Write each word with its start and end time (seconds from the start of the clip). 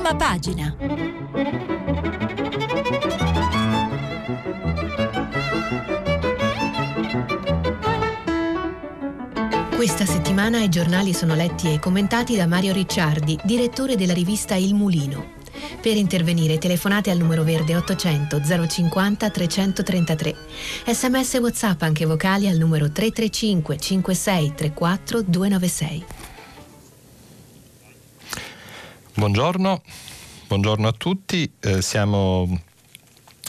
Prima 0.00 0.14
pagina. 0.14 0.76
Questa 9.74 10.06
settimana 10.06 10.60
i 10.60 10.68
giornali 10.68 11.12
sono 11.12 11.34
letti 11.34 11.72
e 11.72 11.80
commentati 11.80 12.36
da 12.36 12.46
Mario 12.46 12.72
Ricciardi, 12.72 13.40
direttore 13.42 13.96
della 13.96 14.12
rivista 14.12 14.54
Il 14.54 14.74
Mulino. 14.74 15.32
Per 15.80 15.96
intervenire 15.96 16.58
telefonate 16.58 17.10
al 17.10 17.18
numero 17.18 17.42
verde 17.42 17.74
800 17.74 18.40
050 18.68 19.30
333. 19.30 20.36
Sms 20.86 21.34
WhatsApp 21.40 21.82
anche 21.82 22.06
vocali 22.06 22.46
al 22.46 22.56
numero 22.56 22.92
335 22.92 23.76
56 23.76 24.54
34 24.54 25.22
296. 25.22 26.04
Buongiorno, 29.18 29.82
buongiorno 30.46 30.86
a 30.86 30.92
tutti. 30.92 31.50
Eh, 31.58 31.82
siamo 31.82 32.56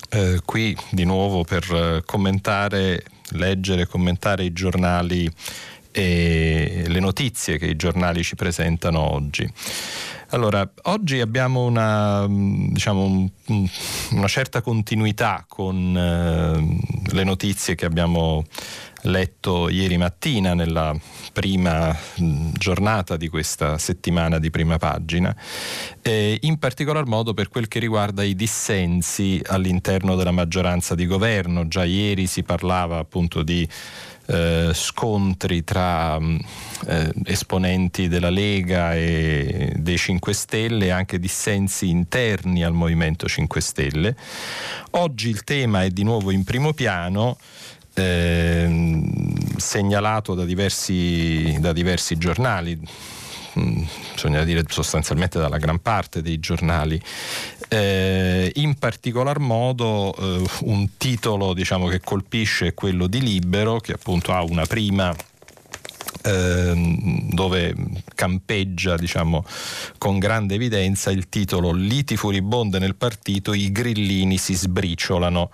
eh, 0.09 0.41
qui 0.43 0.75
di 0.89 1.03
nuovo 1.03 1.43
per 1.43 1.63
eh, 1.71 2.01
commentare, 2.07 3.03
leggere, 3.33 3.85
commentare 3.85 4.45
i 4.45 4.51
giornali 4.51 5.31
e 5.91 6.85
le 6.87 6.99
notizie 6.99 7.59
che 7.59 7.67
i 7.67 7.75
giornali 7.75 8.23
ci 8.23 8.33
presentano 8.33 9.13
oggi. 9.13 9.47
Allora, 10.29 10.67
oggi 10.83 11.19
abbiamo 11.19 11.65
una, 11.65 12.25
diciamo, 12.27 13.29
una 14.11 14.27
certa 14.27 14.61
continuità 14.61 15.45
con 15.47 15.95
eh, 15.95 17.13
le 17.13 17.23
notizie 17.23 17.75
che 17.75 17.85
abbiamo 17.85 18.43
letto 19.03 19.69
ieri 19.69 19.97
mattina 19.97 20.53
nella 20.53 20.95
prima 21.33 21.95
giornata 22.53 23.17
di 23.17 23.27
questa 23.27 23.77
settimana 23.77 24.39
di 24.39 24.49
prima 24.49 24.77
pagina, 24.77 25.35
eh, 26.01 26.37
in 26.41 26.57
particolar 26.57 27.05
modo 27.05 27.33
per 27.33 27.49
quel 27.49 27.67
che 27.67 27.79
riguarda 27.79 28.23
i 28.23 28.35
dissensi 28.35 29.41
all'interno 29.45 30.15
della 30.15 30.31
maggioranza 30.31 30.95
di 30.95 31.05
governo. 31.05 31.67
Già 31.67 31.83
ieri 31.83 32.27
si 32.27 32.43
parlava 32.43 32.97
appunto 32.97 33.43
di 33.43 33.67
eh, 34.31 34.69
scontri 34.73 35.63
tra 35.63 36.19
mm, 36.19 36.37
eh, 36.87 37.11
esponenti 37.25 38.07
della 38.07 38.29
Lega 38.29 38.93
e 38.93 39.73
dei 39.75 39.97
5 39.97 40.33
Stelle 40.33 40.91
anche 40.91 41.17
dissensi 41.17 41.89
interni 41.89 42.63
al 42.63 42.73
Movimento 42.73 43.27
5 43.27 43.59
Stelle. 43.59 44.15
Oggi 44.91 45.29
il 45.29 45.43
tema 45.43 45.83
è 45.83 45.89
di 45.89 46.03
nuovo 46.03 46.29
in 46.29 46.43
primo 46.43 46.73
piano. 46.73 47.37
Eh, 47.99 49.01
segnalato 49.57 50.33
da 50.33 50.45
diversi, 50.45 51.57
da 51.59 51.73
diversi 51.73 52.17
giornali 52.17 52.79
mm, 53.59 53.83
bisogna 54.13 54.43
dire 54.43 54.63
sostanzialmente 54.67 55.37
dalla 55.37 55.57
gran 55.57 55.79
parte 55.79 56.21
dei 56.21 56.39
giornali. 56.39 57.01
Eh, 57.67 58.51
in 58.55 58.75
particolar 58.79 59.39
modo 59.39 60.15
eh, 60.15 60.43
un 60.61 60.97
titolo 60.97 61.53
diciamo, 61.53 61.87
che 61.87 61.99
colpisce 61.99 62.67
è 62.67 62.73
quello 62.73 63.07
di 63.07 63.21
Libero, 63.21 63.79
che 63.79 63.93
appunto 63.93 64.33
ha 64.33 64.41
una 64.43 64.65
prima 64.65 65.15
ehm, 66.23 67.29
dove 67.31 67.75
campeggia 68.15 68.95
diciamo, 68.97 69.45
con 69.97 70.19
grande 70.19 70.55
evidenza 70.55 71.11
il 71.11 71.29
titolo 71.29 71.71
Liti 71.71 72.17
furibonde 72.17 72.79
nel 72.79 72.95
partito, 72.95 73.53
i 73.53 73.71
grillini 73.71 74.37
si 74.37 74.55
sbriciolano. 74.55 75.51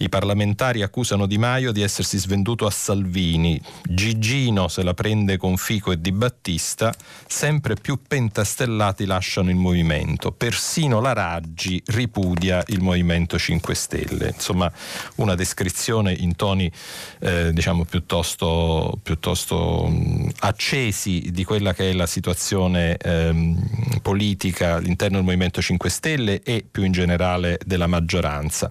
I 0.00 0.08
parlamentari 0.08 0.82
accusano 0.82 1.26
Di 1.26 1.38
Maio 1.38 1.72
di 1.72 1.82
essersi 1.82 2.18
svenduto 2.18 2.66
a 2.66 2.70
Salvini. 2.70 3.60
Gigino 3.82 4.68
se 4.68 4.84
la 4.84 4.94
prende 4.94 5.36
con 5.36 5.56
Fico 5.56 5.90
e 5.90 6.00
Di 6.00 6.12
Battista. 6.12 6.94
Sempre 7.26 7.74
più 7.74 7.98
pentastellati 8.06 9.06
lasciano 9.06 9.50
il 9.50 9.56
movimento. 9.56 10.30
Persino 10.30 11.00
la 11.00 11.14
Raggi 11.14 11.82
ripudia 11.86 12.62
il 12.68 12.80
Movimento 12.80 13.36
5 13.38 13.74
Stelle. 13.74 14.28
Insomma, 14.34 14.70
una 15.16 15.34
descrizione 15.34 16.12
in 16.12 16.36
toni 16.36 16.70
eh, 17.18 17.52
diciamo 17.52 17.84
piuttosto, 17.84 18.96
piuttosto 19.02 19.88
mh, 19.88 20.30
accesi 20.40 21.30
di 21.32 21.42
quella 21.42 21.74
che 21.74 21.90
è 21.90 21.92
la 21.92 22.06
situazione 22.06 22.96
ehm, 22.98 24.00
politica 24.00 24.74
all'interno 24.74 25.16
del 25.16 25.24
Movimento 25.24 25.60
5 25.60 25.90
Stelle 25.90 26.40
e 26.42 26.64
più 26.70 26.84
in 26.84 26.92
generale 26.92 27.58
della 27.66 27.88
maggioranza. 27.88 28.70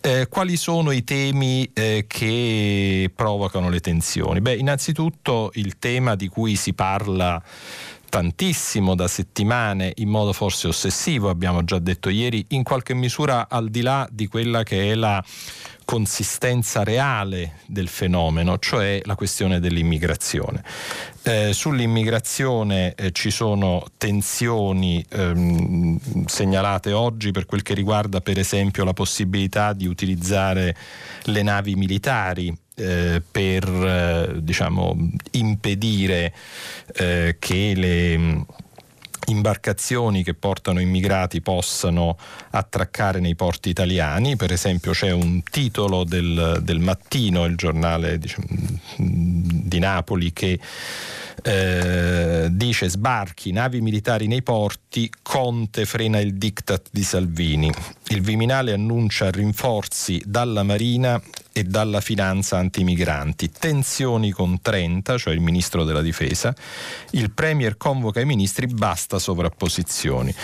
Eh, 0.00 0.28
quali 0.28 0.58
sono 0.60 0.90
i 0.90 1.04
temi 1.04 1.70
eh, 1.72 2.04
che 2.06 3.10
provocano 3.16 3.70
le 3.70 3.80
tensioni? 3.80 4.42
Beh, 4.42 4.56
innanzitutto 4.56 5.52
il 5.54 5.78
tema 5.78 6.16
di 6.16 6.28
cui 6.28 6.54
si 6.54 6.74
parla 6.74 7.42
tantissimo 8.10 8.94
da 8.94 9.08
settimane 9.08 9.92
in 9.96 10.10
modo 10.10 10.34
forse 10.34 10.68
ossessivo, 10.68 11.30
abbiamo 11.30 11.64
già 11.64 11.78
detto 11.78 12.10
ieri, 12.10 12.44
in 12.48 12.62
qualche 12.62 12.92
misura 12.92 13.48
al 13.48 13.70
di 13.70 13.80
là 13.80 14.06
di 14.10 14.26
quella 14.26 14.62
che 14.62 14.90
è 14.90 14.94
la 14.94 15.24
consistenza 15.86 16.84
reale 16.84 17.60
del 17.66 17.88
fenomeno, 17.88 18.58
cioè 18.58 19.00
la 19.04 19.14
questione 19.14 19.58
dell'immigrazione. 19.58 20.62
Eh, 21.22 21.52
sull'immigrazione 21.52 22.94
eh, 22.94 23.12
ci 23.12 23.30
sono 23.30 23.84
tensioni 23.96 25.04
ehm, 25.08 26.26
segnalate 26.26 26.92
oggi 26.92 27.30
per 27.30 27.46
quel 27.46 27.62
che 27.62 27.74
riguarda 27.74 28.20
per 28.20 28.38
esempio 28.38 28.84
la 28.84 28.92
possibilità 28.92 29.72
di 29.72 29.86
utilizzare 29.86 30.76
le 31.24 31.42
navi 31.42 31.74
militari 31.74 32.56
eh, 32.80 33.22
per 33.30 33.64
eh, 33.68 34.42
diciamo, 34.42 34.96
impedire 35.32 36.32
eh, 36.94 37.36
che 37.38 37.72
le 37.76 38.44
imbarcazioni 39.26 40.24
che 40.24 40.34
portano 40.34 40.80
immigrati 40.80 41.40
possano 41.40 42.16
attraccare 42.50 43.20
nei 43.20 43.34
porti 43.34 43.68
italiani. 43.68 44.36
Per 44.36 44.50
esempio 44.52 44.92
c'è 44.92 45.10
un 45.10 45.42
titolo 45.42 46.04
del, 46.04 46.58
del 46.62 46.80
mattino, 46.80 47.44
il 47.44 47.56
giornale 47.56 48.18
diciamo, 48.18 48.46
di 48.96 49.78
Napoli, 49.78 50.32
che 50.32 50.58
eh, 51.42 52.48
dice 52.50 52.88
sbarchi, 52.88 53.52
navi 53.52 53.80
militari 53.80 54.26
nei 54.26 54.42
porti, 54.42 55.10
Conte 55.22 55.86
frena 55.86 56.18
il 56.18 56.34
diktat 56.34 56.88
di 56.90 57.02
Salvini. 57.02 57.72
Il 58.08 58.20
Viminale 58.20 58.72
annuncia 58.72 59.30
rinforzi 59.30 60.22
dalla 60.26 60.62
Marina 60.62 61.20
e 61.60 61.64
dalla 61.64 62.00
finanza 62.00 62.56
antimigranti. 62.56 63.50
Tensioni 63.50 64.30
con 64.30 64.60
30, 64.60 65.18
cioè 65.18 65.34
il 65.34 65.40
ministro 65.40 65.84
della 65.84 66.00
difesa. 66.00 66.54
Il 67.10 67.30
Premier 67.32 67.76
convoca 67.76 68.20
i 68.20 68.24
ministri, 68.24 68.66
basta 68.66 69.18
sovrapposizioni. 69.18 70.34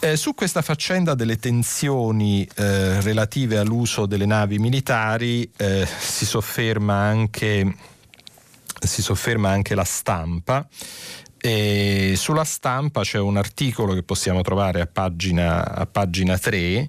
Eh, 0.00 0.16
su 0.16 0.34
questa 0.34 0.62
faccenda 0.62 1.14
delle 1.14 1.38
tensioni 1.38 2.46
eh, 2.54 3.00
relative 3.00 3.58
all'uso 3.58 4.06
delle 4.06 4.26
navi 4.26 4.58
militari 4.58 5.50
eh, 5.56 5.86
si 5.86 6.26
sofferma 6.26 6.94
anche 6.94 7.74
si 8.84 9.00
sofferma 9.00 9.48
anche 9.48 9.76
la 9.76 9.84
stampa 9.84 10.66
e 11.44 12.12
sulla 12.16 12.44
stampa 12.44 13.02
c'è 13.02 13.18
un 13.18 13.36
articolo 13.36 13.94
che 13.94 14.04
possiamo 14.04 14.42
trovare 14.42 14.80
a 14.80 14.86
pagina, 14.86 15.74
a 15.74 15.86
pagina 15.86 16.38
3 16.38 16.88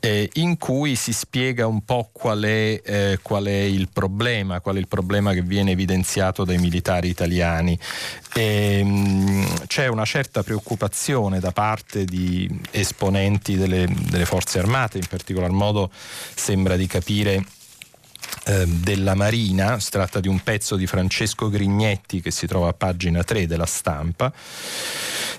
eh, 0.00 0.28
in 0.32 0.58
cui 0.58 0.96
si 0.96 1.12
spiega 1.12 1.68
un 1.68 1.84
po' 1.84 2.10
qual 2.12 2.42
è, 2.42 2.80
eh, 2.84 3.20
qual 3.22 3.44
è, 3.44 3.50
il 3.50 3.90
problema, 3.92 4.58
qual 4.58 4.74
è 4.74 4.78
il 4.80 4.88
problema 4.88 5.32
che 5.32 5.42
viene 5.42 5.70
evidenziato 5.70 6.42
dai 6.42 6.58
militari 6.58 7.10
italiani. 7.10 7.78
E, 8.34 8.82
mh, 8.82 8.88
mm, 8.90 9.44
c'è 9.68 9.86
una 9.86 10.04
certa 10.04 10.42
preoccupazione 10.42 11.38
da 11.38 11.52
parte 11.52 12.04
di 12.04 12.50
esponenti 12.72 13.56
delle, 13.56 13.86
delle 13.86 14.24
forze 14.24 14.58
armate, 14.58 14.98
in 14.98 15.06
particolar 15.06 15.52
modo 15.52 15.92
sembra 15.92 16.74
di 16.74 16.88
capire 16.88 17.34
Ehm, 17.36 17.61
della 18.66 19.14
Marina, 19.14 19.78
si 19.78 19.90
tratta 19.90 20.18
di 20.18 20.28
un 20.28 20.40
pezzo 20.40 20.76
di 20.76 20.86
Francesco 20.86 21.48
Grignetti 21.48 22.20
che 22.20 22.30
si 22.30 22.46
trova 22.46 22.68
a 22.68 22.72
pagina 22.72 23.22
3 23.22 23.46
della 23.46 23.66
stampa. 23.66 24.32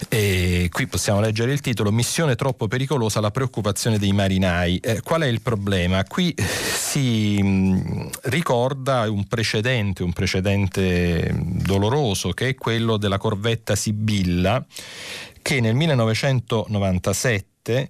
E 0.09 0.69
qui 0.72 0.88
possiamo 0.88 1.19
leggere 1.19 1.51
il 1.51 1.62
titolo 1.62 1.92
Missione 1.92 2.36
troppo 2.36 2.68
pericolosa, 2.68 3.19
la 3.19 3.31
preoccupazione 3.31 4.00
dei 4.00 4.13
marinai. 4.13 4.78
Eh, 4.78 5.01
qual 5.01 5.22
è 5.22 5.28
il 5.28 5.42
problema? 5.42 6.04
Qui 6.04 6.36
si 6.38 7.42
mh, 7.42 7.48
mm, 7.48 8.07
ricorda 8.24 9.10
un 9.10 9.25
precedente, 9.28 10.04
un 10.04 10.13
precedente 10.13 11.31
doloroso 11.34 12.31
che 12.31 12.50
è 12.50 12.56
quello 12.56 12.98
della 12.98 13.18
corvetta 13.18 13.75
Sibilla 13.75 14.63
che 15.42 15.60
nel 15.60 15.75
1997 15.75 17.89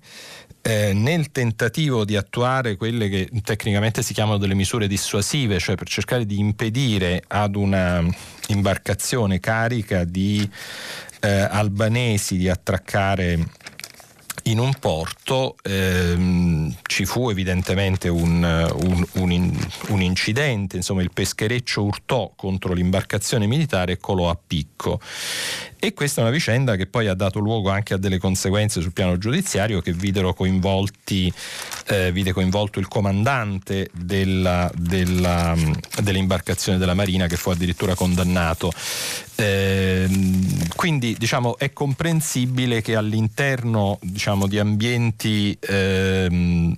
eh, 0.66 0.94
nel 0.94 1.30
tentativo 1.32 2.06
di 2.06 2.16
attuare 2.16 2.78
quelle 2.78 3.10
che 3.10 3.30
tecnicamente 3.44 4.02
si 4.02 4.14
chiamano 4.14 4.38
delle 4.38 4.56
misure 4.56 4.88
dissuasive, 4.88 5.60
cioè 5.60 5.76
per 5.76 5.90
cercare 5.90 6.26
di 6.26 6.40
impedire 6.40 7.22
ad 7.28 7.56
una 7.58 8.02
imbarcazione 8.48 9.42
carica 9.42 10.06
di 10.06 10.50
eh, 11.20 11.30
albanesi 11.30 12.38
di 12.38 12.48
attraccare 12.48 13.46
in 14.44 14.60
un 14.60 14.74
porto 14.80 15.56
ehm, 15.64 16.76
ci 16.84 17.06
fu 17.06 17.30
evidentemente 17.30 18.10
un, 18.10 18.44
un, 18.44 19.06
un, 19.14 19.68
un, 19.88 20.02
incidente, 20.02 20.76
insomma 20.76 21.02
il 21.02 21.12
peschereccio 21.14 21.84
urtò 21.84 22.32
contro 22.36 22.74
l'imbarcazione 22.74 23.46
militare 23.46 23.94
e 23.94 23.98
colò 23.98 24.30
a 24.30 24.38
picco. 24.46 25.00
E 25.80 25.94
questa 25.94 26.22
è 26.22 26.24
una 26.24 26.34
vicenda 26.34 26.76
che 26.76 26.88
poi 26.88 27.08
ha 27.08 27.14
dato 27.14 27.40
luogo 27.40 27.70
anche 27.70 27.94
a 27.94 27.98
delle 27.98 28.18
conseguenze 28.18 28.82
sul 28.82 28.94
piano 28.94 29.18
giudiziario 29.18 29.82
che 29.82 29.92
videro 29.92 30.34
coinvolti, 30.34 31.32
eh, 31.88 32.12
vide 32.12 32.32
coinvolto 32.32 32.80
il 32.80 32.88
comandante 32.88 33.90
della, 33.94 34.72
della, 34.76 35.56
dell'imbarcazione 36.02 36.78
della 36.78 36.94
Marina 36.94 37.28
che 37.28 37.38
fu 37.38 37.50
addirittura 37.50 37.96
condannato. 37.96 38.72
Eh, 39.36 40.08
quindi 40.76 41.16
diciamo, 41.18 41.58
è 41.58 41.74
comprensibile 41.74 42.82
che 42.82 42.96
all'interno 42.96 44.00
diciamo, 44.02 44.48
di, 44.48 44.60
ambienti, 44.60 45.58
ehm, 45.60 46.76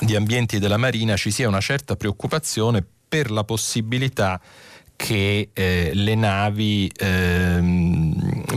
di 0.00 0.16
ambienti 0.16 0.58
della 0.58 0.76
Marina 0.76 1.16
ci 1.16 1.30
sia 1.30 1.48
una 1.48 1.60
certa 1.60 1.96
preoccupazione 1.96 2.84
per 3.08 3.30
la 3.30 3.44
possibilità 3.44 4.40
che 4.96 5.50
eh, 5.52 5.90
le 5.94 6.14
navi 6.14 6.90
eh, 6.96 7.58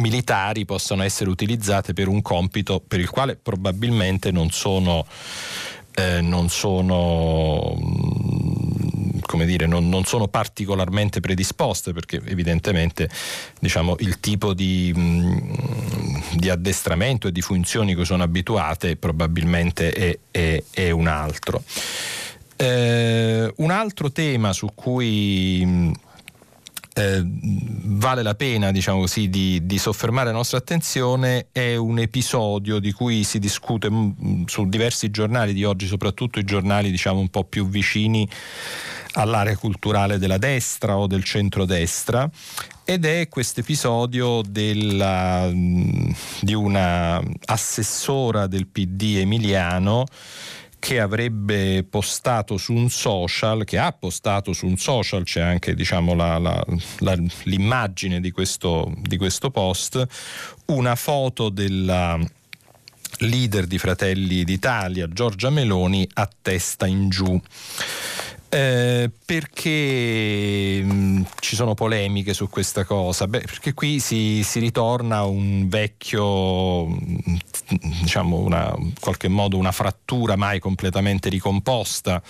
militari 0.05 0.65
possano 0.65 1.01
essere 1.01 1.31
utilizzate 1.31 1.93
per 1.93 2.07
un 2.07 2.21
compito 2.21 2.79
per 2.79 2.99
il 2.99 3.09
quale 3.09 3.35
probabilmente 3.35 4.31
non 4.31 4.51
sono, 4.51 5.03
eh, 5.95 6.21
non 6.21 6.49
sono 6.49 7.75
come 9.21 9.47
dire, 9.47 9.65
non, 9.65 9.89
non, 9.89 10.03
sono 10.03 10.27
particolarmente 10.27 11.19
predisposte 11.19 11.91
perché 11.91 12.21
evidentemente 12.25 13.09
diciamo, 13.59 13.95
il 13.99 14.19
tipo 14.19 14.53
di, 14.53 14.93
mh, 14.95 16.35
di, 16.35 16.49
addestramento 16.49 17.27
e 17.27 17.31
di 17.31 17.41
funzioni 17.41 17.95
cui 17.95 18.05
sono 18.05 18.21
abituate 18.21 18.97
probabilmente 18.97 19.91
è, 19.91 20.19
è, 20.29 20.63
è 20.69 20.91
un 20.91 21.07
altro. 21.07 21.63
Eh, 22.55 23.51
un 23.57 23.71
altro 23.71 24.11
tema 24.11 24.53
su 24.53 24.69
cui 24.75 25.93
eh, 26.97 27.21
vale 27.25 28.23
la 28.23 28.35
pena 28.35 28.71
diciamo 28.71 28.99
così, 28.99 29.29
di, 29.29 29.65
di, 29.65 29.77
soffermare 29.77 30.27
la 30.27 30.37
nostra 30.37 30.57
attenzione. 30.57 31.47
È 31.51 31.75
un 31.75 31.99
episodio 31.99 32.79
di 32.79 32.93
cui 32.93 33.25
si 33.25 33.37
discute 33.37 33.89
mh, 33.89 34.45
su 34.45 34.65
diversi 34.69 35.11
giornali 35.11 35.53
di 35.53 35.65
oggi, 35.65 35.87
soprattutto 35.87 36.39
i 36.39 36.45
giornali 36.45 36.91
diciamo, 36.91 37.19
un 37.19 37.27
po' 37.27 37.43
più 37.43 37.67
vicini 37.67 38.27
all'area 39.15 39.57
culturale 39.57 40.17
della 40.17 40.37
destra 40.37 40.95
o 40.95 41.05
del 41.05 41.25
centrodestra. 41.25 42.29
Ed 42.85 43.03
è 43.03 43.27
questo 43.27 43.59
episodio 43.59 44.41
della, 44.47 45.49
di 45.51 46.53
una 46.53 47.21
assessora 47.45 48.47
del 48.47 48.67
PD 48.67 49.17
emiliano 49.17 50.05
che 50.85 50.99
avrebbe 50.99 51.83
postato 51.83 52.57
su 52.57 52.71
un 52.71 52.91
social, 52.91 53.63
che 53.63 53.79
ha 53.79 53.91
postato 53.91 54.53
su 54.53 54.67
un 54.67 54.77
social, 54.77 55.23
c'è 55.23 55.41
anche 55.41 55.73
diciamo, 55.73 56.13
la, 56.13 56.37
la, 56.37 56.63
la, 56.99 57.17
l'immagine 57.45 58.19
di 58.19 58.29
questo, 58.29 58.93
di 59.01 59.17
questo 59.17 59.49
post, 59.49 60.05
una 60.65 60.93
foto 60.93 61.49
della 61.49 62.19
leader 63.17 63.65
di 63.65 63.79
Fratelli 63.79 64.43
d'Italia, 64.43 65.07
Giorgia 65.07 65.49
Meloni, 65.49 66.07
a 66.13 66.29
testa 66.39 66.85
in 66.85 67.09
giù. 67.09 67.41
Eh, 68.55 69.11
perché 69.25 70.81
mh, 70.81 70.93
mm, 70.93 71.21
ci 71.41 71.57
sono 71.57 71.73
polemiche 71.73 72.33
su 72.33 72.47
questa 72.47 72.85
cosa? 72.85 73.27
Beh, 73.27 73.41
perché 73.41 73.73
qui 73.73 73.99
si, 73.99 74.43
si 74.43 74.59
ritorna 74.59 75.17
a 75.17 75.25
un 75.25 75.67
vecchio, 75.67 76.87
mm, 76.87 76.95
diciamo, 78.01 78.45
in 78.77 78.93
qualche 78.97 79.27
modo 79.27 79.57
una 79.57 79.73
frattura 79.73 80.37
mai 80.37 80.59
completamente 80.59 81.27
ricomposta 81.27 82.21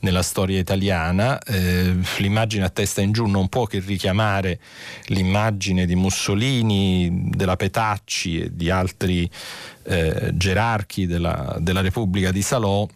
nella 0.00 0.22
storia 0.22 0.60
italiana. 0.60 1.40
Eh, 1.40 1.96
l'immagine 2.18 2.64
a 2.64 2.70
testa 2.70 3.00
in 3.00 3.10
giù 3.10 3.26
non 3.26 3.48
può 3.48 3.66
che 3.66 3.80
richiamare 3.80 4.60
l'immagine 5.06 5.84
di 5.84 5.96
Mussolini, 5.96 7.28
della 7.34 7.56
Petacci 7.56 8.42
e 8.42 8.50
di 8.54 8.70
altri 8.70 9.28
eh, 9.82 10.30
gerarchi 10.32 11.06
della, 11.06 11.56
della 11.58 11.80
Repubblica 11.80 12.30
di 12.30 12.42
Salò 12.42 12.86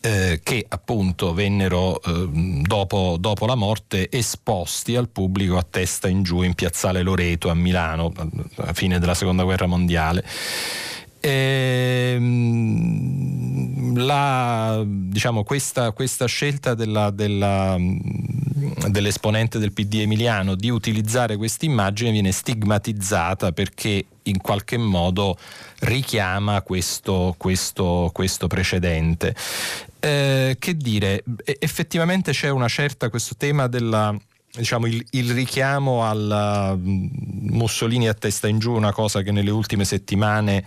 eh, 0.00 0.40
che 0.42 0.64
appunto 0.68 1.32
vennero 1.34 2.00
eh, 2.02 2.28
dopo, 2.62 3.16
dopo, 3.18 3.46
la 3.46 3.54
morte 3.54 4.10
esposti 4.10 4.96
al 4.96 5.08
pubblico 5.08 5.56
a 5.56 5.66
testa 5.68 6.08
in 6.08 6.22
giù 6.22 6.42
in 6.42 6.54
piazzale 6.54 7.02
Loreto 7.02 7.48
a 7.48 7.54
Milano 7.54 8.12
alla 8.56 8.72
fine 8.72 8.98
della 8.98 9.14
seconda 9.14 9.44
guerra 9.44 9.66
mondiale. 9.66 10.24
Ehm, 11.20 12.36
la, 13.98 14.82
diciamo, 14.86 15.42
questa, 15.44 15.90
questa, 15.92 16.26
scelta 16.26 16.74
della, 16.74 17.10
della, 17.10 17.76
dell'esponente 18.88 19.58
del 19.58 19.72
PD 19.72 19.96
emiliano 19.96 20.54
di 20.54 20.70
utilizzare 20.70 21.36
questa 21.36 21.66
immagine 21.66 22.10
viene 22.10 22.32
stigmatizzata 22.32 23.52
perché 23.52 24.04
in 24.22 24.40
qualche 24.40 24.78
modo 24.78 25.36
richiama 25.80 26.62
questo, 26.62 27.34
questo, 27.36 28.10
questo 28.12 28.46
precedente. 28.46 29.34
Eh, 30.00 30.56
che 30.58 30.76
dire, 30.76 31.22
effettivamente 31.58 32.32
c'è 32.32 32.48
una 32.48 32.68
certa, 32.68 33.10
questo 33.10 33.34
tema 33.36 33.66
della 33.66 34.16
diciamo, 34.56 34.86
il, 34.86 35.04
il, 35.10 35.32
richiamo 35.32 36.04
al 36.04 36.76
mm, 36.76 37.06
Mussolini 37.50 38.08
a 38.08 38.14
testa 38.14 38.48
in 38.48 38.58
giù, 38.58 38.72
una 38.72 38.92
cosa 38.92 39.22
che 39.22 39.32
nelle 39.32 39.50
ultime 39.50 39.84
settimane 39.84 40.64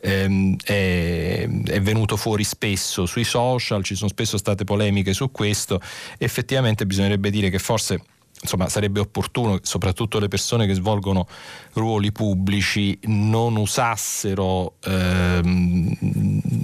ehm, 0.00 0.56
è, 0.64 1.48
è, 1.64 1.80
venuto 1.80 2.16
fuori 2.16 2.44
spesso 2.44 3.06
sui 3.06 3.24
social, 3.24 3.82
ci 3.84 3.94
sono 3.94 4.10
spesso 4.10 4.36
state 4.36 4.64
polemiche 4.64 5.12
su 5.12 5.30
questo, 5.30 5.80
effettivamente 6.18 6.86
bisognerebbe 6.86 7.30
dire 7.30 7.50
che 7.50 7.58
forse 7.58 8.02
insomma, 8.42 8.68
sarebbe 8.68 9.00
opportuno 9.00 9.54
che 9.54 9.60
soprattutto 9.62 10.18
le 10.18 10.28
persone 10.28 10.66
che 10.66 10.74
svolgono 10.74 11.26
ruoli 11.74 12.12
pubblici 12.12 12.98
non 13.04 13.56
usassero 13.56 14.74
ehm, 14.84 15.96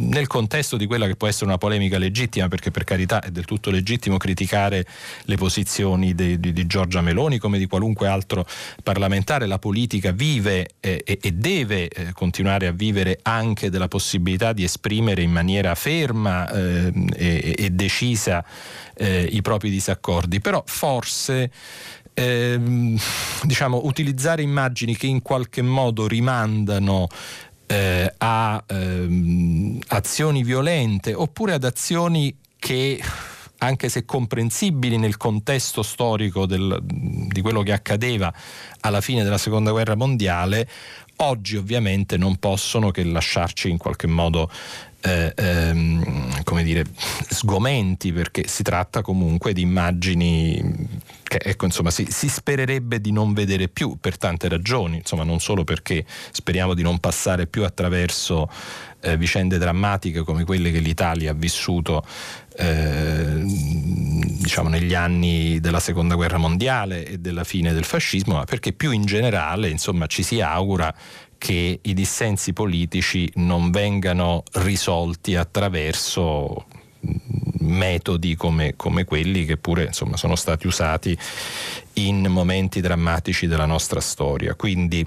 nel 0.08 0.26
contesto 0.26 0.76
di 0.76 0.86
quella 0.86 1.06
che 1.06 1.16
può 1.16 1.28
essere 1.28 1.46
una 1.46 1.58
polemica 1.58 1.96
legittima, 1.98 2.48
perché 2.48 2.70
per 2.70 2.84
carità 2.84 3.20
è 3.20 3.30
del 3.30 3.44
tutto 3.44 3.70
legittimo 3.70 4.16
criticare 4.16 4.84
le 5.22 5.36
posizioni 5.36 6.14
di, 6.14 6.38
di, 6.40 6.52
di 6.52 6.66
Giorgia 6.66 7.00
Meloni 7.00 7.38
come 7.38 7.58
di 7.58 7.66
qualunque 7.66 8.08
altro 8.08 8.46
parlamentare, 8.82 9.46
la 9.46 9.58
politica 9.58 10.10
vive 10.12 10.70
eh, 10.80 11.02
e, 11.04 11.18
e, 11.20 11.32
deve 11.32 11.88
eh, 11.88 12.12
continuare 12.12 12.66
a 12.66 12.72
vivere 12.72 13.20
anche 13.22 13.70
della 13.70 13.88
possibilità 13.88 14.52
di 14.52 14.64
esprimere 14.64 15.22
in 15.22 15.30
maniera 15.30 15.74
ferma 15.74 16.50
eh, 16.50 16.92
e, 17.16 17.54
e, 17.56 17.70
decisa 17.70 18.44
eh, 18.98 19.28
i 19.30 19.40
propri 19.42 19.70
disaccordi, 19.70 20.40
però 20.40 20.62
forse 20.66 21.50
ehm, 22.14 22.98
diciamo, 23.44 23.80
utilizzare 23.84 24.42
immagini 24.42 24.96
che 24.96 25.06
in 25.06 25.22
qualche 25.22 25.62
modo 25.62 26.08
rimandano 26.08 27.06
eh, 27.66 28.12
a 28.18 28.62
ehm, 28.66 29.78
azioni 29.88 30.42
violente 30.42 31.14
oppure 31.14 31.52
ad 31.54 31.64
azioni 31.64 32.36
che 32.58 33.00
anche 33.58 33.88
se 33.88 34.04
comprensibili 34.04 34.98
nel 34.98 35.16
contesto 35.16 35.82
storico 35.82 36.46
del, 36.46 36.78
di 36.82 37.40
quello 37.40 37.62
che 37.62 37.72
accadeva 37.72 38.32
alla 38.80 39.00
fine 39.00 39.24
della 39.24 39.38
seconda 39.38 39.72
guerra 39.72 39.96
mondiale, 39.96 40.68
oggi 41.16 41.56
ovviamente 41.56 42.16
non 42.16 42.36
possono 42.36 42.90
che 42.90 43.02
lasciarci 43.04 43.68
in 43.68 43.76
qualche 43.76 44.06
modo 44.06 44.50
eh, 45.00 45.32
ehm, 45.34 46.42
come 46.42 46.62
dire, 46.62 46.84
sgomenti 47.28 48.12
perché 48.12 48.46
si 48.48 48.62
tratta 48.62 49.02
comunque 49.02 49.52
di 49.52 49.62
immagini 49.62 51.06
che 51.22 51.40
ecco, 51.42 51.66
insomma, 51.66 51.90
si, 51.90 52.06
si, 52.10 52.28
spererebbe 52.28 53.00
di 53.00 53.12
non 53.12 53.34
vedere 53.34 53.68
più 53.68 53.98
per 54.00 54.16
tante 54.16 54.48
ragioni, 54.48 54.96
insomma, 54.96 55.24
non 55.24 55.40
solo 55.40 55.62
perché 55.62 56.04
speriamo 56.30 56.74
di 56.74 56.82
non 56.82 56.98
passare 56.98 57.46
più 57.46 57.64
attraverso 57.64 58.50
eh, 59.00 59.16
vicende 59.16 59.58
drammatiche 59.58 60.22
come 60.22 60.44
quelle 60.44 60.72
che 60.72 60.80
l'Italia 60.80 61.30
ha 61.30 61.34
vissuto 61.34 62.04
eh, 62.56 63.42
diciamo 63.44 64.68
negli 64.68 64.94
anni 64.94 65.60
della 65.60 65.80
seconda 65.80 66.16
guerra 66.16 66.38
mondiale 66.38 67.06
e 67.06 67.18
della 67.18 67.44
fine 67.44 67.72
del 67.72 67.84
fascismo, 67.84 68.34
ma 68.34 68.44
perché 68.44 68.72
più 68.72 68.90
in 68.90 69.04
generale 69.04 69.68
insomma, 69.68 70.06
ci 70.06 70.22
si 70.22 70.40
augura 70.40 70.92
che 71.38 71.78
i 71.80 71.94
dissensi 71.94 72.52
politici 72.52 73.30
non 73.36 73.70
vengano 73.70 74.42
risolti 74.52 75.36
attraverso 75.36 76.66
metodi 77.60 78.34
come, 78.34 78.74
come 78.76 79.04
quelli 79.04 79.44
che 79.44 79.56
pure 79.56 79.84
insomma, 79.84 80.16
sono 80.16 80.34
stati 80.36 80.66
usati 80.66 81.16
in 81.94 82.26
momenti 82.28 82.80
drammatici 82.80 83.46
della 83.46 83.66
nostra 83.66 84.00
storia. 84.00 84.54
Quindi 84.54 85.04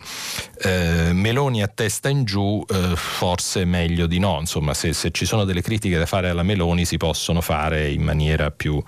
eh, 0.62 1.12
Meloni 1.14 1.64
a 1.64 1.68
testa 1.68 2.10
in 2.10 2.24
giù, 2.24 2.64
eh, 2.68 2.96
forse 2.96 3.66
meglio 3.66 4.08
di 4.08 4.20
no. 4.20 4.38
Insomma, 4.40 4.74
se, 4.74 4.94
se, 4.94 5.12
ci 5.12 5.26
sono 5.26 5.46
delle 5.46 5.62
critiche 5.62 5.98
da 5.98 6.06
fare 6.06 6.30
alla 6.30 6.44
Meloni 6.44 6.86
si 6.86 6.98
possono 6.98 7.42
fare 7.42 7.90
in 7.90 8.02
maniera 8.04 8.52
più 8.52 8.82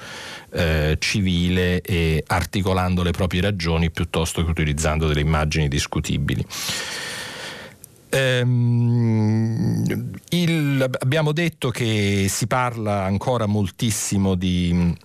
eh, 0.51 0.97
civile 0.99 1.81
e 1.81 2.23
articolando 2.27 3.03
le 3.03 3.11
proprie 3.11 3.41
ragioni 3.41 3.89
piuttosto 3.89 4.43
che 4.43 4.49
utilizzando 4.49 5.07
delle 5.07 5.21
immagini 5.21 5.67
discutibili. 5.67 6.45
Ehm, 8.13 9.83
il, 10.29 10.89
abbiamo 10.99 11.31
detto 11.31 11.71
che 11.71 12.27
si 12.29 12.45
parla 12.45 13.03
ancora 13.03 13.47
moltissimo 13.47 14.35
di 14.35 14.95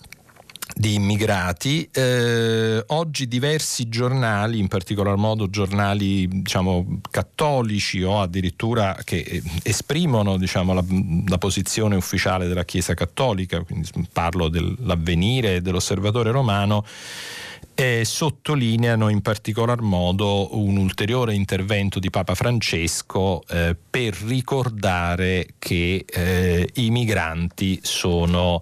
di 0.79 0.95
immigrati. 0.95 1.89
Eh, 1.93 2.85
oggi 2.87 3.27
diversi 3.27 3.89
giornali, 3.89 4.61
in 4.61 4.69
particolar 4.69 5.17
modo 5.17 5.51
giornali 5.51 6.29
diciamo, 6.29 7.01
cattolici 7.11 8.03
o 8.03 8.21
addirittura 8.21 8.97
che 9.03 9.19
eh, 9.19 9.43
esprimono 9.65 10.37
diciamo, 10.37 10.73
la, 10.73 10.85
la, 11.27 11.39
posizione 11.39 11.97
ufficiale 11.97 12.47
della 12.47 12.65
Chiesa 12.65 12.95
cattolica, 12.95 13.61
quindi 13.63 13.89
parlo 14.13 14.49
dell'avvenire 14.49 15.61
dell'osservatore 15.63 16.31
romano, 16.31 16.85
eh, 17.81 18.05
sottolineano 18.05 19.09
in 19.09 19.21
particolar 19.21 19.83
modo 19.83 20.59
un 20.59 20.79
ulteriore 20.79 21.33
intervento 21.33 22.01
di 22.01 22.11
Papa 22.11 22.35
Francesco 22.35 23.41
eh, 23.49 23.77
per 23.89 24.17
ricordare 24.17 25.51
che 25.61 26.05
eh, 26.05 26.69
i 26.75 26.91
migranti 26.91 27.79
sono 27.81 28.61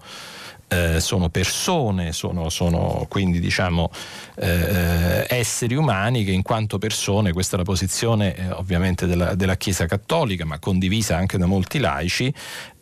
eh, 0.68 1.00
sono 1.00 1.30
persone, 1.30 2.12
sono, 2.12 2.50
sono 2.50 3.06
quindi 3.08 3.40
diciamo 3.40 3.90
eh, 4.35 5.25
esseri 5.28 5.76
umani 5.76 6.25
che 6.25 6.32
in 6.32 6.42
quanto 6.42 6.76
persone, 6.76 7.32
questa 7.32 7.54
è 7.54 7.58
la 7.58 7.64
posizione 7.64 8.35
eh, 8.35 8.50
ovviamente 8.50 9.06
della, 9.06 9.35
della, 9.35 9.56
Chiesa 9.56 9.87
Cattolica, 9.87 10.44
ma 10.44 10.58
condivisa 10.58 11.16
anche 11.16 11.38
da 11.38 11.46
molti 11.46 11.78
laici, 11.78 12.35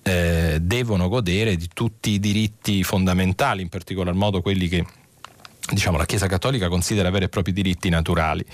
eh, 0.02 0.58
devono 0.60 1.08
godere 1.08 1.54
di 1.56 1.68
tutti 1.72 2.10
i 2.10 2.18
diritti 2.18 2.82
fondamentali, 2.82 3.62
in 3.62 3.68
particolar 3.68 4.14
modo 4.14 4.40
quelli 4.40 4.66
che 4.66 4.84
diciamo, 5.70 5.96
la 5.96 6.06
Chiesa 6.06 6.26
Cattolica 6.26 6.68
considera 6.68 7.10
veri 7.10 7.24
e 7.26 7.28
propri 7.28 7.52
diritti 7.52 7.88
naturali. 7.88 8.44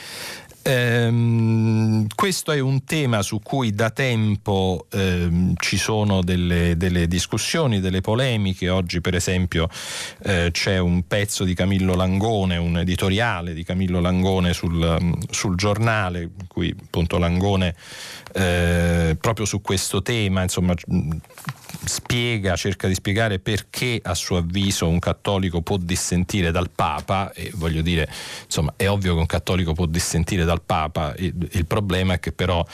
Ehm, 0.63 2.07
questo 2.15 2.53
è 2.53 2.61
un 2.61 2.85
tema 2.85 3.23
su 3.23 3.41
cui 3.43 3.73
da 3.73 3.89
tempo 3.91 4.87
ehm, 4.93 5.55
ci 5.57 5.79
sono 5.79 6.23
delle, 6.23 6.77
delle, 6.77 7.09
discussioni, 7.09 7.81
delle 7.81 8.03
polemiche. 8.03 8.69
Oggi, 8.69 9.01
per 9.01 9.15
esempio, 9.15 9.69
eh, 10.23 10.51
c'è 10.53 10.79
un 10.79 11.07
pezzo 11.07 11.45
di 11.45 11.55
Camillo 11.55 11.95
Langone, 11.95 12.59
un 12.59 12.79
editoriale 12.79 13.55
di 13.55 13.65
Camillo 13.65 14.01
Langone 14.01 14.53
sul, 14.53 15.17
sul 15.31 15.57
giornale, 15.57 16.23
in 16.23 16.47
cui 16.47 16.75
appunto 16.79 17.17
Langone 17.17 17.75
eh, 18.35 19.17
proprio 19.19 19.47
su 19.47 19.63
questo 19.63 20.03
tema, 20.03 20.43
insomma, 20.43 20.75
spiega, 21.85 22.57
cerca 22.57 22.87
di 22.87 22.95
spiegare 22.95 23.39
perché 23.39 24.01
a 24.03 24.15
suo 24.15 24.39
avviso 24.39 24.89
un 24.89 24.99
cattolico 24.99 25.63
può 25.63 25.77
dissentire 25.77 26.51
dal 26.51 26.71
Papa 26.71 27.33
e 27.33 27.51
voglio 27.55 27.83
dire, 27.83 28.09
insomma, 28.45 28.75
è 28.77 28.89
ovvio 28.89 29.15
che 29.15 29.21
un 29.21 29.27
cattolico 29.27 29.73
può 29.73 29.87
dissentire 29.87 30.45
dal 30.45 30.63
Papa, 30.63 31.15
il, 31.19 31.35
il 31.53 31.67
problema 31.67 32.15
è 32.15 32.21
che 32.21 32.33
però 32.33 32.65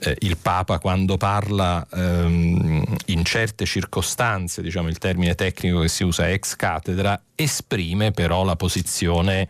eh, 0.00 0.16
il 0.20 0.36
Papa 0.36 0.78
quando 0.78 1.16
parla 1.16 1.86
ehm, 1.92 2.84
in 3.06 3.24
certe 3.24 3.64
circostanze, 3.64 4.62
diciamo 4.62 4.88
il 4.88 4.98
termine 4.98 5.34
tecnico 5.34 5.80
che 5.80 5.88
si 5.88 6.04
usa 6.04 6.30
ex 6.30 6.56
cattedra, 6.56 7.20
esprime 7.34 8.12
però 8.12 8.44
la 8.44 8.56
posizione 8.56 9.48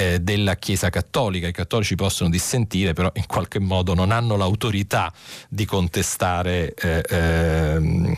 eh, 0.00 0.20
della 0.20 0.56
Chiesa 0.56 0.88
Cattolica. 0.88 1.46
I 1.46 1.52
cattolici 1.52 1.94
possono 1.94 2.30
dissentire, 2.30 2.94
però 2.94 3.10
in 3.14 3.26
qualche 3.26 3.58
modo 3.58 3.92
non 3.92 4.10
hanno 4.10 4.36
l'autorità 4.36 5.12
di 5.48 5.66
contestare 5.66 6.72
eh, 6.74 7.02
ehm 7.08 8.16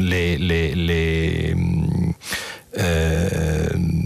le, 0.00 0.36
le, 0.36 0.74
le 0.74 1.56
ehm, 2.72 3.96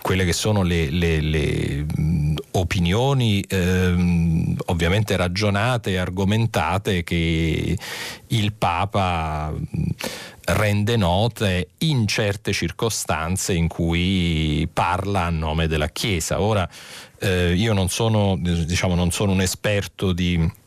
quelle 0.00 0.24
che 0.24 0.32
sono 0.32 0.62
le, 0.62 0.90
le, 0.90 1.20
le 1.20 1.86
opinioni 2.52 3.44
ehm, 3.46 4.56
ovviamente 4.66 5.16
ragionate 5.16 5.90
e 5.90 5.96
argomentate 5.98 7.04
che 7.04 7.76
il 8.28 8.52
Papa 8.52 9.52
rende 10.44 10.96
note 10.96 11.68
in 11.78 12.06
certe 12.06 12.52
circostanze 12.52 13.52
in 13.52 13.68
cui 13.68 14.68
parla 14.72 15.24
a 15.24 15.30
nome 15.30 15.66
della 15.66 15.88
Chiesa. 15.88 16.40
Ora, 16.40 16.68
eh, 17.18 17.54
io 17.54 17.72
non 17.72 17.88
sono, 17.88 18.36
diciamo, 18.38 18.94
non 18.94 19.10
sono 19.10 19.32
un 19.32 19.40
esperto 19.40 20.12
di 20.12 20.60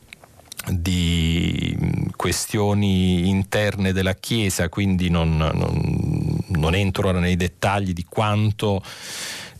di 0.68 1.76
questioni 2.16 3.28
interne 3.28 3.92
della 3.92 4.14
Chiesa, 4.14 4.68
quindi 4.68 5.08
non, 5.08 5.36
non, 5.36 6.40
non 6.48 6.74
entro 6.74 7.12
nei 7.12 7.36
dettagli 7.36 7.92
di 7.92 8.04
quanto 8.04 8.82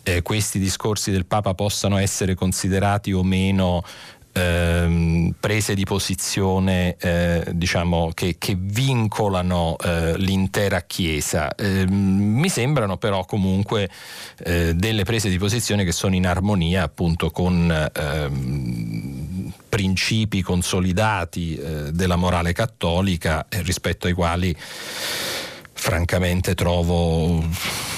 eh, 0.03 0.23
questi 0.23 0.59
discorsi 0.59 1.11
del 1.11 1.27
Papa 1.27 1.55
possano 1.55 1.97
essere 1.97 2.35
considerati 2.35 3.13
o 3.13 3.23
meno 3.23 3.83
ehm, 4.37 5.35
prese 5.41 5.75
di 5.75 5.85
posizione 5.85 6.97
eh, 6.99 7.45
diciamo, 7.53 8.11
che, 8.15 8.37
che, 8.39 8.57
vincolano 8.59 9.77
eh, 9.83 10.17
l'intera 10.19 10.83
Chiesa. 10.83 11.55
Eh, 11.55 11.87
mi 11.87 12.49
sembrano 12.49 12.99
però 12.99 13.25
comunque 13.25 13.89
eh, 14.45 14.75
delle 14.75 15.05
prese 15.05 15.29
di 15.29 15.39
posizione 15.39 15.85
che 15.85 15.93
sono 15.93 16.15
in 16.15 16.27
armonia 16.27 16.83
appunto 16.83 17.31
con 17.31 17.91
ehm, 17.95 19.53
principi 19.69 20.43
consolidati 20.43 21.57
eh, 21.57 21.93
della 21.93 22.17
morale 22.17 22.53
cattolica 22.53 23.47
eh, 23.49 23.63
rispetto 23.63 24.07
ai 24.07 24.13
quali 24.13 24.55
francamente 25.77 26.55
trovo 26.55 27.45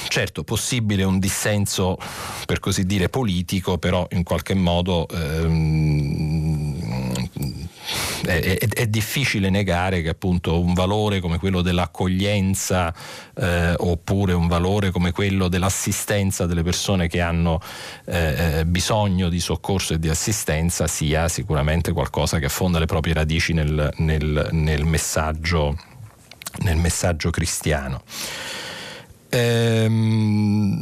certo 0.09 0.43
possibile 0.43 1.05
un 1.05 1.19
dissenso 1.19 1.97
per 2.45 2.59
così 2.61 2.85
dire 2.85 3.09
politico, 3.09 3.79
però 3.79 4.07
in 4.11 4.25
qualche 4.25 4.55
modo 4.55 5.07
ehm, 5.09 6.79
è, 8.25 8.41
è, 8.41 8.69
è, 8.69 8.87
difficile 8.87 9.49
negare 9.49 10.03
che 10.03 10.09
appunto 10.09 10.61
un 10.61 10.75
valore 10.75 11.21
come 11.21 11.39
quello 11.39 11.63
dell'accoglienza 11.63 12.93
eh, 13.35 13.75
oppure 13.77 14.33
un 14.33 14.49
valore 14.49 14.91
come 14.91 15.13
quello 15.13 15.49
dell'assistenza 15.49 16.47
delle 16.47 16.63
persone 16.63 17.07
che 17.07 17.21
hanno 17.21 17.61
eh, 18.07 18.59
eh 18.59 18.67
bisogno 18.67 19.29
di 19.29 19.41
soccorso 19.41 19.95
e 19.95 19.99
di 19.99 20.09
assistenza 20.09 20.87
sia 20.87 21.29
sicuramente 21.29 21.93
qualcosa 21.93 22.39
che 22.39 22.47
affonda 22.47 22.79
le 22.79 22.87
proprie 22.87 23.15
radici 23.15 23.53
nel, 23.53 23.93
nel, 23.99 24.49
nel 24.53 24.85
messaggio 24.85 25.77
nel 26.63 26.77
messaggio 26.77 27.31
cristiano. 27.31 28.03
Ehm, 29.31 30.79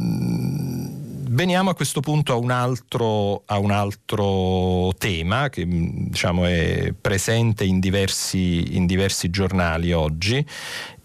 veniamo 1.28 1.70
a 1.70 1.74
questo 1.74 2.00
punto 2.00 2.32
a 2.32 2.36
un 2.36 2.50
altro, 2.50 3.42
a 3.46 3.58
un 3.58 3.70
altro 3.70 4.92
tema 4.96 5.48
che 5.50 5.66
diciamo, 5.66 6.44
è 6.46 6.92
presente 6.98 7.64
in 7.64 7.80
diversi, 7.80 8.76
in 8.76 8.86
diversi, 8.86 9.30
giornali 9.30 9.92
oggi 9.92 10.44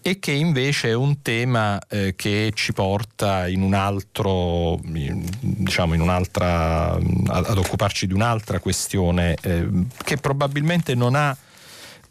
e 0.04 0.18
che 0.18 0.32
invece 0.32 0.88
è 0.88 0.94
un 0.94 1.22
tema 1.22 1.78
eh, 1.88 2.14
che 2.16 2.50
ci 2.54 2.72
porta 2.72 3.46
in 3.46 3.62
un 3.62 3.74
altro, 3.74 4.80
diciamo 4.82 5.94
in 5.94 6.00
un'altra, 6.00 6.94
ad 6.94 7.58
occuparci 7.58 8.08
di 8.08 8.12
un'altra 8.12 8.58
questione 8.58 9.36
eh, 9.42 9.68
che 10.02 10.16
probabilmente 10.16 10.94
non 10.94 11.14
ha 11.14 11.36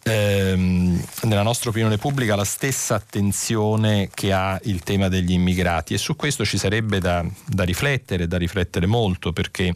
ehm, 0.03 1.03
nella 1.23 1.43
nostra 1.43 1.69
opinione 1.69 1.97
pubblica 1.97 2.35
la 2.35 2.45
stessa 2.45 2.95
attenzione 2.95 4.09
che 4.13 4.31
ha 4.33 4.59
il 4.63 4.81
tema 4.83 5.07
degli 5.07 5.31
immigrati 5.31 5.93
e 5.93 5.97
su 5.97 6.15
questo 6.15 6.45
ci 6.45 6.57
sarebbe 6.57 6.99
da, 6.99 7.25
da 7.45 7.63
riflettere, 7.63 8.27
da 8.27 8.37
riflettere 8.37 8.85
molto 8.85 9.33
perché 9.33 9.73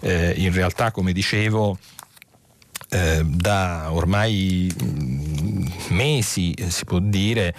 eh, 0.00 0.34
in 0.36 0.52
realtà 0.52 0.90
come 0.90 1.12
dicevo 1.12 1.78
eh, 2.90 3.22
da 3.24 3.88
ormai 3.90 4.72
mm, 4.82 5.66
mesi 5.88 6.54
si 6.68 6.84
può 6.84 6.98
dire 6.98 7.54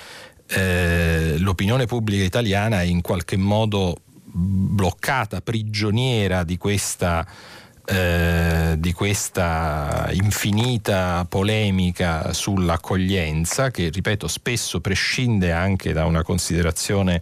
eh, 0.47 1.35
l'opinione 1.39 1.85
pubblica 1.85 2.23
italiana 2.23 2.81
è 2.81 2.85
in 2.85 3.01
qualche 3.01 3.35
modo 3.35 3.97
bloccata, 4.37 5.41
prigioniera 5.41 6.43
di 6.43 6.57
questa 6.57 7.25
eh, 7.85 8.75
di 8.77 8.93
questa 8.93 10.09
infinita 10.11 11.25
polemica 11.29 12.33
sull'accoglienza 12.33 13.69
che, 13.69 13.89
ripeto, 13.89 14.27
spesso 14.27 14.81
prescinde 14.81 15.51
anche 15.51 15.93
da 15.93 16.05
una 16.05 16.23
considerazione 16.23 17.21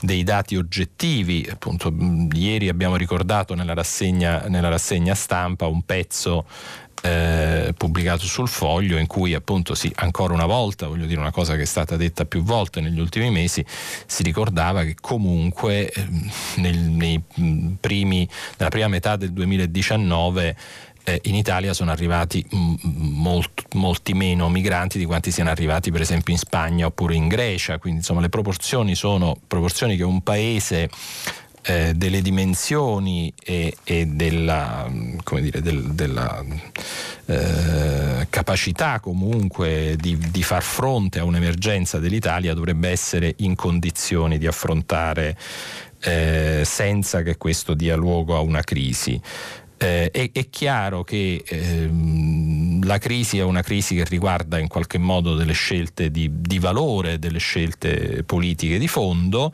dei 0.00 0.22
dati 0.22 0.56
oggettivi. 0.56 1.48
Appunto, 1.50 1.92
ieri 2.32 2.68
abbiamo 2.68 2.96
ricordato 2.96 3.54
nella 3.54 3.74
rassegna, 3.74 4.44
nella 4.48 4.68
rassegna 4.68 5.14
stampa 5.14 5.66
un 5.66 5.82
pezzo 5.82 6.44
eh, 7.04 7.74
pubblicato 7.76 8.24
sul 8.24 8.48
foglio 8.48 8.96
in 8.96 9.06
cui 9.06 9.34
appunto 9.34 9.74
sì, 9.74 9.92
ancora 9.96 10.32
una 10.32 10.46
volta, 10.46 10.86
voglio 10.86 11.04
dire 11.04 11.20
una 11.20 11.30
cosa 11.30 11.54
che 11.54 11.62
è 11.62 11.66
stata 11.66 11.96
detta 11.96 12.24
più 12.24 12.42
volte 12.42 12.80
negli 12.80 12.98
ultimi 12.98 13.30
mesi, 13.30 13.62
si 14.06 14.22
ricordava 14.22 14.84
che 14.84 14.96
comunque 14.98 15.90
eh, 15.90 16.06
nel, 16.56 17.20
primi, 17.78 18.26
nella 18.56 18.70
prima 18.70 18.88
metà 18.88 19.16
del 19.16 19.32
2019 19.32 20.56
eh, 21.04 21.20
in 21.24 21.34
Italia 21.34 21.74
sono 21.74 21.90
arrivati 21.90 22.42
m- 22.52 22.74
molt, 22.82 23.74
molti 23.74 24.14
meno 24.14 24.48
migranti 24.48 24.96
di 24.96 25.04
quanti 25.04 25.30
siano 25.30 25.50
arrivati 25.50 25.90
per 25.90 26.00
esempio 26.00 26.32
in 26.32 26.38
Spagna 26.38 26.86
oppure 26.86 27.14
in 27.14 27.28
Grecia, 27.28 27.78
quindi 27.78 27.98
insomma 27.98 28.22
le 28.22 28.30
proporzioni 28.30 28.94
sono 28.94 29.36
proporzioni 29.46 29.96
che 29.96 30.04
un 30.04 30.22
paese 30.22 30.88
eh, 31.66 31.94
delle 31.94 32.20
dimensioni 32.20 33.32
e, 33.42 33.74
e 33.84 34.06
della, 34.06 34.86
dire, 35.40 35.62
del, 35.62 35.92
della 35.92 36.44
eh, 37.26 38.26
capacità 38.28 39.00
comunque 39.00 39.96
di, 39.98 40.18
di, 40.30 40.42
far 40.42 40.62
fronte 40.62 41.20
a 41.20 41.24
un'emergenza 41.24 41.98
dell'Italia 41.98 42.52
dovrebbe 42.52 42.90
essere 42.90 43.34
in 43.38 43.54
condizioni 43.54 44.36
di 44.36 44.46
affrontare 44.46 45.38
eh, 46.00 46.62
senza 46.66 47.22
che 47.22 47.38
questo 47.38 47.72
dia 47.72 47.96
luogo 47.96 48.36
a 48.36 48.40
una 48.40 48.60
crisi. 48.60 49.18
Eh, 49.76 50.10
è, 50.10 50.30
è, 50.32 50.50
chiaro 50.50 51.02
che 51.02 51.42
ehm, 51.44 52.84
la 52.86 52.98
crisi 52.98 53.38
è 53.38 53.42
una 53.42 53.62
crisi 53.62 53.96
che 53.96 54.04
riguarda 54.04 54.58
in 54.58 54.68
qualche 54.68 54.98
modo 54.98 55.34
delle 55.34 55.52
scelte 55.52 56.10
di, 56.10 56.30
di 56.30 56.58
valore, 56.58 57.18
delle 57.18 57.38
scelte 57.38 58.22
politiche 58.24 58.78
di 58.78 58.86
fondo. 58.86 59.52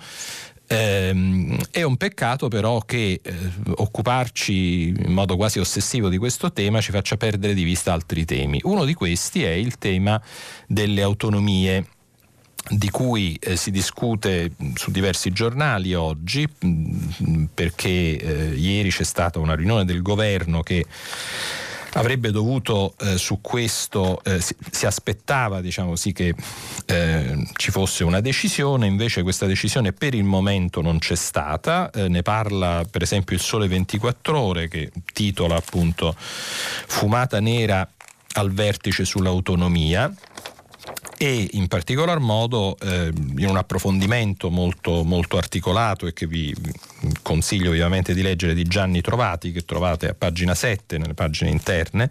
Eh, 0.72 1.58
è 1.72 1.82
un 1.82 1.96
peccato 1.96 2.46
però 2.46 2.78
che 2.82 3.20
eh, 3.20 3.34
occuparci 3.74 4.94
in 4.96 5.12
modo 5.12 5.34
quasi 5.34 5.58
ossessivo 5.58 6.08
di 6.08 6.16
questo 6.16 6.52
tema 6.52 6.80
ci 6.80 6.92
faccia 6.92 7.16
perdere 7.16 7.54
di 7.54 7.64
vista 7.64 7.92
altri 7.92 8.24
temi. 8.24 8.60
Uno 8.62 8.84
di 8.84 8.94
questi 8.94 9.42
è 9.42 9.50
il 9.50 9.78
tema 9.78 10.22
delle 10.68 11.02
autonomie 11.02 11.84
di 12.68 12.88
cui 12.88 13.36
eh, 13.40 13.56
si 13.56 13.72
discute 13.72 14.52
su 14.74 14.92
diversi 14.92 15.32
giornali 15.32 15.92
oggi 15.94 16.46
mh, 16.60 17.46
perché 17.52 17.88
eh, 17.88 18.54
ieri 18.54 18.90
c'è 18.90 19.02
stata 19.02 19.40
una 19.40 19.56
riunione 19.56 19.84
del 19.84 20.02
governo 20.02 20.62
che 20.62 20.86
avrebbe 21.94 22.30
dovuto 22.30 22.94
eh, 23.00 23.18
su 23.18 23.40
questo, 23.40 24.22
eh, 24.24 24.40
si, 24.40 24.54
si, 24.70 24.86
aspettava 24.86 25.60
diciamo 25.60 25.96
sì, 25.96 26.12
che 26.12 26.34
eh, 26.86 27.46
ci 27.54 27.70
fosse 27.70 28.04
una 28.04 28.20
decisione, 28.20 28.86
invece 28.86 29.22
questa 29.22 29.46
decisione 29.46 29.92
per 29.92 30.14
il 30.14 30.24
momento 30.24 30.80
non 30.80 30.98
c'è 30.98 31.16
stata, 31.16 31.90
eh, 31.90 32.08
ne 32.08 32.22
parla 32.22 32.84
per 32.88 33.02
esempio 33.02 33.34
il 33.34 33.42
Sole 33.42 33.68
24 33.68 34.38
ore 34.38 34.68
che 34.68 34.90
titola 35.12 35.56
appunto 35.56 36.14
Fumata 36.16 37.40
nera 37.40 37.88
al 38.34 38.52
vertice 38.52 39.04
sull'autonomia 39.04 40.12
e 41.22 41.48
in 41.50 41.68
particolar 41.68 42.18
modo 42.18 42.78
eh, 42.80 43.12
in 43.36 43.46
un 43.46 43.58
approfondimento 43.58 44.48
molto, 44.48 45.04
molto, 45.04 45.36
articolato 45.36 46.06
e 46.06 46.14
che 46.14 46.26
vi 46.26 46.56
consiglio 47.20 47.72
vivamente 47.72 48.14
di 48.14 48.22
leggere 48.22 48.54
di 48.54 48.62
Gianni 48.62 49.02
Trovati 49.02 49.52
che 49.52 49.66
trovate 49.66 50.08
a 50.08 50.14
pagina 50.14 50.54
7 50.54 50.96
nelle 50.96 51.12
pagine 51.12 51.50
interne 51.50 52.10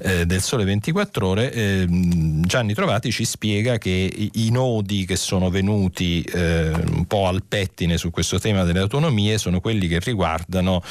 eh, 0.00 0.26
del 0.26 0.42
Sole 0.42 0.64
24 0.64 1.26
ore 1.26 1.50
eh, 1.50 1.86
Gianni 1.88 2.74
Trovati 2.74 3.10
ci 3.10 3.24
spiega 3.24 3.78
che 3.78 3.88
i, 3.88 4.30
i 4.34 4.50
nodi 4.50 5.06
che 5.06 5.16
sono 5.16 5.48
venuti 5.48 6.20
eh, 6.20 6.72
un 6.72 7.06
po' 7.06 7.28
al 7.28 7.42
pettine 7.42 7.96
su 7.96 8.10
questo 8.10 8.38
tema 8.38 8.64
delle 8.64 8.80
autonomie 8.80 9.38
sono 9.38 9.60
quelli 9.60 9.88
che 9.88 9.98
riguardano 10.00 10.82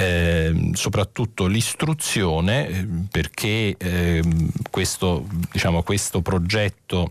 eh, 0.00 0.70
soprattutto 0.74 1.46
l'istruzione 1.46 2.68
eh, 2.68 2.86
perché 3.10 3.74
eh, 3.76 4.22
questo, 4.70 5.26
diciamo, 5.50 5.82
questo 5.82 6.22
progetto 6.22 7.10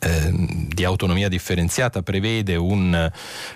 ehm, 0.00 0.68
di 0.68 0.84
autonomia 0.84 1.30
differenziata 1.30 2.02
prevede 2.02 2.54
un 2.56 3.10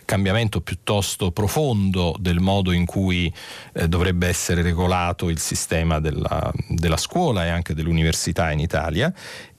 cambiamento 0.07 0.63
piuttosto 0.63 1.33
profondo 1.33 2.17
del 2.19 2.41
modo 2.41 2.73
in 2.73 2.87
cui 2.87 3.31
eh, 3.75 3.89
dovrebbe 3.89 4.29
essere 4.29 4.63
regolato 4.63 5.29
il 5.29 5.39
sistema 5.39 6.01
della, 6.01 6.51
della 6.67 6.97
scuola 6.97 7.45
e 7.45 7.51
anche 7.51 7.75
dell'università 7.75 8.51
in 8.53 8.61
Italia 8.61 9.13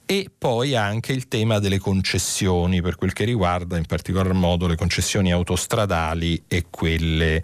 e 0.04 0.30
poi 0.36 0.74
anche 0.74 1.12
il 1.12 1.28
tema 1.28 1.58
delle 1.58 1.78
concessioni 1.78 2.82
per 2.82 2.96
quel 2.96 3.12
che 3.12 3.24
riguarda 3.24 3.78
in 3.78 3.86
particolar 3.86 4.32
modo 4.32 4.66
le 4.66 4.76
concessioni 4.76 5.32
autostradali 5.32 6.44
e 6.48 6.66
quelle 6.68 7.42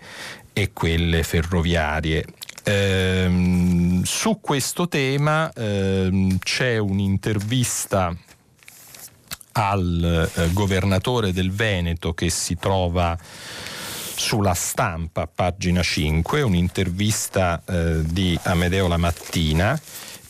e 0.59 0.73
quelle 0.73 1.23
ferroviarie. 1.23 2.25
Ehm, 2.65 4.03
su 4.03 4.41
questo 4.41 4.89
tema 4.89 5.53
ehm, 5.53 6.39
c'è 6.41 6.79
un'intervista 6.79 8.13
al 9.53 10.31
eh, 10.35 10.53
governatore 10.53 11.33
del 11.33 11.53
Veneto 11.53 12.13
che 12.13 12.29
si 12.29 12.57
trova 12.57 13.17
sulla 14.17 14.55
stampa, 14.55 15.29
pagina 15.33 15.81
5, 15.81 16.43
un'intervista 16.43 17.63
eh, 17.65 18.03
di 18.05 18.37
Amedeo 18.43 18.89
La 18.89 18.97
Mattina 18.97 19.81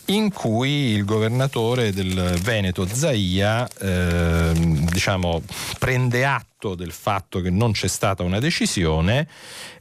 in 0.09 0.33
cui 0.33 0.93
il 0.93 1.05
governatore 1.05 1.93
del 1.93 2.39
Veneto 2.43 2.87
Zaia 2.87 3.69
eh, 3.79 4.53
diciamo, 4.55 5.43
prende 5.79 6.25
atto 6.25 6.49
del 6.75 6.91
fatto 6.91 7.41
che 7.41 7.51
non 7.51 7.71
c'è 7.73 7.87
stata 7.87 8.25
una 8.25 8.41
decisione 8.41 9.29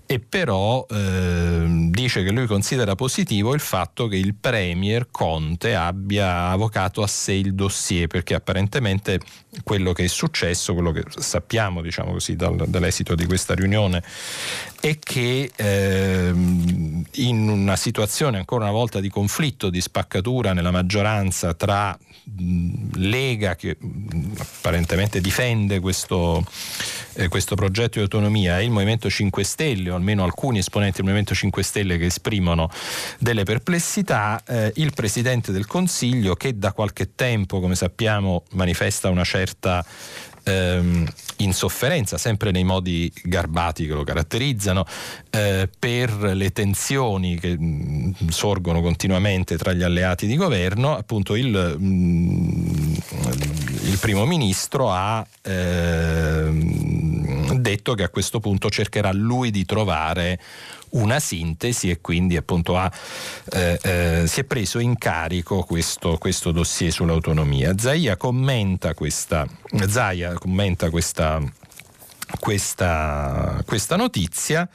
e 0.09 0.19
però 0.19 0.85
eh, 0.89 1.65
dice 1.89 2.23
che 2.23 2.31
lui 2.31 2.45
considera 2.45 2.95
positivo 2.95 3.53
il 3.53 3.59
fatto 3.59 4.07
che 4.07 4.15
il 4.15 4.35
Premier 4.35 5.07
Conte 5.11 5.75
abbia 5.75 6.49
avocato 6.49 7.01
a 7.01 7.07
sé 7.07 7.33
il 7.33 7.55
dossier 7.55 8.07
perché 8.07 8.33
apparentemente 8.33 9.19
quello 9.63 9.91
che 9.91 10.05
è 10.05 10.07
successo, 10.07 10.73
quello 10.73 10.91
che 10.91 11.03
sappiamo 11.17 11.81
diciamo 11.81 12.11
così 12.11 12.35
dal, 12.35 12.55
dall'esito 12.67 13.15
di 13.15 13.25
questa 13.25 13.55
riunione 13.55 14.01
è 14.79 14.97
che 14.99 15.51
eh, 15.53 16.29
in 16.29 17.49
una 17.49 17.75
situazione 17.75 18.37
ancora 18.37 18.65
una 18.65 18.73
volta 18.73 19.01
di 19.01 19.09
conflitto, 19.09 19.69
di 19.69 19.81
spaccatura 19.81 20.53
nella 20.53 20.71
maggioranza 20.71 21.53
tra 21.53 21.97
Lega 22.95 23.55
che 23.55 23.77
apparentemente 24.37 25.21
difende 25.21 25.79
questo, 25.79 26.45
eh, 27.13 27.29
questo, 27.29 27.55
progetto 27.55 27.97
di 27.97 28.01
autonomia 28.01 28.59
e 28.59 28.65
il 28.65 28.69
Movimento 28.69 29.09
5 29.09 29.43
Stelle, 29.43 29.91
o 29.91 29.95
almeno 29.95 30.23
alcuni 30.23 30.57
esponenti 30.59 30.97
del 30.97 31.05
Movimento 31.05 31.33
5 31.33 31.63
Stelle 31.63 31.97
che 31.97 32.07
esprimono 32.07 32.69
delle 33.17 33.43
perplessità, 33.43 34.43
eh, 34.45 34.73
il 34.75 34.93
Presidente 34.93 35.53
del 35.53 35.65
Consiglio 35.65 36.35
che 36.35 36.57
da 36.57 36.73
qualche 36.73 37.15
tempo, 37.15 37.61
come 37.61 37.75
sappiamo, 37.75 38.43
manifesta 38.51 39.09
una 39.09 39.23
certa 39.23 39.85
ehm, 40.47 41.05
insofferenza, 41.37 42.17
sempre 42.17 42.51
nei 42.51 42.63
modi 42.63 43.11
garbati 43.23 43.85
che 43.85 43.93
lo 43.93 44.03
caratterizzano, 44.03 44.85
eh, 45.29 45.69
per 45.77 46.11
le 46.33 46.51
tensioni 46.51 47.39
che 47.39 47.57
mh, 47.57 48.15
mm, 48.23 48.27
sorgono 48.29 48.81
continuamente 48.81 49.57
tra 49.57 49.73
gli 49.73 49.83
alleati 49.83 50.25
di 50.25 50.35
governo, 50.35 50.95
appunto 50.95 51.35
il, 51.35 51.75
mh, 51.77 51.85
mm, 51.85 52.93
il 53.83 53.97
primo 53.99 54.25
ministro 54.25 54.91
ha 54.91 55.25
eh, 55.41 56.49
detto 57.59 57.93
che 57.93 58.03
a 58.03 58.09
questo 58.09 58.39
punto 58.39 58.69
cercherà 58.69 59.11
lui 59.11 59.51
di 59.51 59.65
trovare 59.65 60.39
una 60.91 61.19
sintesi 61.19 61.89
e 61.89 61.99
quindi 62.01 62.37
appunto 62.37 62.77
ha, 62.77 62.91
eh, 63.51 63.79
eh, 63.81 64.23
si 64.27 64.41
è 64.41 64.43
preso 64.43 64.79
in 64.79 64.97
carico 64.97 65.63
questo, 65.63 66.17
questo 66.17 66.51
dossier 66.51 66.91
sull'autonomia. 66.91 67.77
Zaia 67.77 68.15
commenta 68.17 68.93
questa, 68.93 69.45
Zaia 69.87 70.33
commenta 70.33 70.89
questa, 70.89 71.41
questa, 72.39 73.61
questa 73.65 73.95
notizia 73.95 74.67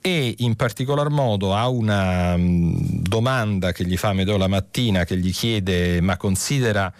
e 0.00 0.34
in 0.38 0.56
particolar 0.56 1.10
modo 1.10 1.54
ha 1.54 1.68
una 1.68 2.36
mm, 2.36 2.72
domanda 3.02 3.72
che 3.72 3.84
gli 3.84 3.96
fa 3.96 4.12
Medeo 4.12 4.38
la 4.38 4.48
mattina 4.48 5.04
che 5.04 5.16
gli 5.18 5.32
chiede 5.32 6.00
ma 6.00 6.16
considera 6.16 6.92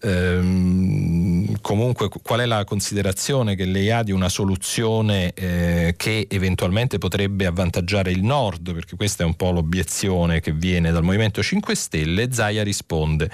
ehm, 0.00 1.60
comunque 1.60 2.08
qual 2.22 2.40
è 2.40 2.46
la 2.46 2.64
considerazione 2.64 3.54
che 3.54 3.64
lei 3.64 3.90
ha 3.90 4.02
di 4.02 4.12
una 4.12 4.28
soluzione 4.28 5.32
eh, 5.34 5.94
che 5.96 6.26
eventualmente 6.28 6.98
potrebbe 6.98 7.46
avvantaggiare 7.46 8.10
il 8.10 8.22
nord, 8.22 8.72
perché 8.72 8.96
questa 8.96 9.22
è 9.22 9.26
un 9.26 9.34
po' 9.34 9.50
l'obiezione 9.50 10.40
che 10.40 10.52
viene 10.52 10.90
dal 10.90 11.02
Movimento 11.02 11.42
5 11.42 11.74
Stelle, 11.74 12.32
Zaia 12.32 12.62
risponde 12.62 13.30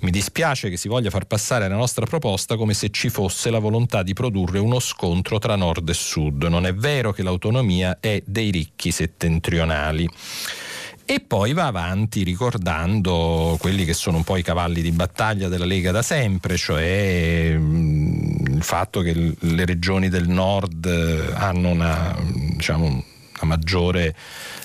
mi 0.00 0.10
dispiace 0.10 0.70
che 0.70 0.76
si 0.76 0.88
voglia 0.88 1.10
far 1.10 1.26
passare 1.26 1.68
la 1.68 1.76
nostra 1.76 2.06
proposta 2.06 2.56
come 2.56 2.74
se 2.74 2.90
ci 2.90 3.08
fosse 3.08 3.50
la 3.50 3.58
volontà 3.58 4.02
di 4.02 4.12
produrre 4.12 4.58
uno 4.58 4.78
scontro 4.80 5.38
tra 5.38 5.56
nord 5.56 5.88
e 5.88 5.94
sud. 5.94 6.44
Non 6.44 6.66
è 6.66 6.74
vero 6.74 7.12
che 7.12 7.22
l'autonomia 7.22 7.98
è 8.00 8.22
dei 8.24 8.50
ricchi 8.50 8.90
settentrionali 8.90 10.08
e 11.06 11.20
poi 11.20 11.52
va 11.52 11.66
avanti 11.66 12.22
ricordando 12.22 13.56
quelli 13.60 13.84
che 13.84 13.92
sono 13.92 14.18
un 14.18 14.24
po' 14.24 14.36
i 14.36 14.42
cavalli 14.42 14.80
di 14.82 14.90
battaglia 14.90 15.48
della 15.48 15.64
Lega 15.64 15.90
da 15.90 16.02
sempre, 16.02 16.56
cioè 16.56 17.54
mm, 17.56 18.46
il 18.46 18.62
fatto 18.62 19.00
che 19.00 19.34
le 19.38 19.64
regioni 19.64 20.08
del 20.08 20.28
nord 20.28 20.86
hanno 21.34 21.68
una, 21.68 22.16
diciamo, 22.56 23.04
una 23.44 23.56
maggiore 23.56 24.14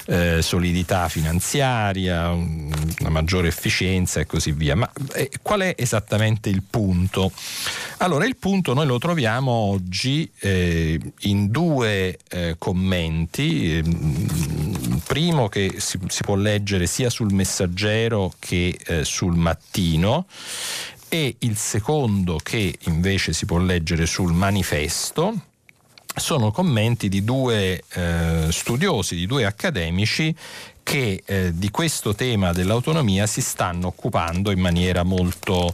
eh, 0.06 0.42
solidità 0.42 1.08
finanziaria, 1.10 2.30
una 2.30 3.10
maggiore 3.10 3.50
efficienza 3.50 4.20
e 4.20 4.26
così 4.26 4.54
via. 4.54 4.76
Ma 4.76 4.90
eh, 5.14 5.30
qual 5.42 5.62
è 5.62 5.76
esattamente 5.78 6.50
il 6.50 6.64
punto? 6.68 7.32
Allora, 7.98 8.26
il 8.26 8.38
punto 8.38 8.74
noi 8.74 8.88
lo 8.88 8.98
troviamo 8.98 9.52
oggi 9.52 10.30
eh, 10.40 11.00
in 11.20 11.52
due 11.52 12.18
eh, 12.30 12.56
commenti. 12.58 13.42
Il 13.44 15.02
primo 15.06 15.50
che 15.50 15.76
si, 15.78 16.00
si, 16.08 16.24
può 16.24 16.36
leggere 16.36 16.88
sia 16.88 17.10
sul 17.10 17.34
messaggero 17.34 18.34
che 18.40 18.78
eh, 18.86 19.04
sul 19.04 19.36
mattino 19.36 20.26
e 21.12 21.36
il 21.40 21.58
secondo 21.58 22.40
che 22.42 22.78
invece 22.82 23.34
si 23.34 23.46
può 23.46 23.58
leggere 23.58 24.06
sul 24.06 24.32
manifesto 24.32 25.49
sono 26.16 26.52
commenti 26.52 27.10
di 27.10 27.24
due 27.24 27.82
eh, 27.94 28.48
studiosi, 28.50 29.16
di 29.16 29.26
due 29.26 29.46
accademici 29.46 30.36
che 30.84 31.22
eh, 31.24 31.52
di 31.54 31.70
questo 31.70 32.16
tema 32.16 32.52
dell'autonomia 32.52 33.28
si 33.28 33.42
stanno 33.42 33.88
occupando 33.88 34.50
in 34.50 34.60
maniera 34.60 35.04
molto 35.04 35.74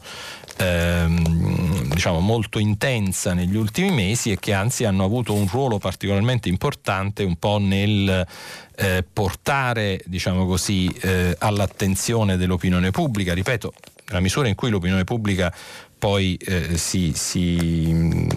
ehm, 0.58 1.93
diciamo 1.93 2.19
molto 2.19 2.60
intensa 2.60 3.34
negli 3.34 3.56
ultimi 3.56 3.91
mesi 3.91 4.32
e 4.32 4.39
che 4.39 4.54
anzi 4.54 4.84
hanno 4.84 5.06
avuto 5.06 5.34
un 5.34 5.48
ruolo 5.48 5.78
particolarmente 5.78 6.50
importante 6.50 7.24
un 7.24 7.38
po' 7.38 7.60
nel 7.60 8.28
eh, 8.76 9.06
portare 9.12 10.02
diciamo 10.06 10.45
così, 10.45 10.88
eh, 11.02 11.36
all'attenzione 11.39 12.38
dell'opinione 12.38 12.91
pubblica, 12.91 13.34
ripeto, 13.34 13.74
nella 14.08 14.19
misura 14.19 14.48
in 14.48 14.56
cui 14.56 14.69
l'opinione 14.69 15.04
pubblica 15.04 15.54
poi 15.97 16.36
eh, 16.36 16.77
si, 16.77 17.13
si, 17.15 17.89
mm, 17.91 18.27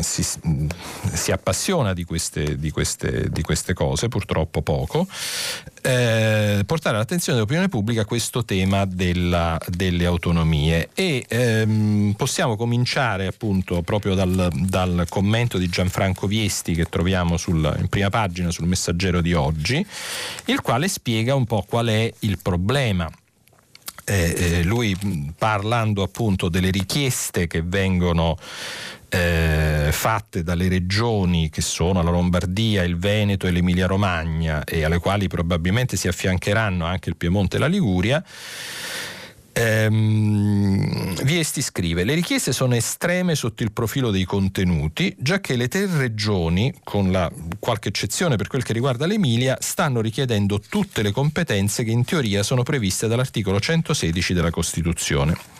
si, 0.00 0.22
si, 0.22 1.32
appassiona 1.32 1.92
di 1.92 2.04
queste, 2.04 2.58
di, 2.58 2.70
queste, 2.70 3.28
di 3.30 3.42
queste, 3.42 3.72
cose, 3.72 4.08
purtroppo 4.08 4.62
poco, 4.62 5.06
eh, 5.82 6.62
portare 6.66 6.96
all'attenzione 6.96 7.38
dell'opinione 7.38 7.68
pubblica 7.68 8.04
questo 8.04 8.44
tema 8.44 8.84
della, 8.84 9.58
delle 9.68 10.04
autonomie. 10.04 10.90
E 10.94 11.24
ehm, 11.28 12.14
possiamo 12.16 12.56
cominciare 12.56 13.26
appunto 13.26 13.82
proprio 13.82 14.14
dal, 14.14 14.50
dal, 14.52 15.06
commento 15.08 15.58
di 15.58 15.68
Gianfranco 15.68 16.26
Viesti 16.26 16.74
che 16.74 16.84
troviamo 16.84 17.36
sul, 17.36 17.74
in 17.80 17.88
prima 17.88 18.10
pagina 18.10 18.50
sul 18.50 18.66
messaggero 18.66 19.20
di 19.20 19.32
oggi, 19.32 19.84
il 20.46 20.60
quale 20.60 20.88
spiega 20.88 21.34
un 21.34 21.46
po' 21.46 21.64
qual 21.66 21.86
è 21.86 22.12
il 22.20 22.38
problema 22.40 23.10
eh, 24.04 24.34
eh, 24.36 24.62
lui 24.62 24.96
parlando 25.36 26.02
appunto 26.02 26.48
delle 26.48 26.70
richieste 26.70 27.46
che 27.46 27.62
vengono 27.62 28.36
eh, 29.08 29.88
fatte 29.92 30.42
dalle 30.42 30.68
regioni 30.68 31.48
che 31.50 31.60
sono 31.60 32.02
la 32.02 32.10
Lombardia, 32.10 32.82
il 32.82 32.98
Veneto 32.98 33.46
e 33.46 33.50
l'Emilia 33.50 33.86
Romagna 33.86 34.64
e 34.64 34.84
alle 34.84 34.98
quali 34.98 35.28
probabilmente 35.28 35.96
si 35.96 36.08
affiancheranno 36.08 36.84
anche 36.84 37.08
il 37.08 37.16
Piemonte 37.16 37.56
e 37.56 37.60
la 37.60 37.66
Liguria 37.66 38.22
Ehm, 39.56 41.22
Viesti 41.22 41.62
scrive: 41.62 42.02
Le 42.04 42.14
richieste 42.14 42.52
sono 42.52 42.74
estreme 42.74 43.34
sotto 43.36 43.62
il 43.62 43.72
profilo 43.72 44.10
dei 44.10 44.24
contenuti, 44.24 45.14
già 45.18 45.40
che 45.40 45.56
le 45.56 45.68
tre 45.68 45.86
regioni, 45.86 46.74
con 46.82 47.12
la, 47.12 47.30
qualche 47.60 47.88
eccezione 47.88 48.36
per 48.36 48.48
quel 48.48 48.64
che 48.64 48.72
riguarda 48.72 49.06
l'Emilia, 49.06 49.56
stanno 49.60 50.00
richiedendo 50.00 50.58
tutte 50.60 51.02
le 51.02 51.12
competenze 51.12 51.84
che 51.84 51.90
in 51.90 52.04
teoria 52.04 52.42
sono 52.42 52.64
previste 52.64 53.06
dall'articolo 53.06 53.60
116 53.60 54.34
della 54.34 54.50
Costituzione 54.50 55.53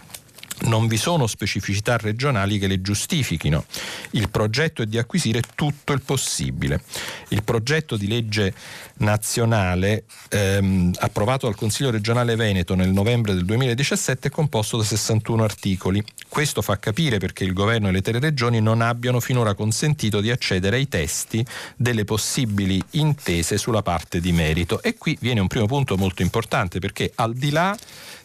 non 0.63 0.87
vi 0.87 0.97
sono 0.97 1.27
specificità 1.27 1.97
regionali 1.97 2.59
che 2.59 2.67
le 2.67 2.81
giustifichino. 2.81 3.65
Il 4.11 4.31
progetto 4.31 4.83
è 4.83 4.87
di 4.87 4.99
acquisire 4.99 5.43
tutto 5.55 5.93
il 5.93 6.03
possibile. 6.03 6.83
Il 7.29 7.43
progetto 7.43 7.97
di 7.97 8.07
legge 8.07 8.55
nazionale 8.97 10.05
ehm, 10.29 10.93
approvato 10.99 11.47
dal 11.47 11.57
Consiglio 11.57 11.91
regionale 11.91 12.37
Veneto 12.37 12.75
nel 12.75 12.91
novembre 12.91 13.35
del 13.35 13.45
2017 13.45 14.29
è 14.29 14.31
composto 14.31 14.77
da 14.77 14.85
61 14.85 15.43
articoli. 15.43 16.03
Questo 16.29 16.63
fa 16.63 16.79
capire 16.79 17.19
perché 17.19 17.45
il 17.45 17.53
governo 17.53 17.89
e 17.89 17.93
le 17.93 18.01
tre 18.01 18.19
regioni 18.19 18.61
non 18.61 18.81
abbiano 18.81 19.21
finora 19.21 19.55
consentito 19.55 20.21
di 20.21 20.31
accedere 20.31 20.77
ai 20.77 20.89
testi 20.89 21.45
delle 21.77 22.05
possibili 22.05 22.83
intese 22.93 23.59
sulla 23.59 23.83
parte 23.83 24.21
di 24.21 24.33
merito. 24.33 24.81
E 24.83 24.97
qui 24.97 25.17
viene 25.21 25.41
un 25.41 25.49
primo 25.49 25.67
punto 25.67 25.97
molto 25.97 26.23
importante 26.23 26.79
perché 26.79 27.11
al 27.17 27.35
di 27.35 27.51
là 27.51 27.77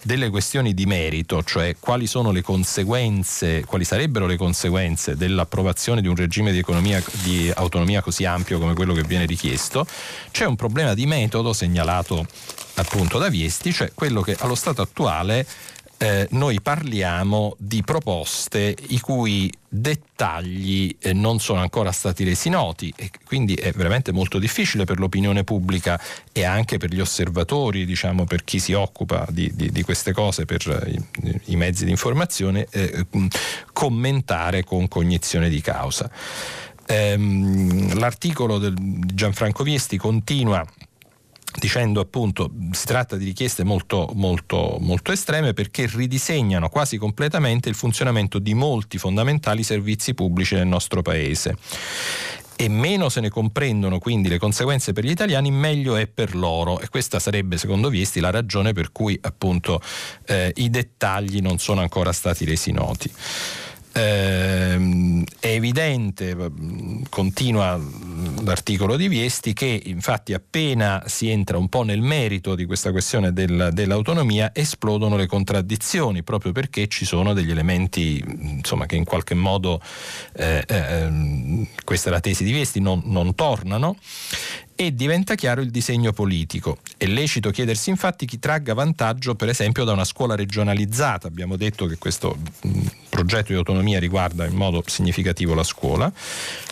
delle 0.02 0.30
questioni 0.30 0.74
di 0.74 0.86
merito, 0.86 1.44
cioè 1.44 1.76
quali 1.80 2.08
sono 2.08 2.32
le 2.32 2.42
conseguenze, 2.42 3.64
quali 3.66 3.84
sarebbero 3.84 4.26
le 4.26 4.38
conseguenze 4.38 5.16
dell'approvazione 5.16 6.02
di 6.02 6.08
un 6.08 6.16
regime 6.16 6.52
di, 6.52 6.60
economia, 6.60 7.04
di 7.24 7.52
autonomia 7.54 8.02
così 8.02 8.26
ampio 8.26 8.60
come 8.60 8.74
quello 8.74 8.94
che 8.94 9.04
viene 9.04 9.26
richiesto, 9.26 9.86
c'è 10.32 10.46
un 10.46 10.56
problema 10.56 10.94
di 10.94 11.06
metodo 11.06 11.54
segnalato 11.54 12.26
appunto 12.76 13.18
da 13.18 13.30
Viesti, 13.30 13.74
cioè 13.74 13.92
quello 13.94 14.22
che 14.22 14.36
allo 14.40 14.56
stato 14.56 14.82
attuale 14.82 15.46
eh, 16.02 16.28
noi 16.32 16.62
parliamo 16.62 17.56
di 17.60 17.84
proposte 17.84 18.74
i 18.88 19.02
cui 19.02 19.52
dettagli 19.68 20.96
eh, 20.98 21.12
non 21.12 21.40
sono 21.40 21.60
ancora 21.60 21.92
stati 21.92 22.24
resi 22.24 22.48
noti 22.50 22.92
e 22.96 23.12
quindi 23.26 23.54
è 23.56 23.74
veramente 23.74 24.14
molto 24.14 24.40
difficile 24.40 24.86
per 24.86 24.98
l'opinione 24.98 25.44
pubblica 25.44 26.00
e 26.32 26.46
anche 26.46 26.78
per 26.78 26.94
gli 26.94 27.02
osservatori, 27.02 27.86
diciamo 27.86 28.24
per 28.24 28.46
chi 28.46 28.60
si 28.60 28.72
occupa 28.72 29.28
di, 29.30 29.52
di, 29.54 29.72
di 29.72 29.84
queste 29.84 30.14
cose, 30.14 30.46
per 30.46 30.62
i, 30.88 31.42
i 31.52 31.56
mezzi 31.58 31.84
di 31.84 31.92
informazione, 31.92 32.66
eh, 32.72 33.06
commentare 33.74 34.64
con 34.64 34.88
cognizione 34.88 35.50
di 35.50 35.60
causa. 35.60 36.10
Ehm, 36.88 38.00
l'articolo 38.00 38.58
di 38.58 38.74
Gianfranco 39.14 39.64
Viesti 39.64 39.98
continua 39.98 40.66
dicendo 41.58 42.00
appunto 42.00 42.52
si 42.72 42.86
tratta 42.86 43.16
di 43.16 43.26
richieste 43.26 43.64
molto, 43.64 44.12
molto, 44.14 44.78
molto 44.80 45.12
estreme 45.12 45.54
perché 45.54 45.90
ridisegnano 45.92 46.70
quasi 46.70 46.98
completamente 46.98 47.70
il 47.70 47.76
funzionamento 47.76 48.40
di 48.40 48.54
molti 48.54 48.98
fondamentali 48.98 49.64
servizi 49.64 50.14
pubblici 50.14 50.56
nel 50.56 50.68
nostro 50.68 51.02
paese 51.02 51.56
e 52.62 52.68
meno 52.68 53.08
se 53.08 53.22
ne 53.22 53.30
comprendono 53.30 54.00
quindi 54.00 54.28
le 54.28 54.38
conseguenze 54.38 54.92
per 54.92 55.06
gli 55.06 55.12
italiani, 55.12 55.50
meglio 55.50 55.96
è 55.96 56.08
per 56.08 56.36
loro. 56.36 56.82
E 56.82 56.90
questa 56.90 57.18
sarebbe, 57.18 57.58
secondo 57.58 57.88
Viesti, 57.88 58.20
la 58.20 58.32
ragione 58.32 58.74
per 58.74 58.92
cui 58.92 59.18
appunto 59.22 59.80
eh, 60.26 60.52
i 60.58 60.70
dettagli 60.70 61.40
non 61.40 61.58
sono 61.58 61.80
ancora 61.80 62.12
stati 62.12 62.44
resi 62.44 62.74
noti. 62.74 63.10
Eh, 64.00 65.24
è 65.42 65.48
evidente, 65.48 66.36
continua 67.10 67.78
l'articolo 68.44 68.96
di 68.96 69.10
Viesti, 69.10 69.52
che 69.52 69.82
infatti 69.86 70.34
appena 70.34 71.04
si 71.06 71.30
entra 71.30 71.58
un 71.58 71.68
po' 71.68 71.84
nel 71.84 72.00
merito 72.00 72.56
di 72.56 72.66
questa 72.66 72.92
questione 72.92 73.34
del, 73.34 73.72
dell'autonomia 73.74 74.52
esplodono 74.54 75.18
le 75.18 75.28
contraddizioni, 75.28 76.24
proprio 76.24 76.54
perché 76.54 76.88
ci 76.88 77.04
sono 77.04 77.34
degli 77.34 77.52
elementi 77.52 78.24
insomma, 78.26 78.86
che 78.86 78.96
in 78.96 79.04
qualche 79.04 79.36
modo, 79.36 79.82
eh, 80.34 80.64
eh, 80.66 81.68
questa 81.84 82.10
è 82.10 82.12
la 82.12 82.22
tesi 82.22 82.46
di 82.46 82.54
Viesti, 82.54 82.80
non, 82.80 83.02
non 83.06 83.36
tornano 83.36 83.98
e 84.82 84.96
diventa 84.96 85.36
chiaro 85.36 85.60
il 85.60 85.72
disegno 85.72 86.14
politico. 86.14 86.78
È 86.96 87.06
lecito 87.06 87.50
chiedersi 87.50 87.90
infatti 87.90 88.26
chi 88.26 88.40
tragga 88.40 88.74
vantaggio 88.74 89.36
per 89.36 89.50
esempio 89.50 89.84
da 89.84 89.92
una 89.92 90.06
scuola 90.06 90.36
regionalizzata. 90.36 91.28
Abbiamo 91.28 91.58
detto 91.58 91.86
che 91.86 91.98
questo 91.98 92.38
mh, 92.62 92.86
progetto 93.10 93.52
di 93.52 93.58
autonomia 93.58 94.00
riguarda 94.00 94.46
in 94.46 94.56
modo 94.56 94.82
significativo 94.86 95.54
la 95.54 95.64
scuola, 95.64 96.10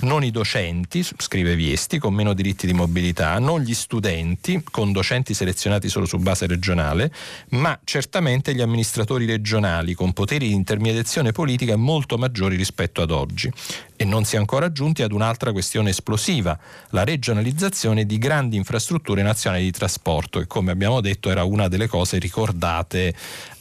non 0.03 0.23
i 0.23 0.31
docenti, 0.31 1.05
scrive 1.17 1.57
Viesti, 1.57 1.99
con 1.99 2.13
meno 2.13 2.31
diritti 2.31 2.65
di 2.65 2.71
mobilità, 2.71 3.39
non 3.39 3.59
gli 3.59 3.73
studenti, 3.73 4.63
con 4.71 4.93
docenti 4.93 5.33
selezionati 5.33 5.89
solo 5.89 6.05
su 6.05 6.17
base 6.17 6.47
regionale, 6.47 7.11
ma 7.49 7.77
certamente 7.83 8.55
gli 8.55 8.61
amministratori 8.61 9.25
regionali, 9.25 9.93
con 9.93 10.13
poteri 10.13 10.47
di 10.47 10.53
intermediazione 10.53 11.33
politica 11.33 11.75
molto 11.75 12.17
maggiori 12.17 12.55
rispetto 12.55 13.01
ad 13.01 13.11
oggi. 13.11 13.51
E 13.99 14.05
non 14.05 14.23
si 14.23 14.35
è 14.35 14.37
ancora 14.37 14.71
giunti 14.71 15.01
ad 15.01 15.11
un'altra 15.11 15.51
questione 15.51 15.89
esplosiva, 15.89 16.57
la 16.91 17.03
regionalizzazione 17.03 18.05
di 18.05 18.17
grandi 18.17 18.55
infrastrutture 18.55 19.23
nazionali 19.23 19.63
di 19.63 19.71
trasporto, 19.71 20.39
che 20.39 20.47
come 20.47 20.71
abbiamo 20.71 21.01
detto 21.01 21.29
era 21.29 21.43
una 21.43 21.67
delle 21.67 21.87
cose 21.87 22.19
ricordate 22.19 23.13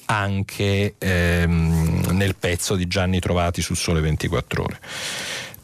anche 0.06 0.94
ehm, 0.98 2.10
nel 2.12 2.36
pezzo 2.36 2.76
di 2.76 2.86
Gianni 2.86 3.18
Trovati 3.18 3.62
su 3.62 3.74
Sole 3.74 4.00
24 4.00 4.62
Ore. 4.62 4.78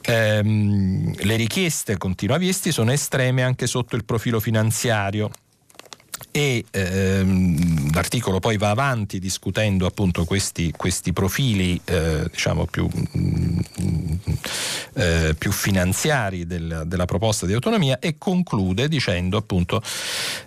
Ehm, 0.04 1.14
le 1.16 1.36
richieste, 1.36 1.96
continua 1.96 2.38
Viesti, 2.38 2.72
sono 2.72 2.92
estreme 2.92 3.42
anche 3.42 3.66
sotto 3.66 3.94
il 3.94 4.04
profilo 4.04 4.40
finanziario 4.40 5.30
e 6.32 6.64
ehm, 6.70 7.92
l'articolo 7.92 8.40
poi 8.40 8.56
va 8.56 8.70
avanti 8.70 9.18
discutendo 9.18 9.86
appunto 9.86 10.24
questi, 10.24 10.72
questi 10.72 11.12
profili 11.12 11.80
eh, 11.84 12.24
diciamo 12.30 12.64
più, 12.64 12.88
mm, 12.88 13.58
eh, 14.94 15.34
più 15.38 15.52
finanziari 15.52 16.46
del, 16.46 16.84
della 16.86 17.04
proposta 17.04 17.46
di 17.46 17.52
autonomia 17.52 17.98
e 18.00 18.16
conclude 18.18 18.88
dicendo 18.88 19.36
appunto 19.36 19.80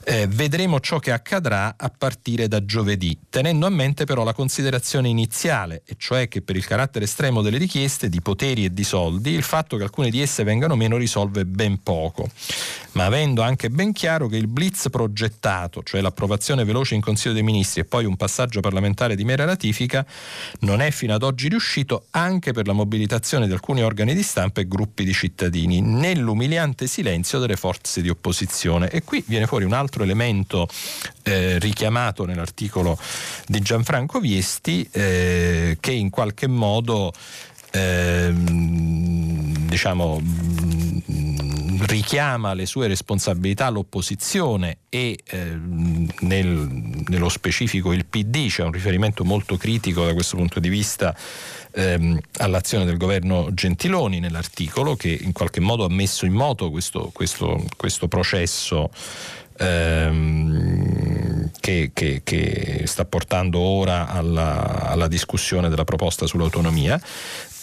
eh, 0.03 0.27
vedremo 0.27 0.79
ciò 0.79 0.99
che 0.99 1.11
accadrà 1.11 1.75
a 1.77 1.91
partire 1.95 2.47
da 2.47 2.65
giovedì 2.65 3.17
tenendo 3.29 3.67
a 3.67 3.69
mente 3.69 4.05
però 4.05 4.23
la 4.23 4.33
considerazione 4.33 5.07
iniziale 5.07 5.83
e 5.85 5.95
cioè 5.97 6.27
che 6.27 6.41
per 6.41 6.55
il 6.55 6.65
carattere 6.65 7.05
estremo 7.05 7.41
delle 7.41 7.57
richieste 7.57 8.09
di 8.09 8.21
poteri 8.21 8.65
e 8.65 8.73
di 8.73 8.83
soldi 8.83 9.31
il 9.31 9.43
fatto 9.43 9.77
che 9.77 9.83
alcune 9.83 10.09
di 10.09 10.21
esse 10.21 10.43
vengano 10.43 10.75
meno 10.75 10.97
risolve 10.97 11.45
ben 11.45 11.81
poco. 11.83 12.29
Ma 12.93 13.05
avendo 13.05 13.41
anche 13.41 13.69
ben 13.69 13.91
chiaro 13.91 14.27
che 14.27 14.37
il 14.37 14.47
blitz 14.47 14.89
progettato, 14.89 15.74
cioè 15.83 16.01
l'approvazione 16.01 16.63
veloce 16.63 16.95
in 16.95 17.01
Consiglio 17.01 17.33
dei 17.33 17.43
Ministri 17.43 17.81
e 17.81 17.85
poi 17.85 18.05
un 18.05 18.15
passaggio 18.15 18.59
parlamentare 18.59 19.15
di 19.15 19.23
mera 19.23 19.45
ratifica, 19.45 20.05
non 20.61 20.81
è 20.81 20.91
fino 20.91 21.13
ad 21.13 21.23
oggi 21.23 21.47
riuscito 21.47 22.05
anche 22.11 22.53
per 22.53 22.67
la 22.67 22.73
mobilitazione 22.73 23.47
di 23.47 23.53
alcuni 23.53 23.83
organi 23.83 24.13
di 24.13 24.23
stampa 24.23 24.61
e 24.61 24.67
gruppi 24.67 25.03
di 25.03 25.13
cittadini, 25.13 25.81
nell'umiliante 25.81 26.87
silenzio 26.87 27.39
delle 27.39 27.55
forze 27.55 28.01
di 28.01 28.09
opposizione. 28.09 28.89
E 28.89 29.03
qui 29.03 29.23
viene 29.27 29.47
fuori 29.47 29.65
un 29.65 29.73
altro 29.73 30.03
elemento 30.03 30.67
eh, 31.23 31.59
richiamato 31.59 32.25
nell'articolo 32.25 32.97
di 33.47 33.59
Gianfranco 33.59 34.19
Viesti 34.19 34.87
eh, 34.91 35.77
che 35.79 35.91
in 35.91 36.09
qualche 36.09 36.47
modo 36.47 37.13
eh, 37.71 38.33
diciamo 38.33 40.21
richiama 41.81 42.53
le 42.53 42.65
sue 42.65 42.87
responsabilità 42.87 43.69
l'opposizione 43.69 44.77
e 44.89 45.17
eh, 45.25 45.57
nel, 46.21 47.03
nello 47.07 47.29
specifico 47.29 47.93
il 47.93 48.05
PD, 48.05 48.47
c'è 48.47 48.63
un 48.63 48.71
riferimento 48.71 49.23
molto 49.23 49.57
critico 49.57 50.05
da 50.05 50.13
questo 50.13 50.37
punto 50.37 50.59
di 50.59 50.69
vista 50.69 51.15
ehm, 51.71 52.19
all'azione 52.37 52.85
del 52.85 52.97
governo 52.97 53.53
Gentiloni 53.53 54.19
nell'articolo 54.19 54.95
che 54.95 55.17
in 55.21 55.31
qualche 55.31 55.59
modo 55.59 55.85
ha 55.85 55.89
messo 55.89 56.25
in 56.25 56.33
moto 56.33 56.69
questo, 56.71 57.09
questo, 57.13 57.63
questo 57.75 58.07
processo 58.07 58.89
ehm, 59.57 61.51
che, 61.59 61.91
che, 61.93 62.21
che, 62.23 62.83
sta 62.85 63.05
portando 63.05 63.59
ora 63.59 64.07
alla, 64.07 64.89
alla 64.89 65.07
discussione 65.07 65.69
della 65.69 65.83
proposta 65.83 66.25
sull'autonomia 66.27 66.99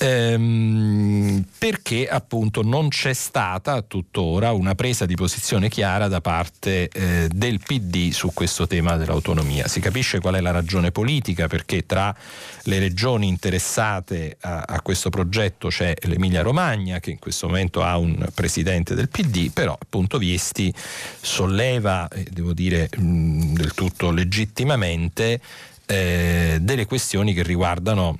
ehm, 0.02 1.44
perché 1.58 2.08
appunto 2.08 2.62
non 2.62 2.88
c'è 2.88 3.12
stata 3.12 3.82
tuttora 3.82 4.52
una 4.52 4.74
presa 4.74 5.06
di 5.06 5.14
posizione 5.14 5.68
chiara 5.68 6.08
da 6.08 6.20
parte 6.20 6.88
eh, 6.88 7.28
del 7.32 7.60
PD 7.64 8.10
su 8.10 8.32
questo 8.34 8.66
tema 8.66 8.96
dell'autonomia. 8.96 9.68
Si 9.68 9.80
capisce 9.80 10.20
qual 10.20 10.34
è 10.34 10.40
la 10.40 10.50
ragione 10.50 10.90
politica 10.90 11.46
perché 11.46 11.86
tra 11.86 12.14
le 12.64 12.78
regioni 12.78 13.28
interessate 13.28 14.36
a, 14.40 14.64
a 14.66 14.80
questo 14.80 15.08
progetto 15.08 15.68
c'è 15.68 15.94
l'Emilia 16.02 16.42
Romagna 16.42 16.98
che 16.98 17.10
in 17.10 17.18
questo 17.18 17.46
momento 17.46 17.82
ha 17.82 17.96
un 17.96 18.26
presidente 18.34 18.94
del 18.94 19.08
PD, 19.08 19.50
però 19.52 19.76
appunto 19.80 20.18
Viesti 20.18 20.72
solleva, 21.20 22.08
eh, 22.08 22.26
devo 22.30 22.52
dire 22.52 22.88
mh, 22.96 23.54
del 23.54 23.72
tutto 23.74 24.10
legittimamente, 24.10 25.40
eh, 25.86 26.58
delle 26.60 26.86
questioni 26.86 27.34
che 27.34 27.42
riguardano 27.42 28.18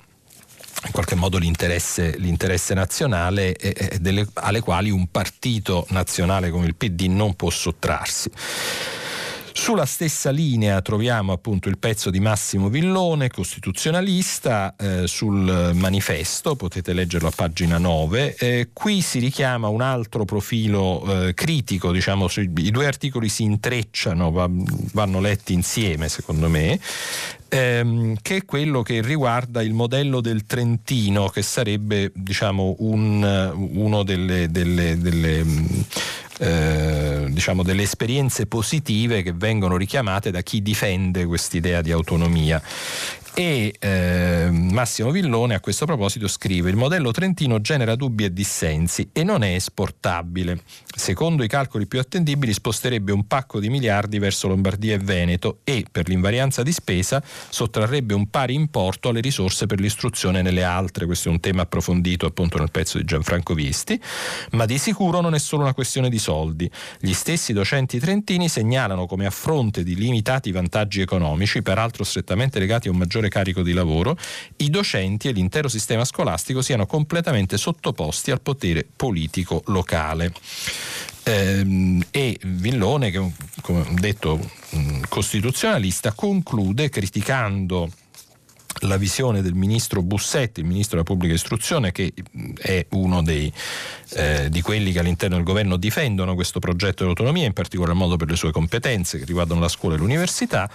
in 0.85 0.93
qualche 0.93 1.15
modo 1.15 1.39
l'interesse, 1.39 2.17
l'interesse 2.19 2.75
nazionale 2.75 3.55
e, 3.57 3.75
e 3.77 3.99
delle, 3.99 4.27
alle 4.35 4.61
quali 4.61 4.91
un 4.91 5.09
partito 5.11 5.87
nazionale 5.91 6.51
come 6.51 6.67
il 6.67 6.75
PD 6.75 7.03
non 7.03 7.35
può 7.35 7.51
sottrarsi. 7.51 8.31
Sulla 9.55 9.85
stessa 9.85 10.31
linea 10.31 10.81
troviamo 10.81 11.33
appunto 11.33 11.69
il 11.69 11.79
pezzo 11.79 12.09
di 12.09 12.21
Massimo 12.21 12.69
Villone, 12.69 13.29
costituzionalista, 13.29 14.75
eh, 14.77 15.07
sul 15.07 15.73
manifesto, 15.75 16.57
potete 16.57 16.95
leggerlo 16.95 17.29
a 17.29 17.33
pagina 17.35 17.77
9. 17.77 18.35
Eh, 18.37 18.71
qui 18.73 19.03
si 19.03 19.19
richiama 19.19 19.69
un 19.69 19.83
altro 19.83 20.25
profilo 20.25 21.27
eh, 21.27 21.35
critico, 21.35 21.93
diciamo, 21.93 22.29
i 22.35 22.71
due 22.71 22.87
articoli 22.87 23.29
si 23.29 23.43
intrecciano, 23.43 24.33
va, 24.33 24.49
vanno 24.51 25.21
letti 25.21 25.53
insieme 25.53 26.09
secondo 26.09 26.49
me 26.49 26.81
ehm, 27.53 28.17
che 28.23 28.37
è 28.37 28.45
quello 28.47 28.81
che 28.83 29.03
riguarda 29.03 29.63
il 29.63 29.75
modello 29.75 30.23
del 30.23 30.47
Trentino, 30.47 31.29
che 31.29 31.43
sarebbe 31.43 32.11
diciamo, 32.15 32.77
un, 32.79 33.53
uno 33.75 34.03
delle, 34.03 34.51
delle, 34.51 34.99
delle 34.99 35.45
eh, 36.39 37.27
diciamo 37.29 37.63
delle 37.63 37.83
esperienze 37.83 38.47
positive 38.47 39.23
che 39.23 39.33
vengono 39.33 39.77
richiamate 39.77 40.31
da 40.31 40.41
chi 40.41 40.63
difende 40.63 41.27
quest'idea 41.27 41.83
di 41.83 41.93
autonomia 41.93 42.61
e 43.35 43.75
eh, 43.79 44.49
Massimo 44.51 45.11
Villone 45.11 45.55
a 45.55 45.61
questo 45.61 45.87
proposito 45.87 46.29
scrive 46.29 46.71
il 46.71 46.77
modello 46.77 47.11
trentino 47.13 47.61
genera 47.61 47.95
dubbi 47.95 48.25
e 48.25 48.33
dissensi 48.33 49.09
e 49.13 49.23
non 49.25 49.43
è 49.43 49.55
esportabile. 49.55 50.61
Secondo 50.95 51.43
i 51.43 51.49
calcoli 51.49 51.87
più 51.87 51.99
attendibili 51.99 52.53
sposterebbe 52.53 53.13
un 53.13 53.27
pacco 53.27 53.61
di 53.61 53.71
miliardi 53.71 54.19
verso 54.19 54.49
Lombardia 54.49 54.95
e 54.95 54.99
Veneto 54.99 55.61
e 55.65 55.87
per 55.91 56.09
l'invarianza 56.09 56.63
di 56.63 56.73
spesa 56.73 57.23
sottrarrebbe 57.25 58.13
un 58.13 58.29
pari 58.29 58.55
importo 58.55 59.09
alle 59.09 59.21
risorse 59.21 59.67
per 59.67 59.81
l'istruzione 59.81 60.43
nelle 60.43 60.63
altre. 60.63 61.07
Questo 61.07 61.29
è 61.29 61.33
un 61.33 61.41
tema 61.41 61.63
approfondito 61.63 62.27
appunto 62.27 62.59
nel 62.59 62.71
pezzo 62.71 62.99
di 62.99 63.05
Gianfranco 63.05 63.55
Visti, 63.55 64.01
ma 64.53 64.67
di 64.67 64.77
sicuro 64.77 65.21
non 65.21 65.35
è 65.35 65.39
solo 65.39 65.63
una 65.63 65.75
questione 65.75 66.11
di 66.11 66.19
soldi. 66.19 66.71
Gli 67.01 67.13
stessi 67.13 67.53
docenti 67.55 67.99
trentini 67.99 68.49
segnalano 68.49 69.07
come 69.07 69.25
a 69.25 69.31
fronte 69.31 69.83
di 69.83 69.95
limitati 69.95 70.53
vantaggi 70.53 71.01
economici, 71.01 71.63
peraltro 71.63 72.05
strettamente 72.05 72.59
legati 72.59 72.89
a 72.89 72.91
un 72.91 72.99
maggiore 72.99 73.22
maggiore 73.23 73.29
carico 73.29 73.63
di 73.63 73.73
lavoro, 73.73 74.17
i 74.57 74.71
docenti 74.71 75.29
e 75.29 75.33
l'intero 75.33 75.69
sistema 75.69 76.05
scolastico 76.05 76.63
siano 76.63 76.87
completamente 76.87 77.57
sottoposti 77.57 78.31
al 78.31 78.41
potere 78.41 78.87
politico 78.95 79.63
locale. 79.67 80.33
Ehm, 81.25 82.03
e 82.11 82.39
Villone, 82.43 83.11
che 83.11 83.33
come 83.61 83.81
ho 83.81 83.87
detto 83.93 84.41
costituzionalista, 85.09 86.13
conclude 86.13 86.89
criticando 86.89 87.91
la 88.83 88.97
visione 88.97 89.43
del 89.43 89.55
ministro 89.55 90.03
Bussetti, 90.03 90.61
il 90.61 90.67
ministro 90.67 90.97
della 90.97 91.09
pubblica 91.09 91.35
istruzione, 91.35 91.93
che 91.93 92.13
è 92.59 92.87
uno 92.91 93.23
dei, 93.23 93.53
eh, 94.15 94.49
di 94.49 94.61
quelli 94.61 94.93
che 94.93 94.99
all'interno 94.99 95.37
del 95.37 95.45
governo 95.45 95.77
difendono 95.77 96.35
questo 96.35 96.59
progetto 96.59 97.03
di 97.03 97.11
autonomia, 97.11 97.47
in 97.47 97.53
particolar 97.53 97.95
modo 97.95 98.17
per 98.17 98.29
le 98.29 98.37
sue 98.37 98.51
competenze 98.51 99.19
che 99.19 99.25
riguardano 99.25 99.61
la 99.61 99.69
scuola 99.69 99.95
e 99.95 99.99
l'università. 99.99 100.71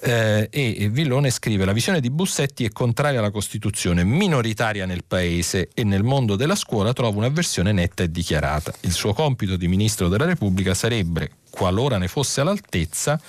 Eh, 0.00 0.48
e 0.50 0.88
Villone 0.88 1.30
scrive: 1.30 1.64
La 1.64 1.72
visione 1.72 2.00
di 2.00 2.10
Bussetti 2.10 2.64
è 2.64 2.70
contraria 2.70 3.20
alla 3.20 3.30
Costituzione, 3.30 4.04
minoritaria 4.04 4.86
nel 4.86 5.04
paese 5.06 5.68
e 5.74 5.84
nel 5.84 6.02
mondo 6.02 6.36
della 6.36 6.56
scuola 6.56 6.92
trova 6.92 7.16
un'avversione 7.18 7.72
netta 7.72 8.02
e 8.02 8.10
dichiarata. 8.10 8.72
Il 8.80 8.92
suo 8.92 9.12
compito 9.12 9.56
di 9.56 9.68
ministro 9.68 10.08
della 10.08 10.24
Repubblica 10.24 10.74
sarebbe, 10.74 11.30
qualora 11.50 11.98
ne 11.98 12.08
fosse 12.08 12.40
all'altezza, 12.40 13.20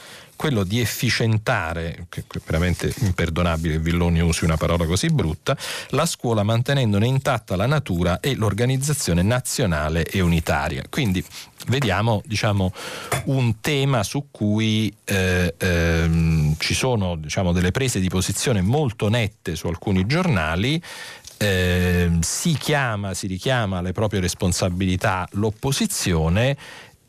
quello 0.43 0.65
di 0.65 0.81
efficientare, 0.81 2.07
che 2.09 2.25
è 2.27 2.37
veramente 2.45 2.93
imperdonabile 2.97 3.75
che 3.75 3.79
Villoni 3.79 4.19
usi 4.19 4.43
una 4.43 4.57
parola 4.57 4.85
così 4.85 5.07
brutta, 5.07 5.55
la 5.91 6.05
scuola 6.05 6.43
mantenendone 6.43 7.07
intatta 7.07 7.55
la 7.55 7.65
natura 7.65 8.19
e 8.19 8.35
l'organizzazione 8.35 9.21
nazionale 9.21 10.03
e 10.03 10.19
unitaria. 10.19 10.83
Quindi 10.89 11.23
vediamo 11.67 12.21
diciamo, 12.25 12.73
un 13.27 13.61
tema 13.61 14.03
su 14.03 14.27
cui 14.31 14.93
eh, 15.05 15.55
ehm, 15.57 16.55
ci 16.57 16.73
sono 16.73 17.15
diciamo, 17.15 17.53
delle 17.53 17.71
prese 17.71 18.01
di 18.01 18.09
posizione 18.09 18.59
molto 18.59 19.07
nette 19.07 19.55
su 19.55 19.67
alcuni 19.67 20.05
giornali 20.05 20.83
eh, 21.37 22.09
si 22.19 22.53
chiama, 22.53 23.13
si 23.13 23.27
richiama 23.27 23.77
alle 23.77 23.91
proprie 23.93 24.19
responsabilità 24.19 25.25
l'opposizione 25.31 26.57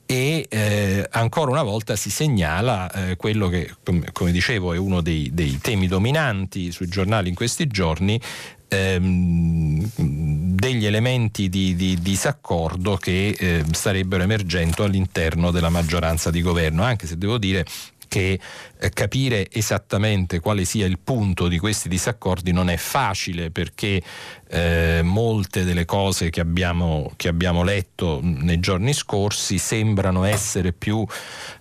e 0.07 0.47
eh, 0.51 1.07
ancora 1.13 1.51
una 1.51 1.63
volta 1.63 1.97
si 1.97 2.11
segnala 2.11 2.91
eh, 2.91 3.17
quello 3.17 3.49
che, 3.49 3.75
come, 3.83 4.07
come, 4.13 4.33
dicevo, 4.33 4.75
è 4.75 4.79
uno 4.79 5.01
dei, 5.01 5.31
dei, 5.33 5.59
temi 5.61 5.87
dominanti 5.87 6.73
sui 6.73 6.89
giornali 6.89 7.31
in 7.31 7.35
questi 7.35 7.67
giorni, 7.67 8.21
ehm, 8.69 9.91
degli 9.97 10.87
elementi 10.87 11.49
di, 11.49 11.75
di 11.75 11.99
disaccordo 12.01 12.97
che 12.97 13.35
eh, 13.39 13.65
starebbero 13.71 14.23
emergendo 14.23 14.85
all'interno 14.85 15.51
della 15.51 15.71
maggioranza 15.71 16.31
di 16.31 16.43
governo, 16.43 16.83
anche 16.83 17.07
se 17.07 17.17
devo 17.17 17.39
dire 17.39 17.65
che 18.07 18.39
eh, 18.79 18.91
capire 18.91 19.49
esattamente 19.51 20.41
quale 20.41 20.65
sia 20.65 20.87
il 20.87 20.99
punto 20.99 21.49
di 21.49 21.59
questi 21.59 21.89
disaccordi 21.89 22.53
non 22.53 22.69
è 22.69 22.77
facile 22.77 23.51
perché 23.51 24.03
eh, 24.49 25.01
molte 25.03 25.65
delle 25.65 25.85
cose 25.85 26.31
che 26.31 26.41
abbiamo, 26.41 27.11
che 27.17 27.29
abbiamo, 27.29 27.63
letto 27.63 28.21
nei 28.23 28.61
giorni 28.61 28.93
scorsi 28.93 29.59
sembrano 29.59 30.25
essere 30.25 30.73
più 30.73 31.05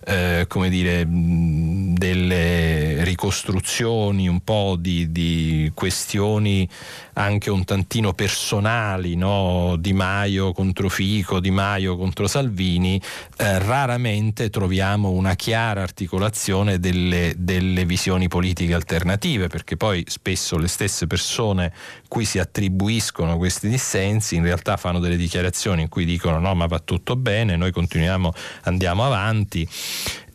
eh, 0.06 0.44
come 0.48 0.68
dire, 0.68 1.04
delle 1.08 3.02
ricostruzioni, 3.04 4.28
un 4.28 4.40
po' 4.40 4.76
di, 4.78 5.10
di 5.10 5.72
questioni 5.74 6.68
anche 7.14 7.50
un 7.50 7.64
tantino 7.64 8.12
personali, 8.12 9.16
no? 9.16 9.76
Di 9.78 9.92
Maio 9.92 10.52
contro 10.52 10.88
Fico, 10.88 11.40
Di 11.40 11.50
Maio 11.50 11.96
contro 11.96 12.26
Salvini, 12.26 13.00
eh, 13.38 13.58
raramente 13.58 14.50
troviamo 14.50 15.10
una 15.10 15.34
chiara 15.34 15.82
articolazione 15.82 16.33
delle, 16.78 17.34
delle 17.36 17.84
visioni 17.84 18.28
politiche 18.28 18.74
alternative, 18.74 19.46
perché 19.48 19.76
poi 19.76 20.04
spesso 20.08 20.56
le 20.58 20.68
stesse 20.68 21.06
persone 21.06 21.72
cui 22.08 22.24
si 22.24 22.38
attribuiscono 22.38 23.36
questi 23.36 23.68
dissensi 23.68 24.36
in 24.36 24.42
realtà 24.42 24.76
fanno 24.76 24.98
delle 24.98 25.16
dichiarazioni 25.16 25.82
in 25.82 25.88
cui 25.88 26.04
dicono 26.04 26.38
no 26.38 26.54
ma 26.54 26.66
va 26.66 26.80
tutto 26.80 27.16
bene, 27.16 27.56
noi 27.56 27.72
continuiamo, 27.72 28.32
andiamo 28.62 29.04
avanti 29.04 29.68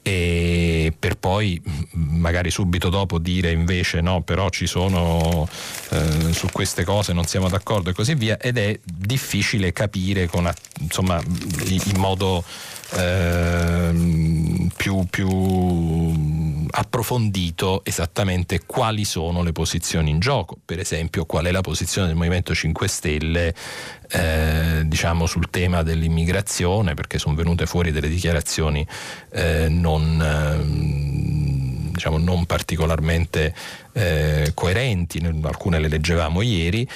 e 0.02 0.94
per 0.98 1.18
poi 1.18 1.62
magari 1.92 2.50
subito 2.50 2.90
dopo 2.90 3.20
dire 3.20 3.52
invece 3.52 4.02
no, 4.02 4.22
però 4.22 4.50
ci 4.50 4.66
sono 4.66 5.48
eh, 5.90 6.34
su 6.34 6.48
queste 6.52 6.84
cose 6.84 7.14
non 7.14 7.26
siamo 7.26 7.50
d'accordo 7.50 7.90
e 7.90 7.94
così 7.94 8.16
via 8.16 8.38
ed 8.40 8.58
è 8.58 8.80
difficile 8.84 9.74
capire 9.74 10.28
con, 10.28 10.50
insomma, 10.80 11.22
in 11.68 11.98
modo 11.98 12.44
eh, 12.94 14.68
più, 14.76 15.06
più 15.10 16.68
approfondito 16.72 17.84
esattamente 17.84 18.62
quali 18.66 19.04
sono 19.06 19.44
le 19.44 19.52
posizioni 19.52 20.10
in 20.10 20.20
gioco, 20.20 20.58
per 20.64 20.80
esempio 20.80 21.26
qual 21.26 21.46
è 21.46 21.52
la 21.52 21.62
posizione 21.62 22.08
del 22.08 22.16
Movimento 22.16 22.54
5 22.54 22.88
Stelle 22.88 23.54
eh, 24.10 24.84
diciamo 24.86 25.26
sul 25.26 25.50
tema 25.50 25.84
dell'immigrazione, 25.84 26.94
perché 26.94 27.20
sono 27.20 27.36
venute 27.36 27.66
fuori 27.66 27.92
delle 27.92 28.10
dichiarazioni 28.10 28.86
eh, 29.32 29.68
non, 29.70 30.22
eh, 30.22 31.92
diciamo, 31.92 32.18
non 32.18 32.46
particolarmente 32.46 33.54
eh, 33.94 34.52
coerenti, 34.54 35.22
alcune 35.44 35.80
le 35.80 35.88
leggevamo 35.90 36.42
ieri, 36.42 36.88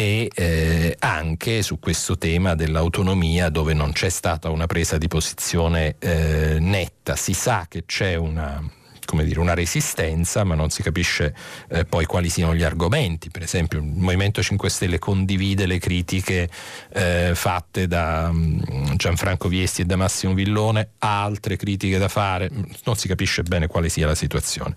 e 0.00 0.30
eh, 0.34 0.96
anche 1.00 1.60
su 1.60 1.78
questo 1.78 2.16
tema 2.16 2.54
dell'autonomia 2.54 3.50
dove 3.50 3.74
non 3.74 3.92
c'è 3.92 4.08
stata 4.08 4.48
una 4.48 4.64
presa 4.64 4.96
di 4.96 5.08
posizione 5.08 5.96
eh, 5.98 6.56
netta. 6.58 7.16
Si 7.16 7.34
sa 7.34 7.66
che 7.68 7.84
c'è 7.84 8.14
una 8.14 8.66
come 9.04 9.24
dire, 9.24 9.40
una 9.40 9.54
resistenza, 9.54 10.44
ma 10.44 10.54
non 10.54 10.70
si 10.70 10.82
capisce 10.82 11.34
eh, 11.68 11.84
poi 11.84 12.06
quali 12.06 12.30
siano 12.30 12.54
gli 12.54 12.62
argomenti. 12.62 13.28
Per 13.28 13.42
esempio, 13.42 13.80
il 13.80 13.84
Movimento 13.84 14.40
5 14.40 14.70
Stelle 14.70 14.98
condivide 14.98 15.66
le 15.66 15.78
critiche 15.78 16.48
eh, 16.92 17.32
fatte 17.34 17.88
da 17.88 18.28
um, 18.30 18.96
Gianfranco 18.96 19.48
Viesti 19.48 19.82
e 19.82 19.84
da 19.84 19.96
Massimo 19.96 20.32
Villone, 20.32 20.92
ha 20.98 21.24
altre 21.24 21.56
critiche 21.56 21.98
da 21.98 22.08
fare, 22.08 22.48
non 22.84 22.94
si 22.96 23.08
capisce 23.08 23.42
bene 23.42 23.66
quale 23.66 23.88
sia 23.88 24.06
la 24.06 24.14
situazione. 24.14 24.76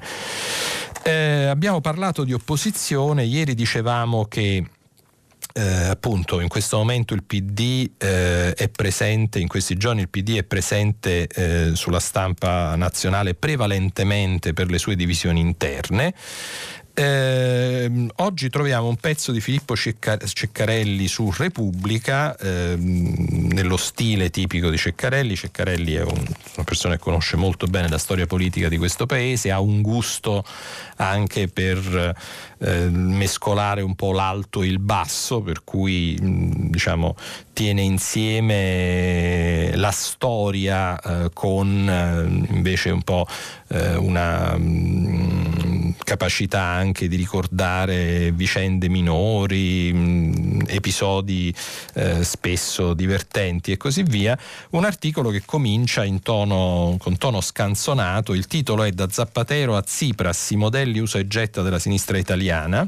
Eh, 1.04 1.46
abbiamo 1.46 1.80
parlato 1.80 2.24
di 2.24 2.34
opposizione, 2.34 3.24
ieri 3.24 3.54
dicevamo 3.54 4.26
che 4.26 4.66
eh, 5.54 5.62
appunto 5.62 6.40
in 6.40 6.48
questo 6.48 6.78
momento 6.78 7.14
il 7.14 7.24
PD 7.24 7.92
eh, 7.98 8.54
è 8.54 8.70
presente, 8.70 9.40
in 9.40 9.48
questi 9.48 9.78
giorni 9.78 10.02
il 10.02 10.10
PD 10.10 10.38
è 10.38 10.44
presente 10.44 11.28
eh, 11.28 11.76
sulla 11.76 12.00
stampa 12.00 12.76
nazionale 12.76 13.36
prevalentemente 13.36 14.54
per 14.54 14.70
le 14.70 14.80
sue 14.80 14.96
divisioni 14.96 15.40
interne. 15.40 16.14
Eh, 16.96 18.08
oggi 18.18 18.50
troviamo 18.50 18.88
un 18.88 18.98
pezzo 18.98 19.32
di 19.32 19.42
Filippo 19.42 19.76
Ceccarelli 19.76 21.08
su 21.08 21.34
Repubblica, 21.36 22.38
eh, 22.38 22.76
nello 22.78 23.78
stile 23.78 24.30
tipico 24.30 24.70
di 24.70 24.78
Ceccarelli. 24.78 25.36
Ceccarelli 25.36 25.94
è 25.94 26.04
un, 26.04 26.24
una 26.56 26.64
persona 26.64 26.96
che 26.96 27.02
conosce 27.02 27.36
molto 27.36 27.66
bene 27.66 27.90
la 27.90 27.98
storia 27.98 28.28
politica 28.28 28.70
di 28.70 28.78
questo 28.78 29.08
paese, 29.08 29.50
ha 29.50 29.60
un 29.60 29.82
gusto 29.82 30.46
anche 30.98 31.48
per 31.48 32.16
eh, 32.60 32.90
mescolare 32.90 33.82
un 33.82 33.96
po' 33.96 34.12
l'alto 34.12 34.62
e 34.62 34.68
il 34.68 34.78
basso, 34.78 35.42
per 35.42 35.64
cui 35.64 36.16
diciamo, 36.22 37.16
tiene 37.54 37.82
insieme 37.82 39.72
la 39.76 39.92
storia 39.92 41.00
eh, 41.00 41.30
con 41.34 41.90
eh, 41.90 42.54
invece 42.54 42.92
un 42.92 43.02
po' 43.02 43.26
eh, 43.70 43.96
una 43.96 44.56
capacità 46.04 46.62
anche 46.62 47.08
di 47.08 47.16
ricordare 47.16 48.32
vicende 48.32 48.90
minori, 48.90 49.92
mh, 49.94 50.66
episodi 50.68 51.54
eh, 51.96 52.24
spesso 52.24 52.94
divertenti 52.94 53.72
e 53.72 53.78
così 53.78 54.04
via. 54.04 54.38
Un 54.72 54.86
articolo 54.86 55.30
che 55.30 55.44
comincia 55.46 56.04
tono, 56.22 56.96
con 57.00 57.18
tono 57.18 57.42
scanzonato, 57.42 58.34
il 58.34 58.48
titolo 58.48 58.84
è 58.84 58.92
Da 58.92 59.10
Zappatero 59.10 59.76
a 59.76 59.82
Tsipras, 59.82 60.52
i 60.52 60.56
modelli 60.56 61.00
usa 61.00 61.20
e 61.20 61.28
getta 61.28 61.62
della 61.62 61.80
sinistra 61.80 62.18
italiana. 62.18 62.88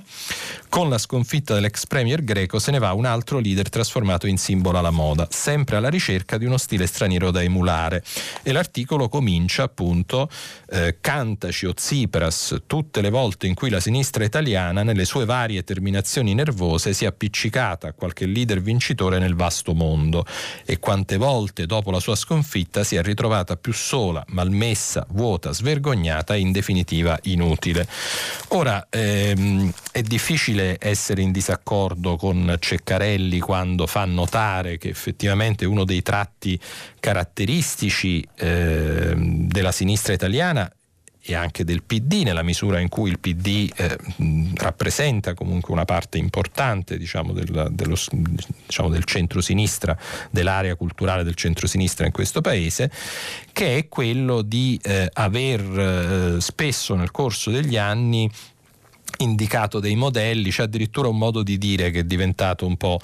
Con 0.69 0.89
la 0.89 0.97
sconfitta 0.97 1.53
dell'ex 1.53 1.85
premier 1.85 2.23
greco 2.23 2.59
se 2.59 2.71
ne 2.71 2.79
va 2.79 2.93
un 2.93 3.05
altro 3.05 3.39
leader 3.39 3.69
trasformato 3.69 4.27
in 4.27 4.37
simbolo 4.37 4.77
alla 4.77 4.91
moda, 4.91 5.27
sempre 5.29 5.77
alla 5.77 5.89
ricerca 5.89 6.37
di 6.37 6.45
uno 6.45 6.57
stile 6.57 6.85
straniero 6.87 7.31
da 7.31 7.41
emulare. 7.41 8.03
E 8.43 8.51
l'articolo 8.51 9.07
comincia 9.07 9.63
appunto 9.63 10.29
eh, 10.69 10.97
Cantaci 10.99 11.65
o 11.65 11.73
Tsipras 11.73 12.63
tutte 12.67 13.01
le 13.01 13.04
volte 13.09 13.47
in 13.47 13.53
cui 13.53 13.69
la 13.69 13.79
sinistra 13.79 14.23
italiana 14.23 14.83
nelle 14.83 15.05
sue 15.05 15.25
varie 15.25 15.63
terminazioni 15.63 16.33
nervose 16.33 16.93
si 16.93 17.05
è 17.05 17.07
appiccicata 17.07 17.87
a 17.87 17.93
qualche 17.93 18.25
leader 18.25 18.61
vincitore 18.61 19.19
nel 19.19 19.35
vasto 19.35 19.73
mondo 19.73 20.25
e 20.65 20.79
quante 20.79 21.17
volte 21.17 21.65
dopo 21.65 21.91
la 21.91 21.99
sua 21.99 22.15
sconfitta 22.15 22.83
si 22.83 22.95
è 22.95 23.01
ritrovata 23.01 23.55
più 23.57 23.73
sola, 23.73 24.23
malmessa, 24.29 25.05
vuota, 25.09 25.51
svergognata 25.51 26.35
e 26.35 26.39
in 26.39 26.51
definitiva 26.51 27.17
inutile. 27.23 27.87
Ora 28.49 28.87
ehm, 28.89 29.71
è 29.91 30.01
difficile 30.01 30.77
essere 30.79 31.21
in 31.21 31.31
disaccordo 31.31 32.15
con 32.15 32.55
Ceccarelli 32.59 33.39
quando 33.39 33.87
fa 33.87 34.05
notare 34.05 34.77
che 34.77 34.89
effettivamente 34.89 35.65
uno 35.65 35.83
dei 35.83 36.01
tratti 36.01 36.59
caratteristici 36.99 38.25
eh, 38.35 39.13
della 39.15 39.71
sinistra 39.71 40.13
italiana 40.13 40.69
e 41.27 41.33
anche 41.33 41.63
del 41.63 41.81
PD 41.81 42.21
nella 42.23 42.43
misura 42.43 42.79
in 42.79 42.87
cui 42.87 43.09
il 43.09 43.19
PD 43.19 43.67
eh, 43.75 43.97
rappresenta 44.55 45.33
comunque 45.33 45.73
una 45.73 45.85
parte 45.85 46.19
importante 46.19 46.97
diciamo, 46.99 47.33
del, 47.33 47.69
dello, 47.71 47.97
diciamo, 48.65 48.89
del 48.89 49.03
centro-sinistra, 49.05 49.97
dell'area 50.29 50.75
culturale 50.75 51.23
del 51.23 51.33
centro-sinistra 51.33 52.05
in 52.05 52.11
questo 52.11 52.41
paese, 52.41 52.91
che 53.51 53.77
è 53.77 53.87
quello 53.87 54.43
di 54.43 54.79
eh, 54.83 55.09
aver 55.13 55.61
eh, 56.37 56.41
spesso 56.41 56.93
nel 56.93 57.09
corso 57.09 57.49
degli 57.49 57.77
anni 57.77 58.29
indicato 59.17 59.79
dei 59.79 59.95
modelli, 59.95 60.49
c'è 60.49 60.63
addirittura 60.63 61.07
un 61.07 61.17
modo 61.17 61.43
di 61.43 61.57
dire 61.57 61.91
che 61.91 61.99
è 61.99 62.03
diventato 62.03 62.65
un 62.65 62.77
po' 62.77 62.99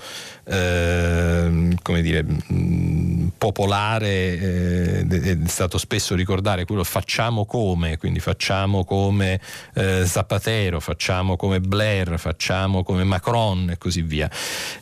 eh, 0.46 1.78
come 1.82 2.02
dire 2.02 2.26
mm, 2.26 3.28
popolare, 3.38 4.10
eh, 4.10 5.08
è 5.08 5.38
stato 5.46 5.78
spesso 5.78 6.16
ricordare 6.16 6.66
quello 6.66 6.84
facciamo 6.84 7.46
come, 7.46 7.98
quindi 7.98 8.20
facciamo 8.20 8.84
come 8.84 9.40
eh, 9.74 10.06
Zapatero, 10.06 10.80
facciamo 10.80 11.36
come 11.36 11.60
Blair, 11.60 12.20
facciamo 12.20 12.84
come 12.84 13.04
Macron 13.04 13.70
e 13.70 13.78
così 13.78 14.02
via. 14.02 14.30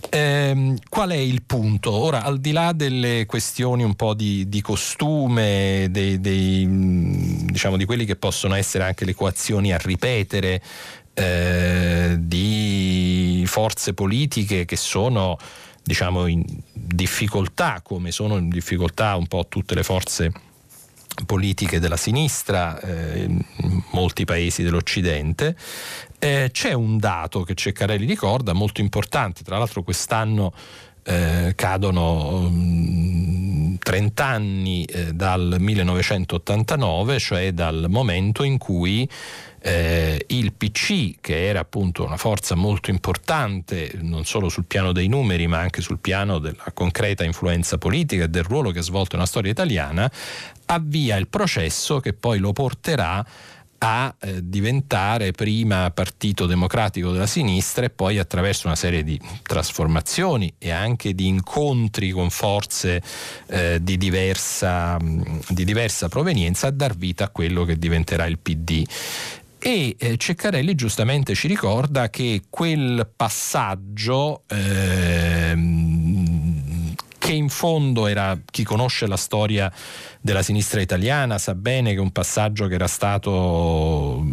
Ehm, 0.10 0.78
qual 0.90 1.12
è 1.12 1.16
il 1.16 1.44
punto? 1.44 1.92
Ora, 1.92 2.24
al 2.24 2.40
di 2.40 2.52
là 2.52 2.72
delle 2.74 3.26
questioni 3.26 3.84
un 3.84 3.96
po' 3.96 4.14
di, 4.14 4.48
di 4.50 4.62
costume, 4.62 5.88
dei, 5.90 6.20
dei, 6.20 6.66
mm, 6.66 7.48
diciamo 7.50 7.78
di 7.78 7.86
quelli 7.86 8.06
che 8.06 8.16
possono 8.16 8.56
essere 8.56 8.84
anche 8.84 9.06
le 9.06 9.14
coazioni 9.14 9.74
a 9.74 9.78
ripetere, 9.78 10.62
eh, 11.20 12.16
di 12.18 13.44
forze 13.46 13.94
politiche 13.94 14.64
che 14.64 14.78
sono 14.78 15.38
diciamo 15.84 16.28
in 16.28 16.46
difficoltà 16.72 17.82
come 17.84 18.12
sono 18.12 18.38
in 18.38 18.48
difficoltà 18.48 19.16
un 19.16 19.28
po' 19.28 19.46
tutte 19.50 19.76
le 19.76 19.84
forze 19.84 20.32
politiche 21.26 21.80
della 21.80 21.98
sinistra 21.98 22.80
eh, 22.80 23.24
in 23.24 23.44
molti 23.92 24.24
paesi 24.24 24.64
dell'Occidente. 24.64 25.58
Eh, 26.20 26.50
c'è 26.54 26.72
un 26.72 26.98
dato 26.98 27.44
che 27.44 27.54
Ceccarelli 27.54 28.06
ricorda 28.06 28.54
molto 28.54 28.80
importante, 28.80 29.44
tra 29.44 29.58
l'altro 29.58 29.84
quest'anno 29.84 30.54
eh, 31.04 31.54
cadono 31.56 32.46
um, 32.46 33.39
30 33.80 34.26
anni 34.26 34.84
eh, 34.86 35.14
dal 35.14 35.56
1989, 35.58 37.20
cioè 37.20 37.52
dal 37.52 37.86
momento 37.90 38.44
in 38.44 38.58
cui 38.58 39.10
eh, 39.62 40.24
il 40.28 40.54
PC, 40.54 41.16
che 41.20 41.48
era 41.48 41.60
appunto 41.60 42.06
una 42.06 42.18
forza 42.18 42.56
molto 42.56 42.90
importante 42.90 43.92
non 44.02 44.26
solo 44.26 44.48
sul 44.50 44.66
piano 44.66 44.92
dei 44.92 45.08
numeri 45.08 45.48
ma 45.48 45.60
anche 45.60 45.82
sul 45.82 46.00
piano 46.00 46.40
della 46.40 46.72
concreta 46.74 47.24
influenza 47.24 47.78
politica 47.78 48.26
e 48.26 48.30
del 48.30 48.44
ruolo 48.44 48.72
che 48.72 48.80
ha 48.80 48.84
svolto 48.84 49.16
nella 49.16 49.28
storia 49.28 49.52
italiana, 49.52 50.10
avvia 50.68 51.18
il 51.18 51.28
processo 51.28 52.00
che 52.00 52.14
poi 52.14 52.40
lo 52.40 52.54
porterà 52.54 53.26
a 53.80 54.14
eh, 54.20 54.40
diventare 54.44 55.32
prima 55.32 55.90
partito 55.92 56.46
democratico 56.46 57.12
della 57.12 57.28
sinistra 57.28 57.86
e 57.86 57.90
poi 57.90 58.18
attraverso 58.18 58.68
una 58.68 58.76
serie 58.76 59.04
di 59.04 59.20
trasformazioni 59.44 60.54
e 60.58 60.72
anche 60.72 61.14
di 61.14 61.28
incontri 61.28 62.12
con 62.12 62.30
forze 62.30 63.02
eh, 63.48 63.80
di, 63.82 63.98
diversa, 63.98 64.98
di 65.00 65.66
diversa 65.66 66.10
provenienza 66.10 66.68
a 66.68 66.72
dar 66.72 66.96
vita 66.96 67.26
a 67.26 67.30
quello 67.30 67.64
che 67.64 67.78
diventerà 67.78 68.26
il 68.26 68.40
PD. 68.40 68.86
E 69.62 69.96
eh, 70.00 70.16
Ceccarelli 70.16 70.74
giustamente 70.74 71.36
ci 71.36 71.48
ricorda 71.48 72.10
che 72.10 72.44
quel 72.50 73.10
passaggio 73.14 74.44
ehm, 74.48 75.89
che 77.30 77.36
in 77.36 77.50
fondo 77.50 78.08
era 78.08 78.36
chi 78.44 78.64
conosce 78.64 79.06
la 79.06 79.16
storia 79.16 79.72
della 80.20 80.42
sinistra 80.42 80.82
italiana 80.82 81.38
sa 81.38 81.54
bene 81.54 81.94
che 81.94 82.00
un 82.00 82.10
passaggio 82.10 82.66
che 82.66 82.74
era 82.74 82.88
stato 82.88 84.26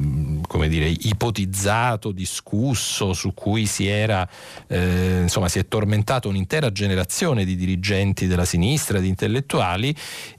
come 0.46 0.68
dire, 0.68 0.88
ipotizzato, 0.88 2.11
discusso, 2.11 3.12
su 3.12 3.35
cui 3.35 3.66
si 3.66 3.87
era 3.87 4.26
eh, 4.68 5.18
insomma 5.20 5.48
si 5.48 5.59
è 5.59 5.68
tormentato 5.68 6.30
un'intera 6.30 6.72
generazione 6.72 7.44
di 7.44 7.54
dirigenti 7.54 8.26
della 8.26 8.46
sinistra, 8.46 8.98
di 8.98 9.09
intellettuali, 9.09 9.94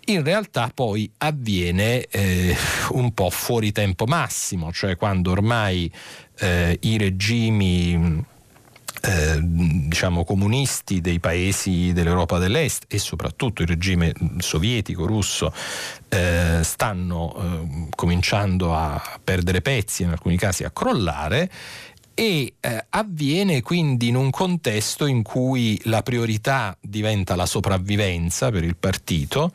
in 0.06 0.24
realtà 0.24 0.72
poi 0.74 1.08
avviene 1.18 2.06
eh, 2.06 2.56
un 2.94 3.14
po' 3.14 3.30
fuori 3.30 3.72
tempo 3.72 4.06
massimo, 4.06 4.72
cioè 4.72 4.96
quando 4.96 5.30
ormai 5.30 5.92
eh, 6.40 6.76
i 6.82 6.98
regimi 6.98 8.26
eh, 9.02 9.40
diciamo 9.42 10.24
comunisti 10.24 11.02
dei 11.02 11.20
paesi 11.20 11.94
dell'Europa 11.94 12.38
dell'Est 12.38 12.86
e 12.88 12.98
soprattutto 12.98 13.62
il 13.62 13.68
regime 13.68 14.14
sovietico 14.40 15.06
russo 15.06 15.54
eh, 16.10 16.60
stanno 16.64 17.36
eh, 17.36 17.88
cominciando 17.96 18.74
a 18.74 19.20
perdere 19.24 19.62
pezzi, 19.62 20.04
in 20.04 20.10
alcuni 20.10 20.38
casi 20.38 20.64
a 20.64 20.72
crollare 20.72 21.50
e 22.14 22.56
eh, 22.60 22.86
avviene 22.90 23.62
quindi 23.62 24.08
in 24.08 24.16
un 24.16 24.32
contesto 24.32 25.06
in 25.06 25.22
cui 25.22 25.80
la 25.84 26.02
priorità 26.02 26.76
diventa 26.82 27.36
la 27.36 27.46
sopravvivenza 27.46 28.50
per 28.50 28.64
il 28.64 28.76
partito 28.76 29.52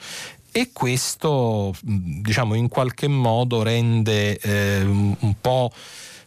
e 0.53 0.71
questo 0.73 1.75
diciamo 1.81 2.55
in 2.55 2.69
qualche 2.69 3.09
modo 3.09 3.63
rende 3.63 4.39
eh, 4.39 4.83
un 4.83 5.35
po' 5.41 5.73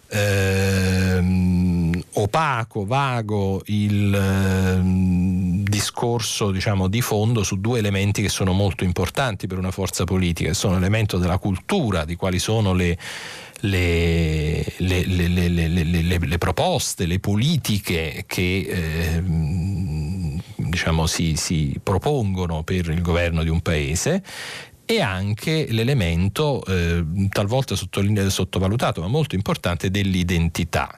ehm, 0.08 2.04
opaco, 2.14 2.86
vago 2.86 3.62
il 3.66 4.14
eh, 4.14 4.80
discorso 5.70 6.52
diciamo, 6.52 6.88
di 6.88 7.02
fondo 7.02 7.44
su 7.44 7.60
due 7.60 7.80
elementi 7.80 8.22
che 8.22 8.30
sono 8.30 8.54
molto 8.54 8.84
importanti 8.84 9.48
per 9.48 9.58
una 9.58 9.72
forza 9.72 10.04
politica, 10.04 10.50
che 10.50 10.56
sono 10.56 10.76
l'elemento 10.76 11.18
della 11.18 11.38
cultura, 11.38 12.06
di 12.06 12.16
quali 12.16 12.40
sono 12.40 12.74
le, 12.74 12.98
le, 13.62 14.66
le, 14.78 16.18
le 16.20 16.38
proposte, 16.38 17.06
le 17.06 17.20
politiche 17.20 18.24
che 18.28 18.66
eh, 18.68 19.24
diciamo, 20.56 21.06
si, 21.06 21.36
si 21.36 21.80
propongono 21.82 22.64
per 22.64 22.90
il 22.90 23.02
governo 23.02 23.44
di 23.44 23.50
un 23.50 23.62
paese 23.62 24.24
e 24.86 25.02
anche 25.02 25.68
l'elemento 25.70 26.64
eh, 26.66 27.04
talvolta 27.30 27.76
sottovalutato 27.76 29.02
ma 29.02 29.08
molto 29.08 29.36
importante 29.36 29.90
dell'identità. 29.90 30.98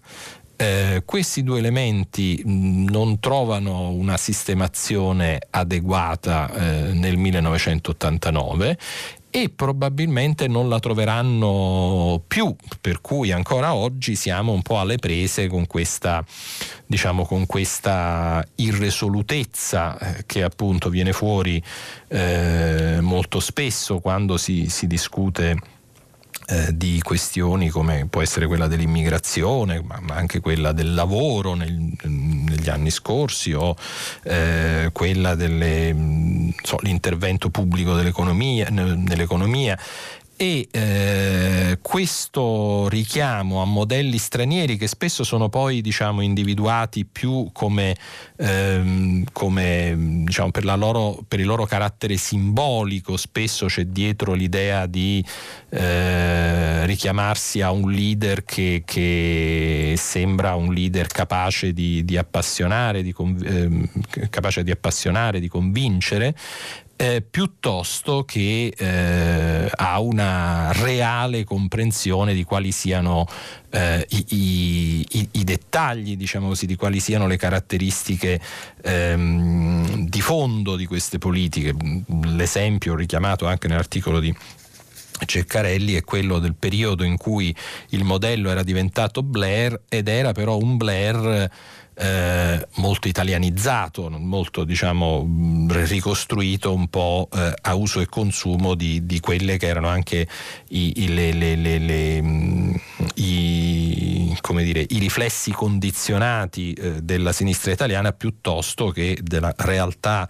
Eh, 0.59 1.03
questi 1.05 1.43
due 1.43 1.59
elementi 1.59 2.41
mh, 2.43 2.89
non 2.89 3.19
trovano 3.19 3.91
una 3.91 4.17
sistemazione 4.17 5.39
adeguata 5.51 6.51
eh, 6.51 6.93
nel 6.93 7.15
1989 7.15 8.77
e 9.29 9.49
probabilmente 9.49 10.47
non 10.47 10.67
la 10.67 10.79
troveranno 10.79 12.23
più, 12.27 12.55
per 12.81 13.01
cui 13.01 13.31
ancora 13.31 13.75
oggi 13.75 14.15
siamo 14.15 14.51
un 14.51 14.63
po' 14.63 14.79
alle 14.79 14.97
prese 14.97 15.45
con 15.45 15.67
questa, 15.67 16.25
diciamo, 16.87 17.23
con 17.23 17.45
questa 17.45 18.43
irresolutezza 18.55 19.99
eh, 19.99 20.23
che 20.25 20.41
appunto 20.41 20.89
viene 20.89 21.13
fuori 21.13 21.61
eh, 22.07 22.97
molto 23.01 23.39
spesso 23.39 23.99
quando 23.99 24.37
si, 24.37 24.69
si 24.69 24.87
discute 24.87 25.75
eh, 26.49 26.75
di 26.75 27.01
questioni 27.01 27.69
come 27.69 28.07
può 28.09 28.21
essere 28.21 28.47
quella 28.47 28.67
dell'immigrazione, 28.67 29.81
ma, 29.81 29.99
ma 30.01 30.15
anche 30.15 30.39
quella 30.39 30.71
del 30.71 30.93
lavoro 30.93 31.55
nel, 31.55 31.91
negli 32.03 32.69
anni 32.69 32.89
scorsi 32.89 33.51
o 33.51 33.75
eh, 34.23 34.89
quella 34.93 35.35
dell'intervento 35.35 37.47
so, 37.47 37.51
pubblico 37.51 37.95
dell'economia, 37.95 38.69
nell'economia 38.69 39.77
e 40.39 40.67
eh, 40.69 41.79
questo 41.81 42.87
richiamo 42.89 43.59
a 43.59 43.65
modelli 43.65 44.19
stranieri 44.19 44.77
che 44.77 44.85
spesso 44.85 45.23
sono 45.23 45.49
poi 45.49 45.81
diciamo, 45.81 46.21
individuati 46.21 47.05
più 47.05 47.49
come, 47.51 47.97
ehm, 48.35 49.25
come 49.31 49.95
diciamo, 49.97 50.51
per, 50.51 50.63
loro, 50.63 51.23
per, 51.27 51.39
il 51.39 51.47
loro 51.47 51.65
carattere 51.65 52.17
simbolico, 52.17 53.17
spesso 53.17 53.65
c'è 53.65 53.85
dietro 53.85 54.33
l'idea 54.33 54.85
di 54.85 55.25
eh, 55.69 56.85
richiamarsi 56.85 57.61
a 57.61 57.71
un 57.71 57.91
leader 57.91 58.43
che, 58.43 58.83
che, 58.85 59.95
sembra 59.97 60.53
un 60.53 60.71
leader 60.71 61.07
capace 61.07 61.73
di, 61.73 62.05
di 62.05 62.15
appassionare, 62.15 63.01
di, 63.01 63.13
eh, 63.43 63.89
capace 64.29 64.63
di 64.63 64.69
appassionare, 64.69 65.39
di 65.39 65.47
convincere, 65.47 66.35
eh, 66.97 67.21
piuttosto 67.21 68.25
che 68.25 68.73
eh, 68.75 69.71
a 69.73 69.99
una 69.99 70.71
reale 70.73 71.43
comprensione 71.43 72.33
di 72.33 72.43
quali 72.43 72.71
siano 72.71 73.27
eh, 73.69 74.05
i, 74.09 74.25
i, 74.29 75.29
i, 75.31 75.43
dettagli, 75.43 76.17
diciamo 76.17 76.47
così, 76.47 76.65
di 76.65 76.75
quali 76.75 76.99
siano 76.99 77.27
le 77.27 77.37
caratteristiche 77.37 78.41
ehm, 78.81 80.07
di 80.07 80.21
fondo 80.21 80.75
di 80.75 80.87
queste 80.87 81.19
politiche. 81.19 81.75
L'esempio 82.23 82.95
richiamato 82.95 83.45
anche 83.45 83.67
nell'articolo 83.67 84.19
di 84.19 84.35
Ceccarelli 85.23 85.93
è 85.93 86.03
quello 86.03 86.39
del 86.39 86.55
periodo 86.55 87.03
in 87.03 87.17
cui 87.17 87.55
il 87.89 88.03
modello 88.03 88.49
era 88.49 88.63
diventato 88.63 89.21
Blair 89.21 89.81
ed 89.87 90.07
era 90.07 90.31
però 90.31 90.57
un 90.57 90.77
Blair 90.77 91.49
eh, 91.99 92.67
molto 92.75 93.07
italianizzato, 93.07 94.09
molto 94.09 94.63
diciamo 94.63 95.27
ricostruito 95.67 96.73
un 96.73 96.87
po' 96.89 97.27
eh, 97.33 97.53
a 97.59 97.73
uso 97.73 98.01
e 98.01 98.05
consumo 98.05 98.75
di, 98.75 99.05
di, 99.05 99.19
quelle 99.19 99.57
che 99.57 99.65
erano 99.65 99.87
anche 99.87 100.27
i, 100.69 101.03
i, 101.03 101.13
le, 101.13 101.33
le, 101.33 101.55
le, 101.55 102.17
i, 103.15 104.37
dire, 104.57 104.85
i 104.87 104.99
riflessi 104.99 105.51
condizionati 105.51 106.73
eh, 106.73 107.01
della 107.01 107.31
sinistra 107.31 107.71
italiana 107.71 108.11
piuttosto 108.13 108.89
che 108.89 109.17
della 109.21 109.53
realtà 109.57 110.29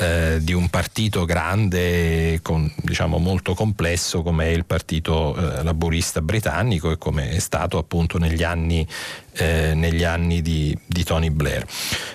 eh, 0.00 0.38
di 0.40 0.54
un 0.54 0.70
partito 0.70 1.26
grande, 1.26 2.40
con, 2.40 2.72
diciamo 2.76 3.18
molto 3.18 3.52
complesso 3.52 4.22
come 4.22 4.46
è 4.46 4.48
il 4.48 4.64
partito 4.64 5.36
eh, 5.36 5.62
laburista 5.62 6.22
britannico 6.22 6.90
e 6.90 6.96
come 6.96 7.28
è 7.28 7.38
stato 7.38 7.76
appunto 7.76 8.16
negli 8.16 8.42
anni, 8.42 8.86
eh, 9.32 9.74
negli 9.74 10.02
anni 10.02 10.40
di, 10.40 10.74
di, 10.86 11.04
Tony 11.04 11.28
Blair. 11.28 11.66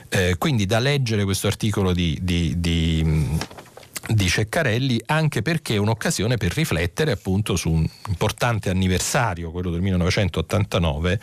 Eh, 0.09 0.35
quindi 0.39 0.65
da 0.65 0.79
leggere 0.79 1.25
questo 1.25 1.45
articolo 1.45 1.93
di, 1.93 2.17
di, 2.21 2.59
di 2.59 3.37
di 4.07 4.27
Ceccarelli 4.27 5.01
anche 5.07 5.41
perché 5.41 5.73
è 5.73 5.77
un'occasione 5.77 6.37
per 6.37 6.53
riflettere 6.53 7.11
appunto 7.11 7.55
su 7.55 7.71
un 7.71 7.87
importante 8.07 8.69
anniversario, 8.69 9.49
quello 9.49 9.71
del 9.71 9.81
1989, 9.81 11.19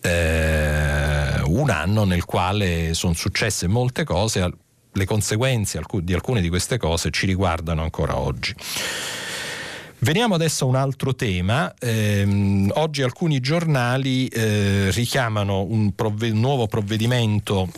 eh, 0.00 1.40
un 1.44 1.70
anno 1.70 2.04
nel 2.04 2.24
quale 2.24 2.94
sono 2.94 3.14
successe 3.14 3.68
molte 3.68 4.02
cose, 4.02 4.50
le 4.96 5.04
conseguenze 5.04 5.80
di 6.00 6.14
alcune 6.14 6.40
di 6.40 6.48
queste 6.48 6.78
cose 6.78 7.10
ci 7.10 7.26
riguardano 7.26 7.82
ancora 7.82 8.18
oggi. 8.18 8.54
Veniamo 9.98 10.34
adesso 10.34 10.64
a 10.64 10.68
un 10.68 10.74
altro 10.74 11.14
tema. 11.14 11.72
Eh, 11.78 12.68
oggi 12.74 13.02
alcuni 13.02 13.40
giornali 13.40 14.26
eh, 14.28 14.90
richiamano 14.90 15.62
un, 15.62 15.94
provve- 15.94 16.30
nuovo 16.32 16.66
provvedimento 16.66 17.68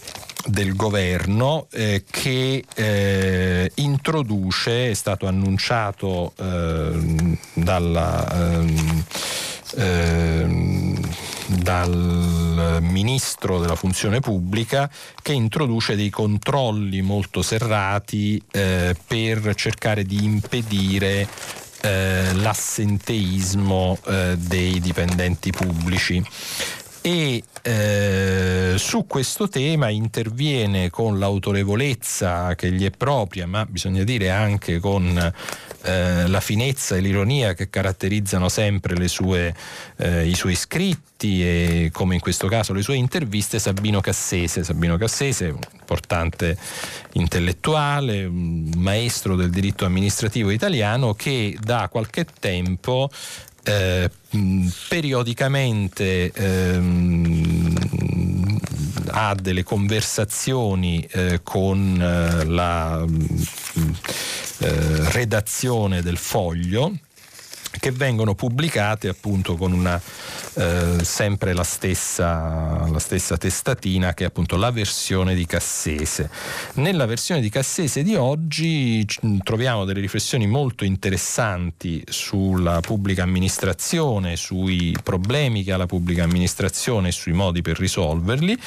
del 0.46 0.74
governo 0.74 1.66
eh, 1.70 2.04
che 2.08 2.64
eh, 2.74 3.70
introduce, 3.76 4.90
è 4.90 4.94
stato 4.94 5.26
annunciato 5.26 6.32
ehm, 6.38 7.38
dalla 7.54 8.26
ehm, 8.32 9.04
ehm, 9.76 10.77
dal 11.48 12.78
ministro 12.80 13.58
della 13.58 13.74
funzione 13.74 14.20
pubblica 14.20 14.90
che 15.22 15.32
introduce 15.32 15.96
dei 15.96 16.10
controlli 16.10 17.00
molto 17.00 17.42
serrati 17.42 18.42
eh, 18.50 18.94
per 19.06 19.54
cercare 19.54 20.04
di 20.04 20.22
impedire 20.24 21.26
eh, 21.80 22.32
l'assenteismo 22.34 23.98
eh, 24.06 24.34
dei 24.36 24.80
dipendenti 24.80 25.50
pubblici 25.50 26.22
e 27.00 27.42
eh, 27.62 28.74
su 28.76 29.06
questo 29.06 29.48
tema 29.48 29.88
interviene 29.88 30.90
con 30.90 31.18
l'autorevolezza 31.18 32.54
che 32.54 32.70
gli 32.72 32.84
è 32.84 32.90
propria, 32.90 33.46
ma 33.46 33.64
bisogna 33.66 34.04
dire 34.04 34.30
anche 34.30 34.78
con 34.78 35.32
eh, 35.82 36.26
la 36.26 36.40
finezza 36.40 36.96
e 36.96 37.00
l'ironia 37.00 37.54
che 37.54 37.70
caratterizzano 37.70 38.48
sempre 38.48 39.08
sue, 39.08 39.54
eh, 39.96 40.26
i 40.26 40.34
suoi 40.34 40.54
scritti 40.54 41.42
e 41.42 41.90
come 41.92 42.14
in 42.14 42.20
questo 42.20 42.48
caso 42.48 42.72
le 42.72 42.82
sue 42.82 42.96
interviste 42.96 43.58
Sabino 43.58 44.00
Cassese. 44.00 44.64
Sabino 44.64 44.96
Cassese, 44.96 45.46
un 45.46 45.60
importante 45.78 46.56
intellettuale, 47.12 48.24
un 48.24 48.70
maestro 48.76 49.36
del 49.36 49.50
diritto 49.50 49.84
amministrativo 49.84 50.50
italiano 50.50 51.14
che 51.14 51.56
da 51.60 51.88
qualche 51.90 52.26
tempo 52.38 53.10
eh, 53.68 54.10
periodicamente 54.88 56.32
ehm, 56.32 57.76
ha 59.08 59.34
delle 59.34 59.62
conversazioni 59.62 61.06
eh, 61.10 61.40
con 61.42 62.00
eh, 62.00 62.44
la 62.46 63.04
eh, 64.60 65.10
redazione 65.10 66.00
del 66.00 66.16
foglio 66.16 66.94
che 67.70 67.90
vengono 67.92 68.34
pubblicate 68.34 69.08
appunto 69.08 69.56
con 69.56 69.72
una 69.72 70.00
eh, 70.54 71.04
sempre 71.04 71.52
la 71.52 71.62
stessa, 71.62 72.88
la 72.88 72.98
stessa, 72.98 73.36
testatina 73.36 74.14
che 74.14 74.24
è 74.24 74.26
appunto 74.26 74.56
la 74.56 74.70
versione 74.70 75.34
di 75.34 75.46
Cassese. 75.46 76.30
Nella 76.74 77.06
versione 77.06 77.40
di 77.40 77.48
Cassese 77.48 78.02
di 78.02 78.14
oggi 78.14 79.06
troviamo 79.42 79.84
delle 79.84 80.00
riflessioni 80.00 80.46
molto 80.46 80.84
interessanti 80.84 82.02
sulla 82.08 82.80
pubblica 82.80 83.22
amministrazione, 83.22 84.36
sui 84.36 84.96
problemi 85.02 85.62
che 85.62 85.72
ha 85.72 85.76
la 85.76 85.86
pubblica 85.86 86.24
amministrazione 86.24 87.08
e 87.08 87.12
sui 87.12 87.32
modi 87.32 87.62
per 87.62 87.78
risolverli 87.78 88.58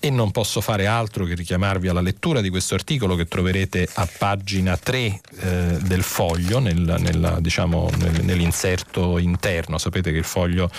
e 0.00 0.10
non 0.10 0.30
posso 0.30 0.60
fare 0.60 0.86
altro 0.86 1.24
che 1.24 1.34
richiamarvi 1.34 1.88
alla 1.88 2.00
lettura 2.00 2.40
di 2.40 2.48
questo 2.48 2.74
articolo 2.74 3.14
che 3.14 3.26
troverete 3.26 3.88
a 3.94 4.08
pagina 4.18 4.76
3 4.76 4.96
eh, 4.96 5.78
del 5.82 6.02
foglio 6.02 6.58
nel, 6.58 6.96
nella, 6.98 7.38
diciamo, 7.40 7.90
nel, 7.98 8.37
inserto 8.42 9.18
interno. 9.18 9.78
Sapete 9.78 10.12
che 10.12 10.18
il 10.18 10.24
foglio 10.24 10.70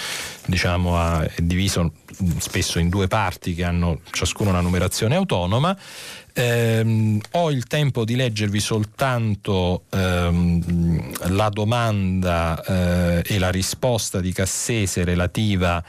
diciamo, 0.45 1.21
è 1.21 1.41
diviso 1.41 1.93
spesso 2.37 2.79
in 2.79 2.89
due 2.89 3.07
parti 3.07 3.53
che 3.53 3.63
hanno 3.63 4.01
ciascuno 4.11 4.49
una 4.49 4.61
numerazione 4.61 5.15
autonoma. 5.15 5.77
Eh, 6.31 7.19
ho 7.31 7.51
il 7.51 7.65
tempo 7.65 8.05
di 8.05 8.15
leggervi 8.15 8.59
soltanto 8.59 9.83
ehm, 9.89 11.33
la 11.35 11.49
domanda 11.49 12.63
eh, 12.63 13.23
e 13.25 13.39
la 13.39 13.49
risposta 13.49 14.21
di 14.21 14.31
Cassese 14.31 15.03
relativa 15.03 15.83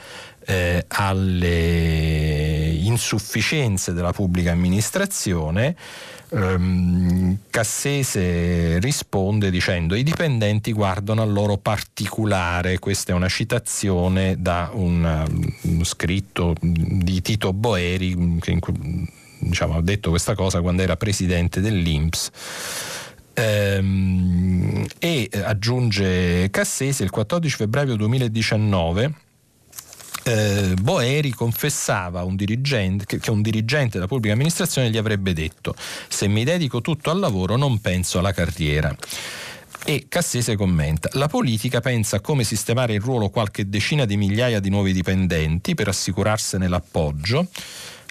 eh, 0.45 0.83
alle 0.87 2.75
insufficienze 2.81 3.93
della 3.93 4.11
pubblica 4.11 4.51
amministrazione. 4.51 5.75
Um, 6.31 7.39
Cassese 7.49 8.79
risponde 8.79 9.51
dicendo 9.51 9.95
i 9.95 10.03
dipendenti 10.03 10.71
guardano 10.71 11.21
al 11.21 11.31
loro 11.31 11.57
particolare, 11.57 12.79
questa 12.79 13.11
è 13.11 13.15
una 13.15 13.27
citazione 13.27 14.37
da 14.39 14.69
un, 14.71 15.25
um, 15.61 15.83
scritto 15.83 16.55
di 16.61 17.21
Tito 17.21 17.51
Boeri 17.51 18.37
che 18.39 18.57
diciamo, 19.39 19.75
ha 19.75 19.81
detto 19.81 20.09
questa 20.09 20.33
cosa 20.33 20.61
quando 20.61 20.81
era 20.83 20.95
presidente 20.95 21.59
dell'Inps. 21.59 22.29
Um, 23.33 24.85
e 24.99 25.29
aggiunge 25.43 26.49
Cassese 26.49 27.03
il 27.03 27.09
14 27.09 27.55
febbraio 27.55 27.95
2019 27.95 29.20
eh, 30.23 30.73
Boeri 30.79 31.31
confessava 31.31 32.23
un 32.23 32.35
che, 32.35 33.19
che 33.19 33.31
un 33.31 33.41
dirigente 33.41 33.93
della 33.93 34.07
pubblica 34.07 34.33
amministrazione 34.33 34.89
gli 34.89 34.97
avrebbe 34.97 35.33
detto 35.33 35.75
se 36.07 36.27
mi 36.27 36.43
dedico 36.43 36.81
tutto 36.81 37.09
al 37.09 37.19
lavoro 37.19 37.55
non 37.55 37.79
penso 37.79 38.19
alla 38.19 38.33
carriera. 38.33 38.95
E 39.83 40.05
Cassese 40.07 40.55
commenta: 40.55 41.09
La 41.13 41.27
politica 41.27 41.79
pensa 41.79 42.17
a 42.17 42.19
come 42.19 42.43
sistemare 42.43 42.93
in 42.93 43.01
ruolo 43.01 43.29
qualche 43.29 43.67
decina 43.67 44.05
di 44.05 44.15
migliaia 44.15 44.59
di 44.59 44.69
nuovi 44.69 44.93
dipendenti 44.93 45.73
per 45.73 45.87
assicurarsene 45.87 46.67
l'appoggio. 46.67 47.47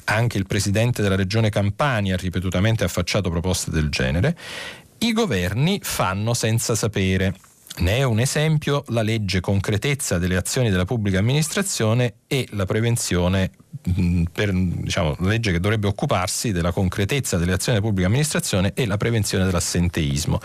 Anche 0.05 0.39
il 0.39 0.47
presidente 0.47 1.03
della 1.03 1.15
regione 1.15 1.51
Campania 1.51 2.15
ha 2.15 2.19
ripetutamente 2.19 2.83
affacciato 2.83 3.31
proposte 3.31 3.71
del 3.71 3.89
genere. 3.89 4.37
I 4.99 5.13
governi 5.13 5.79
fanno 5.83 6.35
senza 6.35 6.75
sapere. 6.75 7.35
Ne 7.79 7.97
è 7.97 8.03
un 8.03 8.21
esempio 8.21 8.85
la 8.89 9.03
legge 9.03 9.41
concretezza 9.41 10.19
delle 10.19 10.37
azioni 10.37 10.71
della 10.71 10.85
pubblica 10.85 11.19
amministrazione 11.19 12.15
e 12.27 12.47
la 12.51 12.67
prevenzione 12.67 13.51
per, 14.31 14.53
diciamo, 14.53 15.17
la 15.21 15.29
legge 15.29 15.53
che 15.53 15.61
dovrebbe 15.61 15.87
occuparsi 15.87 16.53
della 16.53 16.73
concretezza 16.73 17.39
delle 17.39 17.53
azioni 17.53 17.79
della 17.79 17.89
pubblica 17.89 18.09
amministrazione 18.09 18.73
e 18.75 18.87
la 18.87 18.97
prevenzione 18.99 19.45
dell'assenteismo, 19.45 20.39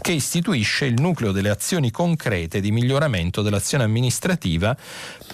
che 0.00 0.12
istituisce 0.12 0.86
il 0.86 0.94
nucleo 0.98 1.32
delle 1.32 1.50
azioni 1.50 1.90
concrete 1.90 2.60
di 2.60 2.70
miglioramento 2.70 3.42
dell'azione 3.42 3.84
amministrativa 3.84 4.74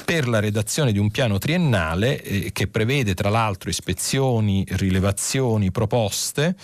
per 0.05 0.27
la 0.27 0.41
redazione 0.41 0.91
di 0.91 0.99
un 0.99 1.11
piano 1.11 1.39
triennale 1.39 2.21
eh, 2.23 2.53
che 2.53 2.67
prevede 2.67 3.15
tra 3.15 3.29
l'altro 3.29 3.71
ispezioni, 3.71 4.65
rilevazioni, 4.71 5.71
proposte 5.71 6.57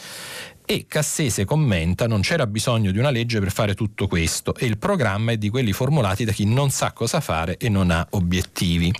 e 0.71 0.85
Cassese 0.87 1.45
commenta 1.45 2.07
non 2.07 2.21
c'era 2.21 2.47
bisogno 2.47 2.93
di 2.93 2.99
una 2.99 3.11
legge 3.11 3.41
per 3.41 3.51
fare 3.51 3.75
tutto 3.75 4.07
questo 4.07 4.55
e 4.55 4.67
il 4.67 4.79
programma 4.79 5.33
è 5.33 5.37
di 5.37 5.49
quelli 5.49 5.73
formulati 5.73 6.25
da 6.25 6.31
chi 6.31 6.45
non 6.45 6.71
sa 6.71 6.93
cosa 6.93 7.19
fare 7.19 7.57
e 7.57 7.69
non 7.69 7.91
ha 7.91 8.07
obiettivi. 8.11 8.95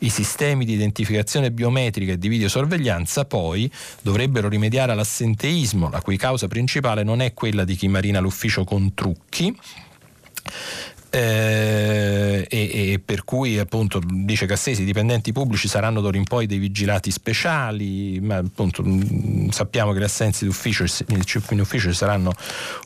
I 0.00 0.08
sistemi 0.08 0.64
di 0.64 0.72
identificazione 0.72 1.52
biometrica 1.52 2.10
e 2.10 2.18
di 2.18 2.26
videosorveglianza 2.26 3.24
poi 3.26 3.70
dovrebbero 4.00 4.48
rimediare 4.48 4.90
all'assenteismo, 4.90 5.90
la 5.90 6.00
cui 6.00 6.16
causa 6.16 6.48
principale 6.48 7.04
non 7.04 7.20
è 7.20 7.34
quella 7.34 7.62
di 7.62 7.76
chi 7.76 7.86
marina 7.86 8.18
l'ufficio 8.18 8.64
con 8.64 8.92
trucchi, 8.92 9.56
eh, 11.14 12.46
e, 12.48 12.92
e, 12.92 12.98
per 13.04 13.24
cui 13.24 13.58
appunto 13.58 14.00
dice 14.02 14.46
Cassesi 14.46 14.80
i 14.80 14.86
dipendenti 14.86 15.30
pubblici 15.30 15.68
saranno 15.68 16.00
d'ora 16.00 16.16
in 16.16 16.24
poi 16.24 16.46
dei 16.46 16.56
vigilati 16.56 17.10
speciali 17.10 18.18
ma 18.20 18.36
appunto 18.36 18.82
mh, 18.82 19.50
sappiamo 19.50 19.92
che 19.92 19.98
le 19.98 20.06
assenze 20.06 20.46
d'ufficio 20.46 20.86
in 21.08 21.60
ufficio 21.60 21.90
ci 21.90 21.96
saranno 21.96 22.32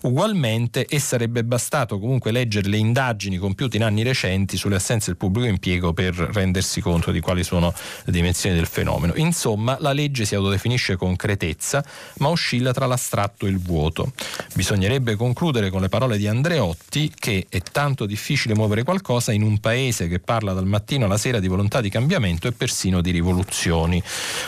ugualmente 0.03 0.87
e 0.87 0.99
sarebbe 0.99 1.45
bastato 1.45 2.01
comunque 2.01 2.33
leggere 2.33 2.68
le 2.68 2.79
indagini 2.79 3.37
compiute 3.37 3.77
in 3.77 3.85
anni 3.85 4.03
recenti 4.03 4.57
sulle 4.57 4.74
assenze 4.74 5.07
del 5.07 5.16
pubblico 5.16 5.47
impiego 5.47 5.93
per 5.93 6.14
rendersi 6.16 6.81
conto 6.81 7.12
di 7.12 7.20
quali 7.20 7.45
sono 7.45 7.72
le 8.05 8.12
dimensioni 8.12 8.57
del 8.57 8.66
fenomeno. 8.66 9.12
Insomma 9.14 9.77
la 9.79 9.93
legge 9.93 10.24
si 10.24 10.35
autodefinisce 10.35 10.97
concretezza 10.97 11.85
ma 12.18 12.27
oscilla 12.29 12.72
tra 12.72 12.87
l'astratto 12.87 13.47
e 13.47 13.51
il 13.51 13.61
vuoto. 13.61 14.11
Bisognerebbe 14.55 15.14
concludere 15.14 15.70
con 15.70 15.81
le 15.81 15.89
parole 15.89 16.18
di 16.18 16.27
Andreotti 16.27 17.12
che 17.14 17.47
è 17.49 17.61
tanto 17.61 18.05
difficile 18.05 18.14
difficile 18.17 18.55
muovere 18.55 18.83
qualcosa 18.83 19.31
in 19.31 19.43
un 19.43 19.59
paese 19.59 20.09
che 20.09 20.19
parla 20.19 20.55
dal 20.55 20.67
mattino 20.67 21.05
alla 21.05 21.19
sera 21.19 21.39
di 21.39 21.49
volontà 21.49 21.83
di 21.83 21.91
cambiamento 21.91 22.49
e 22.49 22.53
persino 22.53 23.03
di 23.03 23.11
rivoluzioni. 23.11 24.03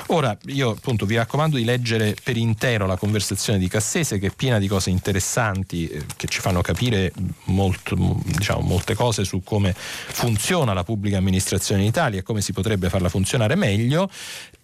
Ora, 0.07 0.37
io 0.47 0.71
appunto 0.71 1.05
vi 1.05 1.17
raccomando 1.17 1.59
di 1.59 1.65
leggere 1.65 2.17
per 2.21 2.39
intero 2.39 2.87
la 2.87 2.97
conversazione 2.97 3.59
di 3.59 3.69
Cassese 3.69 4.19
che 4.19 4.29
è 4.29 4.33
piena 4.35 4.59
di 4.59 4.67
cose 4.67 4.89
interessanti 4.89 5.87
eh, 5.87 6.05
che 6.17 6.27
ci 6.29 6.41
fanno 6.41 6.63
capire 6.63 7.13
molto, 7.45 7.95
diciamo, 8.25 8.61
molte 8.63 8.95
cose 8.95 9.25
su 9.25 9.43
come 9.45 9.75
funziona 9.75 10.73
la 10.73 10.83
pubblica 10.83 11.19
amministrazione 11.19 11.83
in 11.83 11.89
Italia 11.89 12.21
e 12.21 12.23
come 12.23 12.41
si 12.41 12.53
potrebbe 12.55 12.89
farla 12.89 13.11
funzionare 13.11 13.55
meglio. 13.55 14.11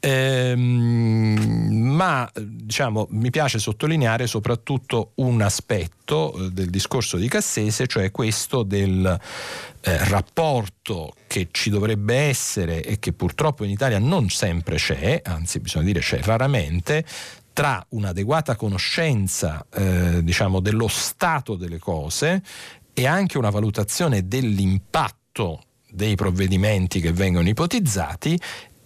Ehm, 0.07 1.95
ma 1.95 2.31
diciamo, 2.35 3.07
mi 3.11 3.31
piace 3.31 3.59
sottolineare 3.59 4.27
soprattutto 4.27 5.13
un 5.17 5.41
aspetto 5.41 6.35
eh, 6.35 6.51
del 6.51 6.69
discorso 6.69 7.17
di 7.17 7.27
Cassese, 7.27 7.87
cioè 7.87 8.11
questo 8.11 8.65
del 8.65 9.19
eh, 9.81 10.09
rapporto 10.09 11.15
che 11.27 11.49
ci 11.51 11.71
dovrebbe 11.71 12.17
essere 12.17 12.83
e 12.83 12.99
che 12.99 13.15
purtroppo 13.15 13.65
in 13.65 13.71
Italia 13.71 13.99
non 13.99 14.29
sempre 14.29 14.77
c'è, 14.77 15.23
anzi 15.25 15.61
bisogna 15.61 15.87
dire 15.87 16.01
c'è 16.01 16.21
raramente, 16.21 17.03
tra 17.55 17.83
un'adeguata 17.91 18.57
conoscenza 18.57 19.65
eh, 19.73 20.23
diciamo, 20.23 20.61
dello 20.61 20.89
stato 20.89 21.55
delle 21.55 21.79
cose 21.79 22.43
e 22.93 23.07
anche 23.07 23.39
una 23.39 23.51
valutazione 23.51 24.29
dell'impatto 24.29 25.63
dei 25.89 26.15
provvedimenti 26.15 27.01
che 27.01 27.13
vengono 27.13 27.49
ipotizzati 27.49 28.39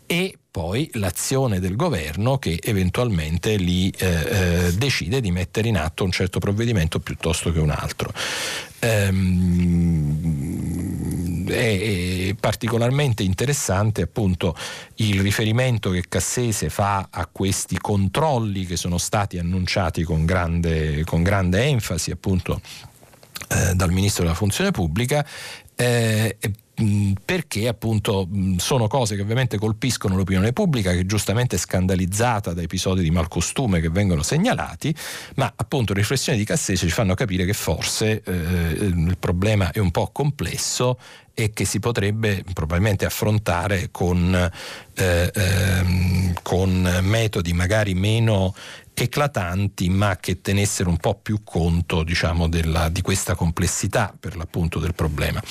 e 0.06 0.38
poi 0.58 0.90
l'azione 0.94 1.60
del 1.60 1.76
governo 1.76 2.38
che 2.38 2.58
eventualmente 2.60 3.54
lì 3.54 3.90
eh, 3.90 4.06
eh, 4.08 4.72
decide 4.74 5.20
di 5.20 5.30
mettere 5.30 5.68
in 5.68 5.76
atto 5.78 6.02
un 6.02 6.10
certo 6.10 6.40
provvedimento 6.40 6.98
piuttosto 6.98 7.52
che 7.52 7.60
un 7.60 7.70
altro. 7.70 8.12
Ehm, 8.80 10.16
è, 11.46 12.30
è 12.30 12.34
particolarmente 12.34 13.22
interessante 13.22 14.02
appunto 14.02 14.56
il 14.96 15.20
riferimento 15.20 15.90
che 15.90 16.02
Cassese 16.08 16.70
fa 16.70 17.06
a 17.08 17.28
questi 17.30 17.78
controlli 17.78 18.66
che 18.66 18.74
sono 18.74 18.98
stati 18.98 19.38
annunciati 19.38 20.02
con 20.02 20.24
grande, 20.24 21.04
con 21.04 21.22
grande 21.22 21.62
enfasi 21.66 22.10
appunto 22.10 22.60
eh, 23.46 23.74
dal 23.76 23.92
Ministro 23.92 24.24
della 24.24 24.34
Funzione 24.34 24.72
Pubblica 24.72 25.24
eh, 25.76 26.36
perché 27.24 27.66
appunto 27.66 28.28
sono 28.58 28.86
cose 28.86 29.16
che 29.16 29.22
ovviamente 29.22 29.58
colpiscono 29.58 30.14
l'opinione 30.16 30.52
pubblica 30.52 30.92
che 30.92 31.00
è 31.00 31.06
giustamente 31.06 31.56
scandalizzata 31.56 32.52
da 32.52 32.62
episodi 32.62 33.02
di 33.02 33.10
malcostume 33.10 33.80
che 33.80 33.90
vengono 33.90 34.22
segnalati, 34.22 34.94
ma 35.36 35.52
appunto 35.54 35.92
le 35.92 36.00
riflessioni 36.00 36.38
di 36.38 36.44
Cassese 36.44 36.86
ci 36.86 36.92
fanno 36.92 37.14
capire 37.14 37.44
che 37.44 37.52
forse 37.52 38.22
eh, 38.24 38.32
il 38.32 39.16
problema 39.18 39.72
è 39.72 39.78
un 39.78 39.90
po' 39.90 40.10
complesso 40.12 40.98
e 41.34 41.52
che 41.52 41.64
si 41.64 41.78
potrebbe 41.78 42.44
probabilmente 42.52 43.04
affrontare 43.04 43.90
con, 43.92 44.50
eh, 44.94 45.32
ehm, 45.32 46.32
con 46.42 46.98
metodi 47.02 47.52
magari 47.52 47.94
meno 47.94 48.54
eclatanti 49.04 49.88
ma 49.88 50.16
che 50.16 50.40
tenessero 50.40 50.90
un 50.90 50.96
po' 50.96 51.18
più 51.20 51.42
conto 51.44 52.02
diciamo, 52.02 52.48
della, 52.48 52.88
di 52.88 53.00
questa 53.00 53.34
complessità 53.34 54.14
per 54.18 54.36
l'appunto 54.36 54.78
del 54.78 54.94
problema. 54.94 55.42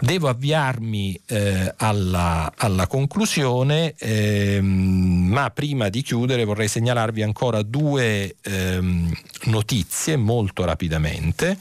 Devo 0.00 0.28
avviarmi 0.28 1.18
eh, 1.26 1.72
alla, 1.76 2.52
alla, 2.56 2.86
conclusione, 2.86 3.94
ehm, 3.96 5.28
ma 5.30 5.50
prima 5.50 5.88
di 5.88 6.02
chiudere 6.02 6.44
vorrei 6.44 6.68
segnalarvi 6.68 7.22
ancora 7.22 7.62
due 7.62 8.34
ehm, 8.42 9.12
notizie 9.44 10.16
molto 10.16 10.64
rapidamente. 10.64 11.56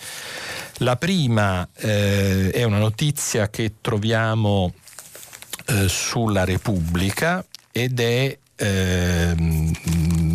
La 0.78 0.96
prima 0.96 1.68
eh, 1.76 2.50
è 2.52 2.64
una 2.64 2.80
notizia 2.80 3.50
che 3.50 3.76
troviamo 3.80 4.74
eh, 5.66 5.88
sulla 5.88 6.44
Repubblica 6.44 7.46
ed 7.72 8.00
è 8.00 8.38
ehm, 8.56 9.72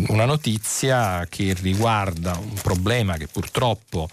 una 0.09 0.25
notizia 0.25 1.25
che 1.29 1.55
riguarda 1.59 2.37
un 2.37 2.55
problema 2.61 3.17
che 3.17 3.27
purtroppo 3.27 4.09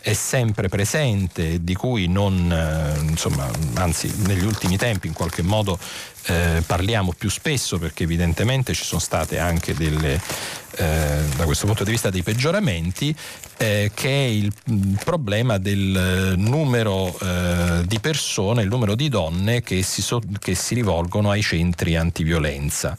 è 0.00 0.12
sempre 0.12 0.68
presente 0.68 1.54
e 1.54 1.64
di 1.64 1.74
cui 1.74 2.06
non, 2.06 2.50
eh, 2.50 2.98
insomma, 3.00 3.50
anzi 3.74 4.12
negli 4.26 4.44
ultimi 4.44 4.76
tempi 4.76 5.06
in 5.06 5.12
qualche 5.12 5.42
modo 5.42 5.78
eh, 6.28 6.62
parliamo 6.66 7.14
più 7.16 7.30
spesso 7.30 7.78
perché 7.78 8.04
evidentemente 8.04 8.74
ci 8.74 8.84
sono 8.84 9.00
state 9.00 9.38
anche 9.38 9.74
delle, 9.74 10.20
eh, 10.76 11.22
da 11.36 11.44
questo 11.44 11.66
punto 11.66 11.84
di 11.84 11.90
vista 11.90 12.10
dei 12.10 12.22
peggioramenti, 12.22 13.14
eh, 13.56 13.90
che 13.94 14.08
è 14.08 14.28
il, 14.28 14.52
il, 14.66 14.98
problema 15.02 15.56
del 15.56 16.34
numero 16.36 17.18
eh, 17.18 17.82
di 17.86 17.98
persone, 17.98 18.62
il 18.62 18.68
numero 18.68 18.94
di 18.94 19.08
donne 19.08 19.62
che 19.62 19.82
si, 19.82 20.02
so, 20.02 20.20
che 20.38 20.54
si 20.54 20.74
rivolgono 20.74 21.30
ai 21.30 21.42
centri 21.42 21.96
antiviolenza. 21.96 22.96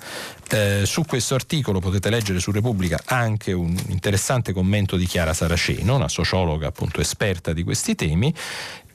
Eh, 0.52 0.82
su 0.86 1.06
questo 1.06 1.36
articolo 1.36 1.80
potete 1.80 2.10
leggere 2.10 2.40
su 2.40 2.52
Repubblica 2.52 3.00
anche 3.06 3.52
un 3.52 3.78
interessante 3.90 4.52
commento 4.52 4.96
di 4.98 5.06
Chiara 5.06 5.34
Saraceno, 5.34 5.96
una 5.96 6.10
sociologa 6.10 6.68
appunto 6.68 7.00
esperta 7.00 7.54
di 7.54 7.62
questi 7.62 7.94
temi, 7.94 8.34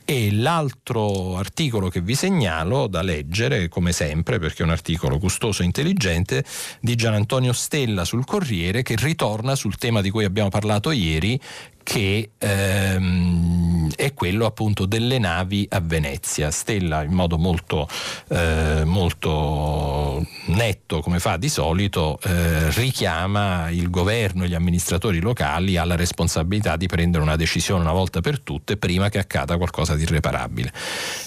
e 0.05 0.33
l'altro 0.33 1.37
articolo 1.37 1.89
che 1.89 2.01
vi 2.01 2.15
segnalo 2.15 2.87
da 2.87 3.03
leggere, 3.03 3.69
come 3.69 3.93
sempre, 3.93 4.39
perché 4.39 4.63
è 4.63 4.67
un 4.67 4.73
articolo 4.73 5.19
gustoso 5.19 5.63
e 5.63 5.65
intelligente, 5.65 6.45
di 6.81 6.95
Gian 6.95 7.15
Antonio 7.15 7.53
Stella 7.53 8.05
sul 8.05 8.25
Corriere, 8.25 8.83
che 8.83 8.97
ritorna 8.99 9.55
sul 9.55 9.77
tema 9.77 10.03
di 10.03 10.11
cui 10.11 10.25
abbiamo 10.25 10.51
parlato 10.51 10.91
ieri, 10.91 11.41
che 11.85 12.31
ehm, 12.37 13.93
è 13.95 14.13
quello 14.15 14.47
appunto 14.47 14.87
delle 14.87 15.19
navi 15.19 15.67
a 15.71 15.81
Venezia. 15.81 16.51
Stella 16.51 17.05
in 17.05 17.13
modo 17.13 17.39
molto, 17.39 17.89
eh, 18.29 18.83
molto 18.85 20.27
netto, 20.47 21.01
come 21.01 21.21
fa 21.21 21.37
di 21.37 21.49
solito, 21.49 22.19
eh, 22.25 22.71
richiama 22.73 23.71
il 23.71 23.91
governo 23.91 24.43
e 24.43 24.49
gli 24.49 24.55
amministratori 24.55 25.21
locali 25.21 25.77
alla 25.77 25.95
responsabilità 25.95 26.77
di 26.77 26.87
prendere 26.89 27.23
una 27.23 27.37
decisione 27.37 27.83
una 27.83 27.93
volta 27.93 28.21
per 28.21 28.41
tutte 28.41 28.77
prima 28.77 29.09
che 29.09 29.19
accada 29.19 29.57
qualcosa 29.57 29.95
di 29.95 30.03
irreparabile. 30.03 30.73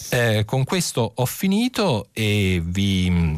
Eh, 0.09 0.43
con 0.45 0.65
questo 0.65 1.11
ho 1.15 1.25
finito 1.25 2.07
e 2.11 2.61
vi 2.63 3.35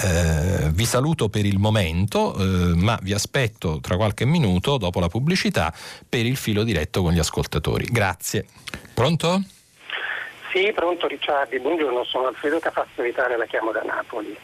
eh, 0.00 0.70
vi 0.70 0.84
saluto 0.84 1.28
per 1.28 1.44
il 1.44 1.58
momento, 1.58 2.34
eh, 2.38 2.74
ma 2.76 2.96
vi 3.02 3.12
aspetto 3.12 3.80
tra 3.80 3.96
qualche 3.96 4.24
minuto, 4.24 4.78
dopo 4.78 5.00
la 5.00 5.08
pubblicità, 5.08 5.74
per 6.08 6.24
il 6.24 6.36
filo 6.36 6.62
diretto 6.62 7.02
con 7.02 7.12
gli 7.12 7.18
ascoltatori. 7.18 7.86
Grazie. 7.90 8.46
Pronto? 8.94 9.42
Sì, 10.52 10.72
pronto 10.72 11.06
Ricciardi, 11.06 11.58
buongiorno, 11.58 12.04
sono 12.04 12.28
Alfredo 12.28 12.58
Capasso 12.58 13.02
Vitale, 13.02 13.36
la 13.36 13.46
chiamo 13.46 13.72
da 13.72 13.82
Napoli. 13.82 14.36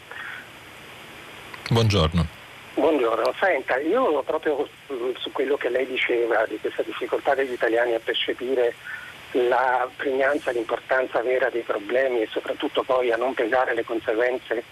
Buongiorno. 1.70 2.42
Buongiorno, 2.74 3.32
senta, 3.38 3.78
io 3.78 4.22
proprio 4.24 4.68
su 5.16 5.30
quello 5.30 5.56
che 5.56 5.68
lei 5.68 5.86
diceva 5.86 6.44
di 6.46 6.58
questa 6.60 6.82
difficoltà 6.82 7.34
degli 7.34 7.52
italiani 7.52 7.94
a 7.94 8.00
percepire 8.00 8.74
la 9.30 9.88
pregnanza, 9.96 10.50
l'importanza 10.50 11.22
vera 11.22 11.48
dei 11.50 11.62
problemi 11.62 12.22
e 12.22 12.28
soprattutto 12.30 12.82
poi 12.82 13.12
a 13.12 13.16
non 13.16 13.32
pesare 13.32 13.74
le 13.74 13.84
conseguenze 13.84 14.64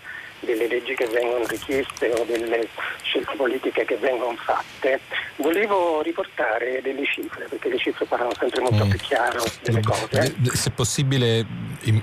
delle 0.42 0.66
leggi 0.66 0.94
che 0.94 1.06
vengono 1.06 1.46
richieste 1.46 2.12
o 2.12 2.24
delle 2.24 2.68
scelte 3.02 3.34
politiche 3.36 3.84
che 3.84 3.96
vengono 3.96 4.36
fatte, 4.36 5.00
volevo 5.36 6.02
riportare 6.02 6.80
delle 6.82 7.04
cifre, 7.04 7.46
perché 7.48 7.68
le 7.68 7.78
cifre 7.78 8.04
parlano 8.04 8.32
sempre 8.38 8.60
molto 8.60 8.84
mm. 8.84 8.90
più 8.90 8.98
chiaro 8.98 9.44
delle 9.62 9.82
cose. 9.82 10.34
Se 10.52 10.70
possibile, 10.70 11.46
in, 11.82 12.02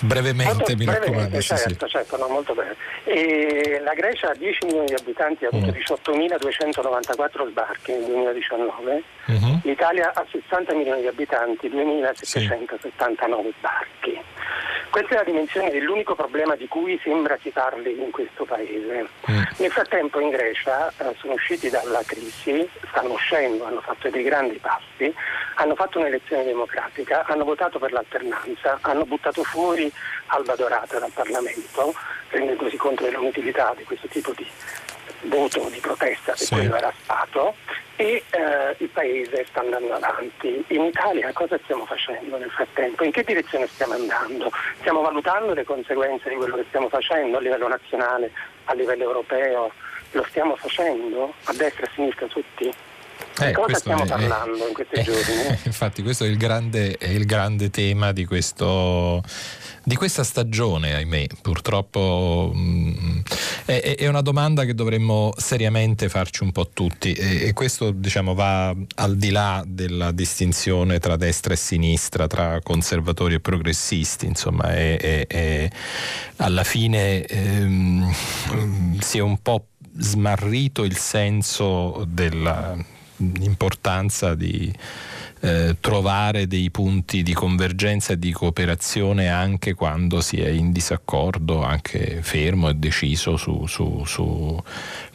brevemente, 0.00 0.54
molto 0.54 0.76
mi 0.76 0.84
raccomando. 0.84 1.40
Certo, 1.40 1.86
sì. 1.86 1.92
certo, 1.92 2.16
no, 2.16 2.28
molto 2.28 2.54
bene. 2.54 2.76
E 3.04 3.80
la 3.82 3.94
Grecia 3.94 4.30
ha 4.30 4.34
10 4.34 4.66
milioni 4.66 4.86
di 4.86 4.94
abitanti, 4.94 5.44
ha 5.44 5.48
avuto 5.52 5.72
mm. 5.72 5.76
18.294 5.76 7.48
sbarchi 7.50 7.92
nel 7.92 8.04
2019, 8.04 9.02
mm-hmm. 9.30 9.54
l'Italia 9.62 10.12
ha 10.14 10.24
60 10.30 10.74
milioni 10.74 11.00
di 11.00 11.06
abitanti, 11.06 11.68
2.779 11.68 12.20
sì. 12.20 13.54
sbarchi. 13.58 14.20
Questa 14.90 15.14
è 15.14 15.16
la 15.18 15.22
dimensione 15.22 15.70
dell'unico 15.70 16.16
problema 16.16 16.56
di 16.56 16.66
cui 16.66 16.98
sembra 17.00 17.38
si 17.40 17.50
parli 17.50 17.96
in 17.96 18.10
questo 18.10 18.44
paese. 18.44 19.06
Mm. 19.30 19.42
Nel 19.58 19.70
frattempo 19.70 20.18
in 20.18 20.30
Grecia 20.30 20.88
eh, 20.88 21.14
sono 21.16 21.34
usciti 21.34 21.70
dalla 21.70 22.02
crisi, 22.04 22.68
stanno 22.88 23.12
uscendo, 23.12 23.66
hanno 23.66 23.80
fatto 23.82 24.10
dei 24.10 24.24
grandi 24.24 24.58
passi, 24.58 25.14
hanno 25.54 25.76
fatto 25.76 26.00
un'elezione 26.00 26.42
democratica, 26.42 27.24
hanno 27.26 27.44
votato 27.44 27.78
per 27.78 27.92
l'alternanza, 27.92 28.78
hanno 28.80 29.04
buttato 29.10 29.42
fuori 29.42 29.92
Alba 30.26 30.54
Dorata 30.54 31.00
dal 31.00 31.10
Parlamento, 31.10 31.92
rendendosi 32.28 32.76
conto 32.76 33.02
dell'inutilità 33.02 33.74
di 33.76 33.82
questo 33.82 34.06
tipo 34.06 34.32
di 34.36 34.46
voto 35.22 35.68
di 35.68 35.80
protesta 35.80 36.32
che 36.32 36.44
sì. 36.44 36.54
quello 36.54 36.76
era 36.76 36.92
stato 37.02 37.54
e 37.96 38.22
eh, 38.30 38.74
il 38.78 38.88
paese 38.88 39.44
sta 39.48 39.60
andando 39.60 39.92
avanti. 39.92 40.64
In 40.68 40.84
Italia 40.84 41.30
cosa 41.32 41.58
stiamo 41.64 41.84
facendo 41.84 42.38
nel 42.38 42.50
frattempo? 42.50 43.04
In 43.04 43.10
che 43.10 43.24
direzione 43.24 43.66
stiamo 43.66 43.94
andando? 43.94 44.50
Stiamo 44.78 45.02
valutando 45.02 45.52
le 45.52 45.64
conseguenze 45.64 46.30
di 46.30 46.36
quello 46.36 46.56
che 46.56 46.64
stiamo 46.68 46.88
facendo 46.88 47.36
a 47.36 47.40
livello 47.40 47.68
nazionale, 47.68 48.30
a 48.64 48.74
livello 48.74 49.02
europeo? 49.02 49.72
Lo 50.12 50.24
stiamo 50.30 50.56
facendo 50.56 51.34
a 51.44 51.52
destra 51.52 51.84
e 51.84 51.88
a 51.88 51.92
sinistra 51.94 52.26
tutti? 52.26 52.72
Eh, 53.40 53.52
cosa 53.52 53.74
stiamo 53.74 54.04
è, 54.04 54.06
parlando 54.06 54.66
in 54.66 54.74
questi 54.74 54.94
eh, 54.94 55.02
giorni? 55.02 55.58
Infatti 55.64 56.02
questo 56.02 56.24
è 56.24 56.28
il 56.28 56.36
grande, 56.36 56.96
è 56.96 57.08
il 57.08 57.24
grande 57.24 57.70
tema 57.70 58.12
di 58.12 58.24
questo 58.24 59.22
di 59.82 59.96
questa 59.96 60.24
stagione, 60.24 60.94
ahimè, 60.94 61.26
purtroppo 61.40 62.50
mh, 62.52 62.60
mm, 62.60 63.18
è, 63.64 63.96
è, 63.98 64.06
una 64.08 64.20
domanda 64.20 64.64
che 64.64 64.74
dovremmo 64.74 65.32
seriamente 65.36 66.08
farci 66.08 66.42
un 66.42 66.52
po' 66.52 66.68
tutti 66.68 67.12
e, 67.12 67.46
e, 67.46 67.52
questo 67.54 67.90
diciamo 67.90 68.34
va 68.34 68.74
al 68.96 69.16
di 69.16 69.30
là 69.30 69.64
della 69.66 70.12
distinzione 70.12 70.98
tra 70.98 71.16
destra 71.16 71.54
e 71.54 71.56
sinistra, 71.56 72.26
tra 72.26 72.60
conservatori 72.62 73.34
e 73.34 73.40
progressisti, 73.40 74.26
insomma, 74.26 74.74
è, 74.74 75.68
alla 76.36 76.64
fine 76.64 77.24
ehm, 77.24 78.12
si 79.00 79.18
è 79.18 79.20
un 79.20 79.38
po' 79.40 79.66
smarrito 79.96 80.84
il 80.84 80.96
senso 80.96 82.04
dell'importanza 83.20 84.34
di 84.34 84.72
eh, 85.40 85.76
trovare 85.80 86.46
dei 86.46 86.70
punti 86.70 87.22
di 87.22 87.32
convergenza 87.32 88.12
e 88.12 88.18
di 88.18 88.32
cooperazione 88.32 89.28
anche 89.28 89.74
quando 89.74 90.20
si 90.20 90.40
è 90.40 90.48
in 90.48 90.72
disaccordo, 90.72 91.62
anche 91.62 92.20
fermo 92.22 92.68
e 92.68 92.74
deciso 92.74 93.36
su, 93.36 93.66
su, 93.66 94.02
su 94.04 94.62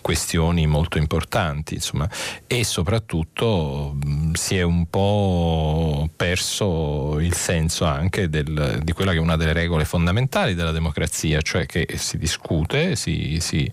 questioni 0.06 0.68
molto 0.68 1.00
importanti, 1.00 1.74
insomma, 1.74 2.08
e 2.46 2.64
soprattutto 2.64 3.98
mh, 4.00 4.34
si 4.34 4.56
è 4.56 4.62
un 4.62 4.88
po' 4.88 6.08
perso 6.16 7.20
il 7.20 7.34
senso 7.34 7.86
anche 7.86 8.30
del, 8.30 8.82
di 8.84 8.92
quella 8.92 9.14
che 9.14 9.18
è 9.18 9.20
una 9.20 9.36
delle 9.36 9.52
regole 9.52 9.84
fondamentali 9.84 10.54
della 10.54 10.70
democrazia, 10.70 11.42
cioè 11.42 11.66
che 11.66 11.88
si 11.96 12.20
discute, 12.20 12.96
si, 12.96 13.40
si, 13.42 13.68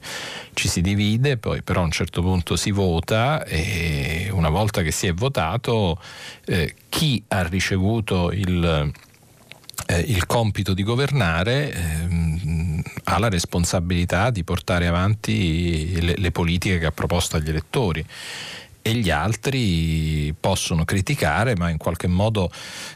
ci 0.55 0.69
si 0.69 0.81
divide, 0.81 1.37
poi 1.37 1.63
però 1.63 1.83
a 1.83 1.85
un 1.85 1.91
certo 1.91 2.23
punto 2.23 2.57
si 2.57 2.71
vota 2.71 3.45
e 3.45 4.31
una 4.33 4.49
volta 4.49 4.81
che 4.81 4.91
si 4.91 5.09
è 5.09 5.13
votato 5.13 6.01
eh, 6.47 6.75
chi 6.89 7.23
ha 7.29 7.43
ricevuto 7.43 8.33
il 8.33 8.91
eh, 9.87 9.99
il 10.01 10.27
compito 10.27 10.75
di 10.75 10.83
governare 10.83 11.73
ehm, 11.73 12.83
ha 13.05 13.19
la 13.19 13.29
responsabilità 13.29 14.31
di 14.31 14.45
portare 14.45 14.87
avanti 14.87 16.01
le, 16.01 16.15
le 16.17 16.31
politiche 16.31 16.79
che 16.79 16.87
ha 16.87 16.93
proposto 16.93 17.37
agli 17.37 17.49
elettori 17.49 18.05
e 18.83 18.95
gli 18.95 19.11
altri 19.11 20.35
possono 20.39 20.85
criticare, 20.85 21.57
ma 21.57 21.71
in 21.71 21.79
qualche 21.79 22.09
modo 22.09 22.51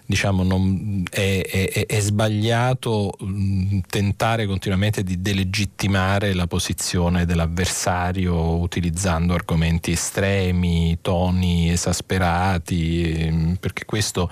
diciamo, 0.05 0.43
non, 0.43 1.05
è, 1.09 1.43
è, 1.43 1.87
è, 1.87 2.01
sbagliato 2.01 3.13
mh, 3.19 3.79
tentare 3.89 4.47
continuamente 4.47 5.05
di 5.05 5.23
delegittimare 5.23 6.35
la 6.35 6.49
posizione 6.49 7.25
dell'avversario 7.25 8.57
utilizzando 8.57 9.35
argomenti 9.35 9.93
estremi, 9.93 10.99
toni 11.01 11.71
esasperati, 11.71 13.57
perché 13.61 13.85
questo 13.85 14.31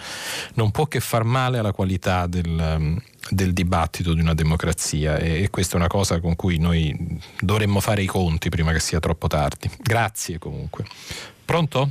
non 0.55 0.73
può 0.73 0.87
che 0.87 0.99
far 0.99 1.23
male 1.23 1.59
alla 1.59 1.73
qualità 1.73 2.27
del 2.27 3.01
del 3.31 3.53
dibattito 3.53 4.13
di 4.13 4.21
una 4.21 4.35
democrazia 4.35 5.17
e, 5.17 5.49
questa 5.51 5.75
è 5.75 5.79
una 5.79 5.89
cosa 5.89 6.21
con 6.21 6.37
cui 6.37 6.59
noi 6.59 7.21
dovremmo 7.41 7.81
fare 7.81 8.03
i 8.03 8.07
conti 8.07 8.49
prima 8.49 8.73
che 8.73 8.81
sia 8.81 9.01
troppo 9.01 9.27
tardi. 9.27 9.71
Grazie 9.79 10.39
comunque. 10.39 10.85
Pronto? 11.45 11.89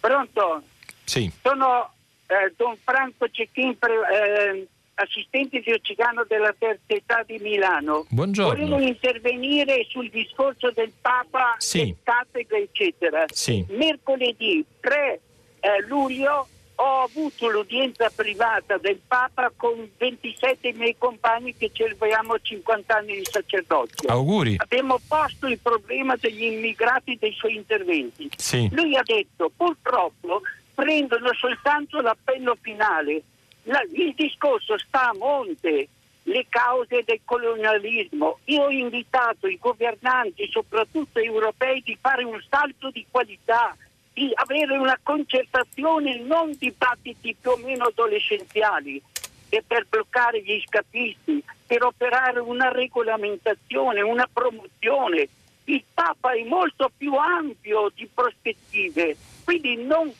Pronto? 0.00 0.62
Sì. 1.04 1.30
Sono 1.42 1.92
eh, 2.26 2.52
Don 2.56 2.76
Franco 2.82 3.28
Cecchin, 3.30 3.76
eh, 3.80 4.66
assistente 4.94 5.60
diocesano 5.60 6.24
della 6.28 6.54
terza 6.58 6.80
età 6.86 7.22
di 7.26 7.38
Milano. 7.38 8.06
Buongiorno. 8.08 8.66
Volevo 8.66 8.80
intervenire 8.80 9.86
sul 9.88 10.10
discorso 10.10 10.70
del 10.70 10.92
Papa, 11.00 11.54
sì. 11.58 11.94
cattedra, 12.02 12.58
eccetera. 12.58 13.24
Sì. 13.30 13.64
Mercoledì 13.70 14.64
3 14.80 15.20
eh, 15.60 15.86
luglio 15.86 16.48
ho 16.82 17.02
avuto 17.02 17.48
l'udienza 17.48 18.10
privata 18.10 18.76
del 18.76 18.98
Papa 19.06 19.52
con 19.54 19.88
27 19.96 20.72
miei 20.72 20.96
compagni 20.98 21.54
che 21.56 21.70
celebriamo 21.72 22.40
50 22.40 22.96
anni 22.96 23.16
di 23.18 23.24
sacerdozio. 23.24 24.08
Auguri. 24.08 24.56
Abbiamo 24.58 24.98
posto 25.06 25.46
il 25.46 25.58
problema 25.58 26.16
degli 26.16 26.42
immigrati 26.42 27.16
dei 27.20 27.32
suoi 27.32 27.54
interventi. 27.54 28.28
Sì. 28.36 28.68
Lui 28.72 28.96
ha 28.96 29.02
detto 29.04 29.50
purtroppo 29.56 30.42
prendono 30.74 31.32
soltanto 31.34 32.00
l'appello 32.00 32.56
finale. 32.60 33.22
La, 33.64 33.80
il 33.92 34.12
discorso 34.16 34.76
sta 34.78 35.10
a 35.10 35.14
monte 35.16 35.88
le 36.24 36.46
cause 36.48 37.04
del 37.04 37.20
colonialismo. 37.24 38.38
Io 38.44 38.62
ho 38.62 38.70
invitato 38.70 39.46
i 39.46 39.58
governanti, 39.60 40.48
soprattutto 40.50 41.20
europei, 41.20 41.80
di 41.84 41.96
fare 42.00 42.24
un 42.24 42.42
salto 42.48 42.90
di 42.90 43.06
qualità, 43.08 43.76
di 44.12 44.30
avere 44.34 44.76
una 44.76 44.98
concertazione, 45.02 46.18
non 46.20 46.54
dibattiti 46.58 47.34
più 47.40 47.50
o 47.50 47.56
meno 47.56 47.84
adolescenziali, 47.84 49.02
e 49.48 49.62
per 49.66 49.86
bloccare 49.88 50.42
gli 50.42 50.62
scapisti, 50.66 51.42
per 51.66 51.84
operare 51.84 52.40
una 52.40 52.70
regolamentazione, 52.70 54.00
una 54.00 54.28
promozione. 54.32 55.28
Il 55.64 55.84
Papa 55.92 56.32
è 56.32 56.42
molto 56.44 56.90
più 56.96 57.14
ampio 57.14 57.90
di 57.94 58.08
prospettive, 58.12 59.16
quindi 59.44 59.76
non 59.76 60.12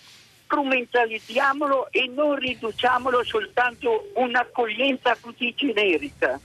strumentalizziamolo 0.53 1.91
e 1.91 2.11
non 2.15 2.37
riduciamolo 2.37 3.25
soltanto 3.25 4.11
un'accoglienza 4.17 5.17
così 5.19 5.55
generica. 5.57 6.39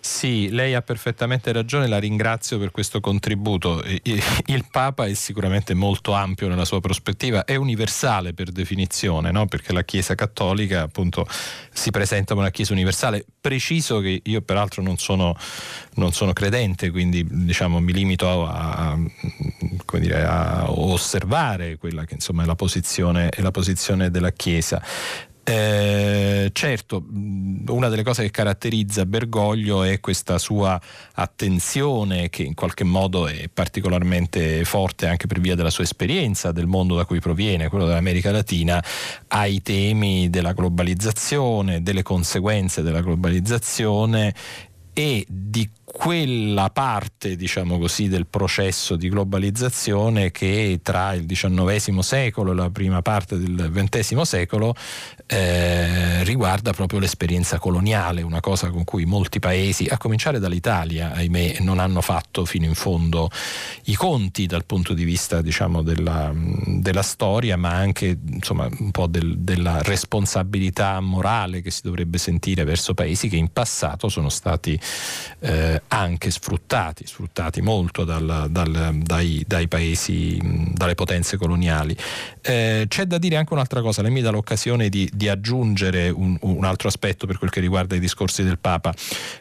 Sì, 0.00 0.50
lei 0.50 0.74
ha 0.74 0.82
perfettamente 0.82 1.52
ragione, 1.52 1.86
la 1.86 1.98
ringrazio 1.98 2.58
per 2.58 2.72
questo 2.72 2.98
contributo. 2.98 3.82
Il 3.84 4.66
Papa 4.68 5.06
è 5.06 5.14
sicuramente 5.14 5.74
molto 5.74 6.12
ampio 6.12 6.48
nella 6.48 6.64
sua 6.64 6.80
prospettiva, 6.80 7.44
è 7.44 7.54
universale 7.54 8.34
per 8.34 8.50
definizione, 8.50 9.30
no? 9.30 9.46
perché 9.46 9.72
la 9.72 9.84
Chiesa 9.84 10.16
cattolica 10.16 10.82
appunto 10.82 11.24
si 11.72 11.90
presenta 11.90 12.34
come 12.34 12.40
una 12.40 12.50
Chiesa 12.50 12.72
universale. 12.72 13.24
Preciso 13.40 14.00
che 14.00 14.20
io 14.24 14.40
peraltro 14.42 14.82
non 14.82 14.98
sono, 14.98 15.36
non 15.94 16.12
sono 16.12 16.32
credente, 16.32 16.90
quindi 16.90 17.26
diciamo, 17.28 17.80
mi 17.80 17.92
limito 17.92 18.46
a, 18.46 18.92
a, 18.92 18.98
dire, 19.98 20.24
a, 20.24 20.70
osservare 20.70 21.76
quella 21.76 22.04
che 22.04 22.14
insomma, 22.14 22.44
è 22.44 22.46
la 22.46 22.54
posizione, 22.54 23.28
è 23.28 23.40
la 23.42 23.50
posizione 23.50 24.10
della 24.10 24.30
Chiesa. 24.30 24.82
Eh, 25.44 26.50
certo, 26.52 27.04
una 27.66 27.88
delle 27.88 28.04
cose 28.04 28.22
che 28.22 28.30
caratterizza 28.30 29.04
Bergoglio 29.04 29.82
è 29.82 29.98
questa 29.98 30.38
sua 30.38 30.80
attenzione 31.14 32.30
che 32.30 32.44
in 32.44 32.54
qualche 32.54 32.84
modo 32.84 33.26
è 33.26 33.48
particolarmente 33.52 34.64
forte 34.64 35.08
anche 35.08 35.26
per 35.26 35.40
via 35.40 35.56
della 35.56 35.70
sua 35.70 35.82
esperienza 35.82 36.52
del 36.52 36.66
mondo 36.66 36.94
da 36.94 37.04
cui 37.04 37.18
proviene, 37.18 37.68
quello 37.68 37.86
dell'America 37.86 38.30
Latina, 38.30 38.82
ai 39.28 39.60
temi 39.62 40.30
della 40.30 40.52
globalizzazione, 40.52 41.82
delle 41.82 42.04
conseguenze 42.04 42.82
della 42.82 43.00
globalizzazione 43.00 44.32
e 44.92 45.26
di 45.28 45.68
quella 45.92 46.70
parte, 46.70 47.36
diciamo 47.36 47.78
così, 47.78 48.08
del 48.08 48.26
processo 48.26 48.96
di 48.96 49.10
globalizzazione 49.10 50.30
che 50.30 50.80
tra 50.82 51.12
il 51.12 51.26
XIX 51.26 51.98
secolo 51.98 52.52
e 52.52 52.54
la 52.54 52.70
prima 52.70 53.02
parte 53.02 53.36
del 53.38 53.70
XX 53.70 54.22
secolo 54.22 54.74
eh, 55.26 56.24
riguarda 56.24 56.72
proprio 56.72 56.98
l'esperienza 56.98 57.58
coloniale, 57.58 58.22
una 58.22 58.40
cosa 58.40 58.70
con 58.70 58.84
cui 58.84 59.04
molti 59.04 59.38
paesi, 59.38 59.86
a 59.86 59.98
cominciare 59.98 60.38
dall'Italia, 60.38 61.12
ahimè, 61.12 61.58
non 61.60 61.78
hanno 61.78 62.00
fatto 62.00 62.46
fino 62.46 62.64
in 62.64 62.74
fondo 62.74 63.30
i 63.84 63.94
conti 63.94 64.46
dal 64.46 64.64
punto 64.64 64.94
di 64.94 65.04
vista, 65.04 65.42
diciamo, 65.42 65.82
della, 65.82 66.32
della 66.34 67.02
storia, 67.02 67.58
ma 67.58 67.70
anche 67.70 68.18
insomma, 68.32 68.66
un 68.78 68.90
po' 68.90 69.06
del, 69.06 69.38
della 69.38 69.82
responsabilità 69.82 71.00
morale 71.00 71.60
che 71.60 71.70
si 71.70 71.82
dovrebbe 71.82 72.16
sentire 72.16 72.64
verso 72.64 72.94
paesi 72.94 73.28
che 73.28 73.36
in 73.36 73.52
passato 73.52 74.08
sono 74.08 74.30
stati 74.30 74.78
eh, 75.40 75.81
anche 75.88 76.30
sfruttati, 76.30 77.06
sfruttati 77.06 77.60
molto 77.60 78.04
dal, 78.04 78.46
dal, 78.48 78.98
dai, 79.02 79.44
dai, 79.46 79.68
paesi, 79.68 80.38
dalle 80.72 80.94
potenze 80.94 81.36
coloniali. 81.36 81.94
Eh, 82.40 82.86
c'è 82.88 83.04
da 83.04 83.18
dire 83.18 83.36
anche 83.36 83.52
un'altra 83.52 83.82
cosa, 83.82 84.00
lei 84.00 84.10
mi 84.10 84.22
dà 84.22 84.30
l'occasione 84.30 84.88
di, 84.88 85.08
di 85.12 85.28
aggiungere 85.28 86.08
un, 86.08 86.36
un, 86.40 86.64
altro 86.64 86.88
aspetto 86.88 87.26
per 87.26 87.38
quel 87.38 87.50
che 87.50 87.60
riguarda 87.60 87.94
i 87.94 88.00
discorsi 88.00 88.42
del 88.42 88.58
Papa. 88.58 88.94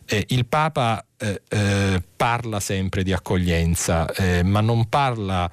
Eh, 0.05 0.25
il 0.29 0.45
Papa 0.45 1.05
eh, 1.17 1.41
eh 1.47 2.01
parla 2.15 2.59
sempre 2.59 3.03
di 3.03 3.13
accoglienza, 3.13 4.11
eh, 4.11 4.43
ma 4.43 4.61
non 4.61 4.87
parla... 4.89 5.49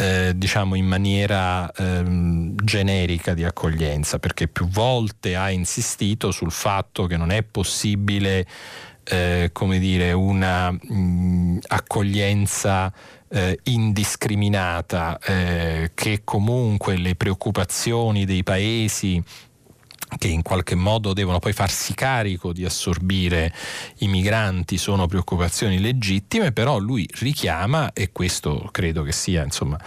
Eh, 0.00 0.32
diciamo 0.34 0.76
in 0.76 0.86
maniera 0.86 1.70
ehm, 1.70 2.54
generica 2.64 3.34
di 3.34 3.44
accoglienza, 3.44 4.18
perché 4.18 4.48
più 4.48 4.66
volte 4.66 5.36
ha 5.36 5.50
insistito 5.50 6.30
sul 6.30 6.52
fatto 6.52 7.04
che 7.04 7.18
non 7.18 7.30
è 7.30 7.42
possibile 7.42 8.46
eh, 9.04 9.50
come 9.52 9.78
dire, 9.78 10.12
una 10.12 10.70
mh, 10.70 11.58
accoglienza 11.68 12.92
eh, 13.28 13.58
indiscriminata 13.64 15.18
eh, 15.18 15.92
che 15.94 16.22
comunque 16.24 16.96
le 16.96 17.14
preoccupazioni 17.14 18.24
dei 18.24 18.42
paesi 18.42 19.22
che 20.18 20.28
in 20.28 20.42
qualche 20.42 20.74
modo 20.74 21.12
devono 21.12 21.38
poi 21.38 21.52
farsi 21.52 21.94
carico 21.94 22.52
di 22.52 22.64
assorbire 22.64 23.54
i 23.98 24.08
migranti 24.08 24.76
sono 24.76 25.06
preoccupazioni 25.06 25.78
legittime, 25.78 26.52
però 26.52 26.78
lui 26.78 27.08
richiama, 27.20 27.92
e 27.92 28.10
questo 28.10 28.68
credo 28.72 29.02
che 29.02 29.12
sia 29.12 29.44
insomma, 29.44 29.78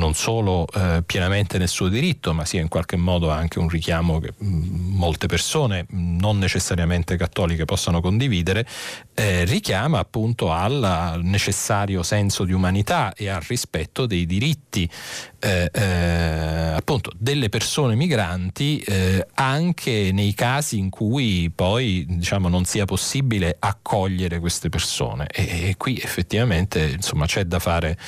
non 0.00 0.14
solo 0.14 0.66
eh, 0.74 1.02
pienamente 1.04 1.58
nel 1.58 1.68
suo 1.68 1.88
diritto, 1.88 2.32
ma 2.32 2.46
sia 2.46 2.60
in 2.60 2.68
qualche 2.68 2.96
modo 2.96 3.30
anche 3.30 3.58
un 3.58 3.68
richiamo 3.68 4.18
che 4.18 4.32
mm, 4.42 4.96
molte 4.96 5.26
persone, 5.26 5.86
non 5.90 6.38
necessariamente 6.38 7.16
cattoliche, 7.16 7.66
possano 7.66 8.00
condividere, 8.00 8.66
eh, 9.14 9.44
richiama 9.44 9.98
appunto 9.98 10.50
al 10.50 11.20
necessario 11.22 12.02
senso 12.02 12.44
di 12.44 12.52
umanità 12.52 13.12
e 13.14 13.28
al 13.28 13.42
rispetto 13.42 14.06
dei 14.06 14.26
diritti 14.26 14.90
eh, 15.38 15.70
eh 15.72 16.60
appunto 16.80 17.12
delle 17.16 17.48
persone 17.48 17.94
migranti 17.94 18.78
eh, 18.80 19.26
anche 19.34 20.10
nei 20.12 20.32
casi 20.34 20.78
in 20.78 20.88
cui 20.88 21.50
poi 21.54 22.06
diciamo 22.08 22.48
non 22.48 22.64
sia 22.64 22.86
possibile 22.86 23.56
accogliere 23.58 24.40
queste 24.40 24.68
persone. 24.70 25.26
E, 25.28 25.68
e 25.68 25.76
qui 25.76 26.00
effettivamente 26.02 26.80
insomma 26.82 27.26
c'è 27.26 27.44
da 27.44 27.58
fare 27.58 27.98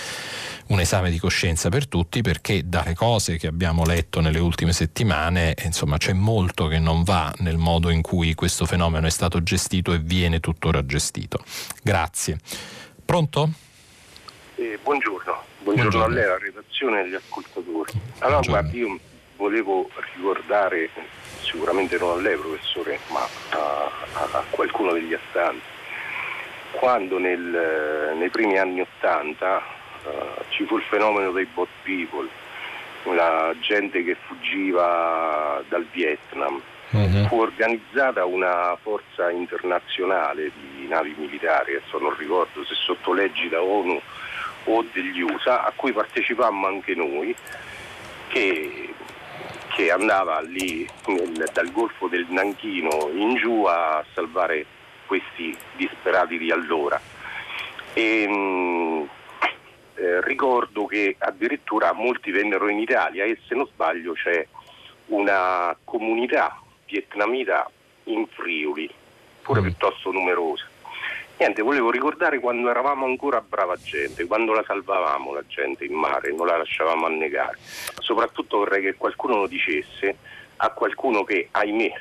un 0.73 0.81
esame 0.81 1.11
di 1.11 1.19
coscienza 1.19 1.69
per 1.69 1.87
tutti 1.87 2.23
perché 2.23 2.63
dalle 2.67 2.95
cose 2.95 3.37
che 3.37 3.47
abbiamo 3.47 3.85
letto 3.85 4.21
nelle 4.21 4.39
ultime 4.39 4.73
settimane 4.73 5.55
insomma 5.65 5.99
c'è 5.99 6.15
molto 6.15 6.67
che 6.67 6.79
non 6.79 7.03
va 7.03 7.31
nel 7.41 7.59
modo 7.59 7.91
in 7.91 8.01
cui 8.01 8.33
questo 8.33 8.65
fenomeno 8.65 9.07
è 9.07 9.11
stato 9.11 9.43
gestito 9.43 9.93
e 9.93 9.99
viene 9.99 10.41
tuttora 10.41 10.85
gestito. 10.87 11.45
Grazie. 11.83 12.39
Pronto? 13.05 13.51
Eh, 14.55 14.79
buongiorno. 14.83 15.43
buongiorno, 15.59 15.91
buongiorno, 15.91 16.05
a 16.05 16.09
lei, 16.09 16.25
alla 16.25 16.39
redazione 16.39 17.01
e 17.01 17.03
agli 17.03 17.15
ascoltatori. 17.15 17.93
Allora 18.21 18.41
guardi, 18.41 18.79
io 18.79 18.99
volevo 19.37 19.91
ricordare, 20.15 20.89
sicuramente 21.43 21.99
non 21.99 22.19
a 22.19 22.21
lei 22.23 22.37
professore, 22.39 22.99
ma 23.11 23.29
a, 23.51 23.91
a, 24.15 24.29
a 24.39 24.45
qualcuno 24.49 24.95
degli 24.95 25.13
astanti, 25.13 25.67
quando 26.71 27.19
nel, 27.19 28.15
nei 28.17 28.31
primi 28.31 28.57
anni 28.57 28.81
Ottanta 28.81 29.81
uh, 30.05 30.43
ci 30.51 30.65
fu 30.65 30.77
il 30.77 30.83
fenomeno 30.83 31.31
dei 31.31 31.47
bot 31.53 31.69
people, 31.83 32.29
la 33.15 33.55
gente 33.61 34.05
che 34.05 34.17
fuggiva 34.27 35.63
dal 35.69 35.87
Vietnam. 35.93 36.61
Uh-huh. 36.91 37.27
Fu 37.27 37.41
organizzata 37.41 38.27
una 38.27 38.77
forza 38.81 39.31
internazionale 39.31 40.51
di 40.55 40.87
navi 40.89 41.15
militari, 41.17 41.75
adesso 41.75 41.99
non 41.99 42.15
ricordo 42.17 42.65
se 42.65 42.75
sotto 42.75 43.15
l'egida 43.15 43.63
ONU 43.63 43.99
o 44.65 44.85
degli 44.93 45.23
USA, 45.23 45.65
a 45.65 45.73
cui 45.75 45.93
partecipammo 45.93 46.67
anche 46.67 46.95
noi, 46.95 47.35
che, 48.29 48.93
che 49.69 49.91
andava 49.91 50.41
lì 50.41 50.87
nel, 51.07 51.49
dal 51.53 51.73
golfo 51.73 52.09
del 52.09 52.27
Nanchino 52.29 53.11
in 53.15 53.37
giù 53.37 53.65
a 53.65 54.05
salvare 54.13 54.67
questi 55.07 55.57
disperati 55.77 56.37
di 56.39 56.51
allora. 56.51 57.01
E, 57.95 58.29
mh, 58.29 59.09
eh, 60.03 60.21
ricordo 60.23 60.87
che 60.87 61.15
addirittura 61.17 61.93
molti 61.93 62.33
vennero 62.33 62.69
in 62.69 62.81
Italia 62.81 63.25
e 63.25 63.39
se 63.47 63.55
non 63.55 63.69
sbaglio 63.69 64.15
c'è 64.15 64.45
una 65.07 65.77
comunità 65.85 66.61
vietnamita 66.87 67.71
in 68.05 68.27
Friuli, 68.27 68.91
pure 69.43 69.61
mm. 69.61 69.65
piuttosto 69.65 70.11
numerosa. 70.11 70.69
Niente, 71.39 71.63
volevo 71.63 71.91
ricordare 71.91 72.41
quando 72.41 72.69
eravamo 72.69 73.05
ancora 73.05 73.41
brava 73.41 73.77
gente, 73.77 74.27
quando 74.27 74.53
la 74.53 74.65
salvavamo 74.67 75.35
la 75.35 75.45
gente 75.47 75.85
in 75.85 75.95
mare, 75.95 76.33
non 76.33 76.47
la 76.47 76.57
lasciavamo 76.57 77.07
annegare. 77.07 77.59
Soprattutto 78.01 78.59
vorrei 78.59 78.83
che 78.83 78.95
qualcuno 78.95 79.37
lo 79.37 79.47
dicesse 79.47 80.17
a 80.57 80.71
qualcuno 80.71 81.23
che, 81.23 81.49
ahimè, 81.51 81.93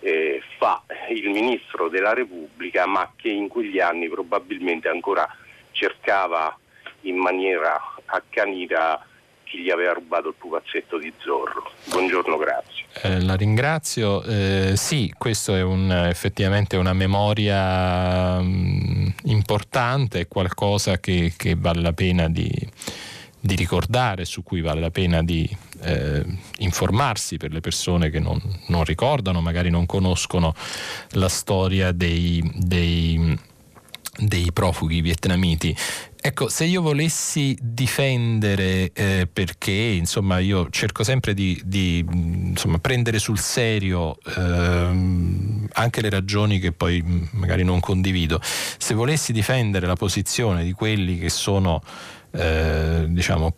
eh, 0.00 0.42
fa 0.58 0.82
il 1.10 1.28
ministro 1.30 1.88
della 1.88 2.14
Repubblica, 2.14 2.86
ma 2.86 3.12
che 3.16 3.28
in 3.28 3.48
quegli 3.48 3.80
anni 3.80 4.08
probabilmente 4.08 4.88
ancora 4.88 5.28
cercava 5.72 6.56
in 7.02 7.16
maniera 7.16 7.80
accanita 8.06 9.04
chi 9.50 9.58
gli 9.58 9.70
aveva 9.70 9.92
rubato 9.92 10.28
il 10.28 10.34
pupazzetto 10.38 10.96
di 10.96 11.12
Zorro. 11.18 11.72
Buongiorno, 11.88 12.36
grazie. 12.36 12.84
Eh, 13.02 13.20
la 13.20 13.34
ringrazio. 13.34 14.22
Eh, 14.22 14.74
sì, 14.76 15.12
questo 15.18 15.56
è 15.56 15.62
un, 15.62 15.90
effettivamente 15.90 16.76
una 16.76 16.92
memoria 16.92 18.40
mh, 18.40 18.44
mm, 18.44 19.06
importante, 19.24 20.28
qualcosa 20.28 20.98
che, 20.98 21.32
che, 21.36 21.56
vale 21.56 21.80
la 21.80 21.92
pena 21.92 22.28
di, 22.28 22.50
di, 23.40 23.56
ricordare, 23.56 24.24
su 24.24 24.44
cui 24.44 24.60
vale 24.60 24.80
la 24.80 24.90
pena 24.90 25.20
di 25.20 25.48
eh, 25.82 26.24
informarsi 26.58 27.36
per 27.36 27.52
le 27.52 27.60
persone 27.60 28.08
che 28.08 28.20
non, 28.20 28.40
non, 28.68 28.84
ricordano, 28.84 29.40
magari 29.40 29.70
non 29.70 29.84
conoscono 29.84 30.54
la 31.12 31.28
storia 31.28 31.90
dei, 31.90 32.40
dei, 32.54 33.36
dei 34.16 34.52
profughi 34.52 35.00
vietnamiti. 35.00 35.74
Ecco, 36.22 36.50
se 36.50 36.66
io 36.66 36.82
volessi 36.82 37.56
difendere, 37.58 38.92
eh, 38.92 39.26
perché 39.32 39.72
insomma 39.72 40.38
io 40.38 40.68
cerco 40.68 41.02
sempre 41.02 41.32
di, 41.32 41.58
di 41.64 42.04
insomma, 42.10 42.78
prendere 42.78 43.18
sul 43.18 43.38
serio 43.38 44.18
eh, 44.36 45.68
anche 45.72 46.00
le 46.02 46.10
ragioni 46.10 46.58
che 46.58 46.72
poi 46.72 47.02
magari 47.32 47.64
non 47.64 47.80
condivido, 47.80 48.38
se 48.42 48.92
volessi 48.92 49.32
difendere 49.32 49.86
la 49.86 49.96
posizione 49.96 50.62
di 50.62 50.72
quelli 50.72 51.16
che 51.16 51.30
sono 51.30 51.80
eh, 52.32 53.06
diciamo, 53.08 53.54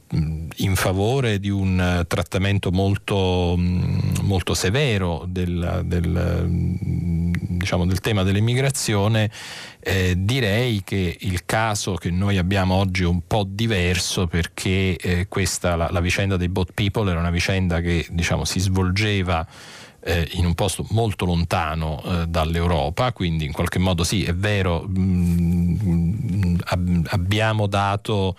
in 0.56 0.76
favore 0.76 1.38
di 1.38 1.50
un 1.50 2.04
trattamento 2.06 2.70
molto, 2.70 3.54
molto 3.58 4.54
severo 4.54 5.24
del, 5.26 5.82
del, 5.84 6.46
diciamo, 7.62 7.86
del 7.86 8.00
tema 8.00 8.22
dell'immigrazione, 8.22 9.30
eh, 9.84 10.14
direi 10.16 10.82
che 10.84 11.16
il 11.20 11.44
caso 11.44 11.94
che 11.94 12.10
noi 12.10 12.38
abbiamo 12.38 12.74
oggi 12.74 13.02
è 13.02 13.06
un 13.06 13.26
po' 13.26 13.44
diverso 13.44 14.28
perché 14.28 14.96
eh, 14.96 15.26
questa, 15.28 15.74
la, 15.74 15.88
la, 15.90 16.00
vicenda 16.00 16.36
dei 16.36 16.48
bot 16.48 16.70
people 16.72 17.10
era 17.10 17.18
una 17.18 17.30
vicenda 17.30 17.80
che 17.80 18.06
diciamo, 18.10 18.44
si 18.44 18.60
svolgeva 18.60 19.44
eh, 20.04 20.28
in 20.34 20.46
un 20.46 20.54
posto 20.54 20.86
molto 20.90 21.24
lontano 21.24 22.00
eh, 22.04 22.26
dall'Europa, 22.28 23.12
quindi 23.12 23.44
in 23.44 23.52
qualche 23.52 23.80
modo 23.80 24.04
sì, 24.04 24.22
è 24.22 24.34
vero, 24.34 24.82
mh, 24.86 25.78
mm, 25.84 26.56
ab- 26.64 27.06
abbiamo 27.10 27.66
dato 27.66 28.36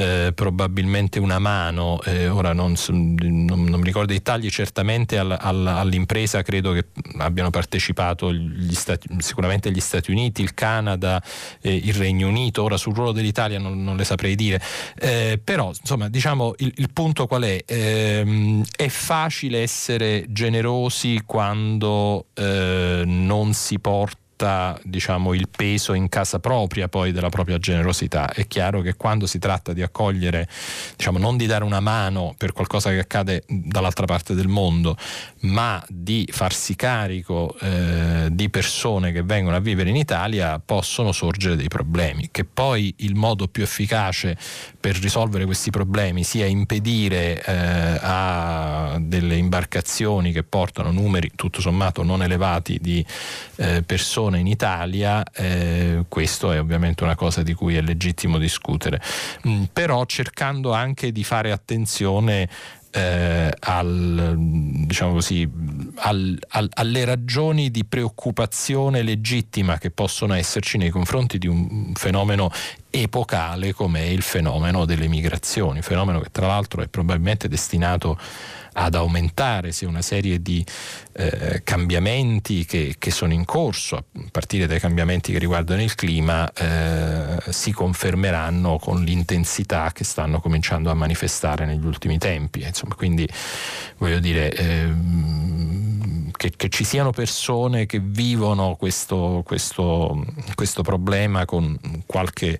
eh, 0.00 0.32
probabilmente 0.34 1.18
una 1.18 1.38
mano, 1.38 2.00
eh, 2.04 2.26
ora 2.26 2.54
non, 2.54 2.74
non, 2.88 3.64
non, 3.64 3.78
mi 3.80 3.84
ricordo 3.84 4.14
i 4.14 4.22
tagli, 4.22 4.48
certamente 4.48 5.18
all, 5.18 5.36
all, 5.38 5.66
all'impresa 5.66 6.42
credo 6.42 6.72
che 6.72 6.86
abbiano 7.18 7.50
partecipato 7.50 8.32
gli 8.32 8.74
Stati, 8.74 9.08
sicuramente 9.18 9.70
gli 9.70 9.80
Stati 9.80 10.10
Uniti, 10.10 10.40
il 10.40 10.54
Canada, 10.54 11.22
eh, 11.60 11.74
il 11.74 11.92
Regno 11.92 12.28
Unito, 12.28 12.62
ora 12.62 12.78
sul 12.78 12.94
ruolo 12.94 13.12
dell'Italia 13.12 13.58
non, 13.58 13.84
non 13.84 13.96
le 13.96 14.04
saprei 14.04 14.34
dire, 14.36 14.60
eh, 14.98 15.38
però 15.42 15.68
insomma 15.68 16.08
diciamo 16.08 16.54
il, 16.58 16.72
il 16.76 16.90
punto 16.92 17.26
qual 17.26 17.42
è? 17.42 17.62
Ehm, 17.66 18.64
è 18.74 18.88
facile 18.88 19.60
essere 19.60 20.24
generosi 20.28 21.22
quando 21.26 22.28
eh, 22.32 23.02
non 23.04 23.52
si 23.52 23.78
porta 23.78 24.19
porta 24.40 24.78
diciamo, 24.82 25.34
il 25.34 25.48
peso 25.54 25.92
in 25.92 26.08
casa 26.08 26.38
propria 26.38 26.88
poi 26.88 27.12
della 27.12 27.28
propria 27.28 27.58
generosità. 27.58 28.32
È 28.32 28.46
chiaro 28.46 28.80
che 28.80 28.94
quando 28.94 29.26
si 29.26 29.38
tratta 29.38 29.72
di 29.74 29.82
accogliere, 29.82 30.48
diciamo, 30.96 31.18
non 31.18 31.36
di 31.36 31.46
dare 31.46 31.64
una 31.64 31.80
mano 31.80 32.34
per 32.36 32.52
qualcosa 32.52 32.90
che 32.90 33.00
accade 33.00 33.42
dall'altra 33.46 34.06
parte 34.06 34.34
del 34.34 34.48
mondo, 34.48 34.96
ma 35.40 35.82
di 35.88 36.26
farsi 36.32 36.74
carico 36.74 37.54
eh, 37.60 38.28
di 38.30 38.48
persone 38.48 39.12
che 39.12 39.22
vengono 39.22 39.56
a 39.56 39.60
vivere 39.60 39.90
in 39.90 39.96
Italia, 39.96 40.60
possono 40.64 41.12
sorgere 41.12 41.56
dei 41.56 41.68
problemi. 41.68 42.28
Che 42.30 42.44
poi 42.44 42.94
il 42.98 43.14
modo 43.14 43.46
più 43.46 43.62
efficace 43.62 44.36
per 44.80 44.96
risolvere 44.96 45.44
questi 45.44 45.70
problemi 45.70 46.24
sia 46.24 46.46
impedire 46.46 47.42
eh, 47.44 47.98
a 48.00 48.96
delle 49.00 49.36
imbarcazioni 49.36 50.32
che 50.32 50.42
portano 50.42 50.90
numeri 50.90 51.30
tutto 51.34 51.60
sommato 51.60 52.02
non 52.02 52.22
elevati 52.22 52.78
di 52.80 53.04
eh, 53.56 53.82
persone 53.82 54.29
persone 54.30 54.38
in 54.38 54.46
Italia, 54.46 55.22
eh, 55.32 56.04
questo 56.08 56.52
è 56.52 56.60
ovviamente 56.60 57.02
una 57.02 57.16
cosa 57.16 57.42
di 57.42 57.52
cui 57.52 57.76
è 57.76 57.80
legittimo 57.80 58.38
discutere, 58.38 59.00
mm, 59.46 59.64
però 59.72 60.06
cercando 60.06 60.72
anche 60.72 61.12
di 61.12 61.24
fare 61.24 61.50
attenzione 61.50 62.48
eh, 62.92 63.52
al, 63.58 64.34
diciamo 64.36 65.12
così, 65.12 65.48
al, 65.96 66.38
al, 66.48 66.68
alle 66.72 67.04
ragioni 67.04 67.70
di 67.70 67.84
preoccupazione 67.84 69.02
legittima 69.02 69.78
che 69.78 69.90
possono 69.90 70.34
esserci 70.34 70.78
nei 70.78 70.90
confronti 70.90 71.38
di 71.38 71.46
un 71.46 71.92
fenomeno 71.94 72.50
epocale 72.90 73.72
come 73.72 74.08
il 74.08 74.22
fenomeno 74.22 74.84
delle 74.84 75.06
migrazioni, 75.06 75.82
fenomeno 75.82 76.20
che 76.20 76.30
tra 76.32 76.48
l'altro 76.48 76.82
è 76.82 76.88
probabilmente 76.88 77.48
destinato 77.48 78.18
ad 78.74 78.94
aumentare 78.94 79.72
se 79.72 79.86
una 79.86 80.02
serie 80.02 80.40
di 80.40 80.64
eh, 81.12 81.62
cambiamenti 81.64 82.64
che, 82.64 82.94
che, 82.98 83.10
sono 83.10 83.32
in 83.32 83.44
corso, 83.44 83.96
a 83.96 84.04
partire 84.30 84.66
dai 84.66 84.80
cambiamenti 84.80 85.32
che 85.32 85.38
riguardano 85.38 85.82
il 85.82 85.94
clima, 85.94 86.50
eh, 86.52 87.36
si 87.50 87.72
confermeranno 87.72 88.78
con 88.78 89.02
l'intensità 89.02 89.90
che 89.92 90.04
stanno 90.04 90.40
cominciando 90.40 90.90
a 90.90 90.94
manifestare 90.94 91.66
negli 91.66 91.84
ultimi 91.84 92.18
tempi. 92.18 92.62
Insomma, 92.62 92.94
quindi 92.94 93.28
voglio 93.98 94.18
dire, 94.18 94.52
ehm, 94.52 95.89
che, 96.30 96.52
che, 96.56 96.68
ci 96.68 96.84
siano 96.84 97.10
persone 97.10 97.86
che 97.86 98.00
vivono 98.02 98.76
questo, 98.76 99.42
questo, 99.44 100.24
questo 100.54 100.82
problema 100.82 101.44
con 101.44 101.78
qualche 102.06 102.58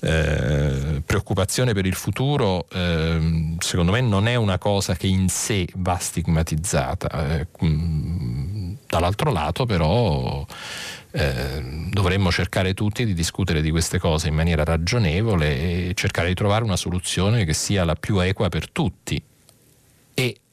eh, 0.00 1.02
preoccupazione 1.04 1.72
per 1.72 1.86
il 1.86 1.94
futuro, 1.94 2.66
eh, 2.70 3.56
secondo 3.58 3.92
me 3.92 4.00
non 4.00 4.28
è 4.28 4.36
una 4.36 4.58
cosa 4.58 4.94
che 4.94 5.06
in 5.06 5.28
sé 5.28 5.66
va 5.76 5.96
stigmatizzata. 5.98 7.38
Eh, 7.38 7.46
mm, 7.64 8.74
dall'altro 8.86 9.30
lato 9.30 9.66
però 9.66 10.46
eh, 11.10 11.88
dovremmo 11.90 12.30
cercare 12.30 12.74
tutti 12.74 13.04
di 13.04 13.14
discutere 13.14 13.60
di 13.60 13.70
queste 13.70 13.98
cose 13.98 14.28
in 14.28 14.34
maniera 14.34 14.64
ragionevole 14.64 15.88
e 15.88 15.92
cercare 15.94 16.28
di 16.28 16.34
trovare 16.34 16.64
una 16.64 16.76
soluzione 16.76 17.44
che 17.44 17.54
sia 17.54 17.84
la 17.84 17.94
più 17.94 18.18
equa 18.18 18.48
per 18.48 18.70
tutti 18.70 19.22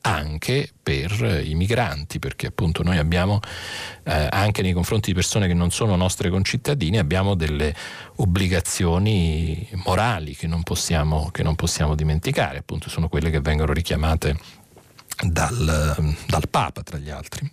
anche 0.06 0.70
per 0.82 1.42
i 1.44 1.56
migranti, 1.56 2.20
perché 2.20 2.48
appunto 2.48 2.84
noi 2.84 2.98
abbiamo 2.98 3.40
eh, 4.04 4.28
anche 4.30 4.62
nei 4.62 4.72
confronti 4.72 5.10
di 5.10 5.16
persone 5.16 5.48
che 5.48 5.56
non 5.56 5.72
sono 5.72 5.96
nostre 5.96 6.30
concittadini, 6.30 7.00
abbiamo 7.00 7.34
delle 7.34 7.74
obbligazioni 8.18 9.68
morali 9.86 10.36
che 10.36 10.46
non 10.46 10.62
possiamo, 10.62 11.32
che 11.32 11.42
non 11.42 11.56
possiamo 11.56 11.96
dimenticare, 11.96 12.60
appunto 12.60 12.90
sono 12.90 13.10
quelle 13.10 13.32
che 13.32 13.42
vengono 13.42 13.74
richiamate 13.74 14.38
dal, 15.24 16.16
dal 16.28 16.50
Papa 16.50 16.84
tra 16.84 16.98
gli 16.98 17.10
altri. 17.10 17.52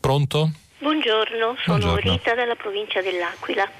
Pronto? 0.00 0.50
Buongiorno, 0.78 1.56
sono 1.62 1.78
Buongiorno. 1.78 2.12
Rita 2.14 2.34
dalla 2.34 2.56
provincia 2.56 3.00
dell'Aquila. 3.00 3.70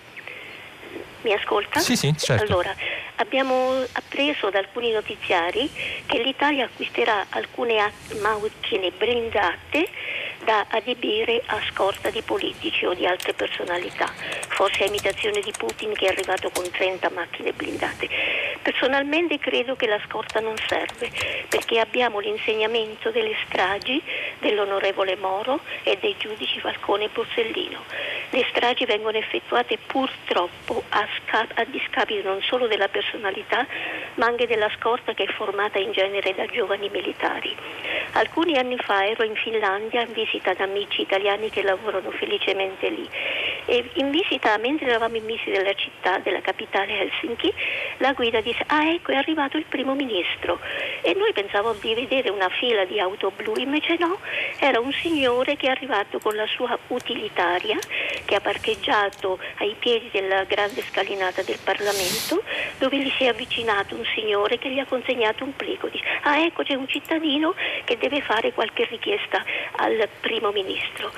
Mi 1.23 1.33
ascolta? 1.33 1.79
Sì, 1.81 1.97
sì, 1.97 2.15
certo. 2.17 2.45
Allora, 2.45 2.75
abbiamo 3.17 3.85
appreso 3.93 4.51
da 4.51 4.59
alcuni 4.59 4.91
notiziari 4.91 5.71
che 6.07 6.19
l'Italia 6.19 6.65
acquisterà 6.65 7.27
alcune 7.31 7.93
macchine 8.21 8.91
blindate 8.91 9.89
da 10.45 10.67
adibire 10.71 11.43
a 11.47 11.61
scorta 11.71 12.11
di 12.11 12.23
politici 12.23 12.85
o 12.85 12.95
di 12.95 13.07
altre 13.07 13.33
personalità, 13.33 14.07
forse 14.49 14.85
a 14.85 14.87
imitazione 14.87 15.41
di 15.41 15.53
Putin 15.57 15.93
che 15.93 16.07
è 16.07 16.09
arrivato 16.09 16.51
con 16.51 16.69
30 16.69 17.11
macchine 17.11 17.53
blindate. 17.53 18.09
Personalmente 18.63 19.39
credo 19.39 19.75
che 19.77 19.87
la 19.87 20.01
scorta 20.07 20.41
non 20.41 20.55
serve 20.69 21.11
perché 21.49 21.81
abbiamo 21.81 22.21
l'insegnamento 22.21 23.11
delle 23.11 23.35
stragi 23.47 24.01
dell'onorevole 24.39 25.17
Moro 25.17 25.61
e 25.83 25.99
dei 26.01 26.15
giudici 26.19 26.61
Falcone 26.61 27.05
e 27.05 27.11
Borsellino. 27.13 27.83
Le 28.31 28.47
stragi 28.51 28.85
vengono 28.85 29.19
effettuate 29.19 29.79
purtroppo 29.85 30.83
a, 30.91 31.07
sca- 31.19 31.49
a 31.55 31.65
discapito 31.65 32.29
non 32.29 32.41
solo 32.43 32.67
della 32.67 32.89
personalità 32.89 33.67
ma 34.15 34.27
anche 34.27 34.47
della 34.47 34.71
scorta 34.79 35.13
che 35.13 35.25
è 35.25 35.33
formata 35.33 35.79
in 35.79 35.93
genere 35.93 36.35
da 36.35 36.47
giovani 36.47 36.89
militari. 36.89 37.55
Alcuni 38.13 38.57
anni 38.59 38.77
fa 38.77 39.07
ero 39.07 39.25
in 39.25 39.35
Finlandia 39.35 40.03
in 40.03 40.13
visita 40.13 40.32
da 40.43 40.65
amici 40.65 41.03
italiani 41.03 41.51
che 41.51 41.63
lavorano 41.63 42.11
felicemente 42.11 42.89
lì 42.89 43.09
e 43.65 43.89
in 43.95 44.11
visita, 44.11 44.57
mentre 44.59 44.87
eravamo 44.87 45.17
in 45.17 45.27
visita 45.27 45.51
della 45.51 45.75
città, 45.75 46.19
della 46.19 46.41
capitale 46.41 47.01
Helsinki, 47.01 47.53
la 47.99 48.13
guida 48.13 48.41
disse 48.41 48.65
ah 48.67 48.89
ecco 48.89 49.13
è 49.13 49.17
arrivato 49.17 49.57
il 49.57 49.65
primo 49.69 49.95
ministro 49.95 50.59
e 51.01 51.15
noi 51.15 51.33
pensavamo 51.33 51.79
di 51.81 51.95
vedere 51.95 52.31
una 52.31 52.49
fila 52.49 52.85
di 52.85 52.99
auto 52.99 53.33
blu, 53.35 53.55
invece 53.57 53.97
no, 53.99 54.19
era 54.59 54.81
un 54.81 54.93
signore 54.93 55.57
che 55.57 55.67
è 55.67 55.71
arrivato 55.71 56.19
con 56.19 56.35
la 56.35 56.47
sua 56.47 56.77
utilitaria 56.89 57.79
che 58.25 58.35
ha 58.35 58.41
parcheggiato 58.41 59.39
ai 59.59 59.75
piedi 59.79 60.09
della 60.11 60.45
grande 60.45 60.83
scalinata 60.83 61.43
del 61.43 61.59
Parlamento 61.63 62.43
dove 62.79 62.99
gli 62.99 63.11
si 63.17 63.25
è 63.25 63.29
avvicinato 63.29 63.95
un 63.95 64.05
signore 64.15 64.59
che 64.59 64.71
gli 64.71 64.79
ha 64.79 64.87
consegnato 64.87 65.45
un 65.45 65.55
plico. 65.55 65.89
Dice, 65.89 66.05
ah 66.23 66.45
ecco 66.45 66.63
c'è 66.63 66.75
un 66.75 66.89
cittadino 66.89 67.55
che 67.85 67.97
deve 67.99 68.21
fare 68.21 68.53
qualche 68.53 68.87
richiesta 68.87 69.45
al 69.77 70.09
primo 70.23 70.51
ministro. 70.53 71.11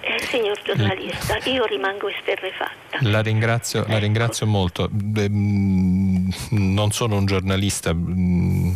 Eh, 0.00 0.20
signor 0.30 0.58
giornalista, 0.62 1.36
io 1.44 1.66
rimango 1.66 2.08
esterrefatta. 2.08 2.98
La 3.00 3.20
ringrazio, 3.20 3.80
ecco. 3.80 3.90
la 3.90 3.98
ringrazio 3.98 4.46
molto. 4.46 4.88
Mm, 4.90 6.03
non 6.50 6.92
sono 6.92 7.16
un 7.16 7.26
giornalista, 7.26 7.92
mm, 7.94 8.72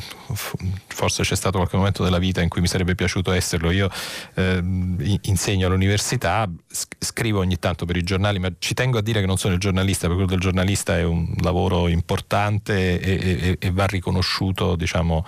forse 0.86 1.22
c'è 1.22 1.36
stato 1.36 1.58
qualche 1.58 1.76
momento 1.76 2.02
della 2.02 2.18
vita 2.18 2.40
in 2.40 2.48
cui 2.48 2.60
mi 2.60 2.66
sarebbe 2.66 2.94
piaciuto 2.94 3.32
esserlo. 3.32 3.70
Io 3.70 3.88
eh, 4.34 4.62
insegno 5.22 5.66
all'università, 5.66 6.48
scrivo 6.98 7.40
ogni 7.40 7.58
tanto 7.58 7.84
per 7.84 7.96
i 7.96 8.02
giornali, 8.02 8.38
ma 8.38 8.50
ci 8.58 8.74
tengo 8.74 8.98
a 8.98 9.02
dire 9.02 9.20
che 9.20 9.26
non 9.26 9.38
sono 9.38 9.54
il 9.54 9.60
giornalista, 9.60 10.06
perché 10.06 10.24
quello 10.24 10.30
del 10.30 10.40
giornalista 10.40 10.96
è 10.96 11.04
un 11.04 11.34
lavoro 11.40 11.88
importante 11.88 13.00
e, 13.00 13.40
e, 13.40 13.56
e 13.58 13.70
va 13.70 13.86
riconosciuto 13.86 14.76
diciamo, 14.76 15.24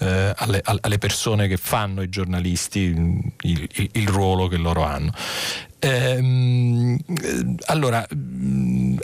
eh, 0.00 0.32
alle, 0.36 0.60
alle, 0.62 0.98
persone 0.98 1.46
che 1.46 1.56
fanno 1.56 2.02
i 2.02 2.08
giornalisti 2.08 2.80
il, 2.80 3.68
il, 3.72 3.88
il 3.92 4.08
ruolo 4.08 4.48
che 4.48 4.56
loro 4.56 4.82
hanno. 4.82 5.12
Ehm, 5.82 6.98
allora, 7.66 8.06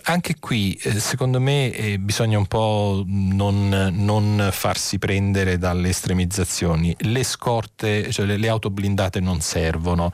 anche 0.02 0.34
qui 0.38 0.78
eh, 0.82 1.00
secondo 1.00 1.40
me 1.40 1.72
eh, 1.72 1.98
bisogna 1.98 2.36
un 2.36 2.44
po' 2.46 3.02
non, 3.06 3.92
non, 3.94 4.50
farsi 4.52 4.98
prendere 4.98 5.56
dalle 5.56 5.88
estremizzazioni. 5.88 6.94
Le 6.98 7.24
scorte, 7.24 8.12
cioè 8.12 8.26
le, 8.26 8.36
le 8.36 8.48
auto 8.48 8.68
blindate 8.68 9.20
non 9.20 9.40
servono. 9.40 10.10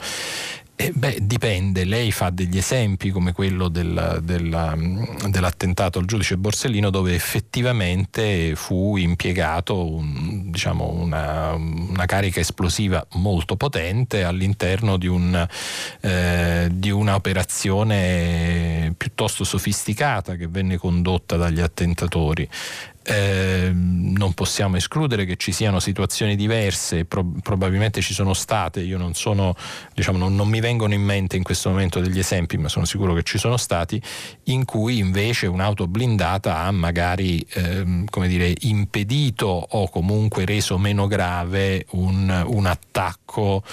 Eh 0.75 0.91
beh, 0.91 1.19
dipende, 1.23 1.85
lei 1.85 2.11
fa 2.11 2.31
degli 2.31 2.57
esempi 2.57 3.11
come 3.11 3.33
quello 3.33 3.69
del, 3.69 4.21
della, 4.23 4.75
dell'attentato 5.29 6.01
al 6.01 6.07
giudice 6.07 6.39
Borsellino 6.39 6.91
dove 6.91 7.15
effettivamente 7.15 8.57
fu 8.57 8.97
impiegato 8.97 9.87
un, 9.87 10.51
diciamo, 10.51 10.89
una, 10.89 11.53
una, 11.53 12.07
carica 12.07 12.41
esplosiva 12.41 13.07
molto 13.13 13.55
potente 13.55 14.25
all'interno 14.25 14.97
di, 14.97 15.07
un, 15.07 15.47
eh, 16.01 16.69
di 16.73 16.91
un'operazione 16.91 18.95
piuttosto 18.97 19.45
sofisticata 19.45 20.37
che 20.37 20.49
venne 20.49 20.79
condotta 20.79 21.37
dagli 21.37 21.61
attentatori. 21.61 22.49
Eh, 23.05 23.71
non 23.73 24.33
possiamo 24.35 24.77
escludere 24.77 25.25
che 25.25 25.37
ci 25.37 25.51
siano 25.51 25.81
situazioni 25.81 26.37
diverse, 26.37 27.05
pro- 27.05 27.33
probabilmente 27.43 28.01
ci 28.01 28.15
sono 28.15 28.33
state, 28.35 28.81
io 28.81 28.99
non 28.99 29.15
sono, 29.15 29.57
diciamo, 29.95 30.19
non, 30.19 30.37
non, 30.37 30.49
mi 30.49 30.61
vengono 30.61 30.95
in 30.95 31.03
mente 31.03 31.37
in 31.37 31.43
questo 31.43 31.71
momento 31.71 31.99
degli 32.01 32.19
esempi, 32.19 32.57
ma 32.59 32.69
sono 32.69 32.85
sicuro 32.85 33.15
che 33.15 33.23
ci 33.25 33.39
sono 33.39 33.57
stati, 33.57 34.01
in 34.45 34.65
cui 34.65 34.99
invece 34.99 35.47
un'auto 35.47 35.89
blindata 35.89 36.59
ha 36.59 36.71
magari 36.71 37.45
ehm, 37.55 38.05
come 38.09 38.29
dire, 38.29 38.55
impedito 38.61 39.47
o 39.47 39.89
comunque 39.89 40.45
reso 40.45 40.79
meno 40.79 41.07
grave 41.07 41.87
un, 41.91 42.45
un 42.47 42.67
attacco 42.67 43.65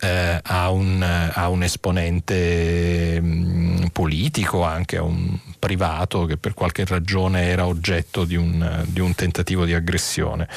eh, 0.00 0.40
a, 0.42 0.70
un, 0.70 1.02
a, 1.02 1.48
un, 1.48 1.62
esponente 1.62 3.20
mh, 3.20 3.26
mm, 3.26 3.86
politico, 3.92 4.62
anche 4.62 4.96
a 4.96 5.02
un 5.02 5.38
privato 5.58 6.24
che 6.24 6.36
per 6.36 6.54
qualche 6.54 6.84
ragione 6.84 7.48
era 7.48 7.66
oggetto 7.66 8.24
di 8.24 8.36
un, 8.36 8.84
di 8.86 9.00
un 9.00 9.14
tentativo 9.14 9.64
di 9.64 9.74
aggressione. 9.74 10.48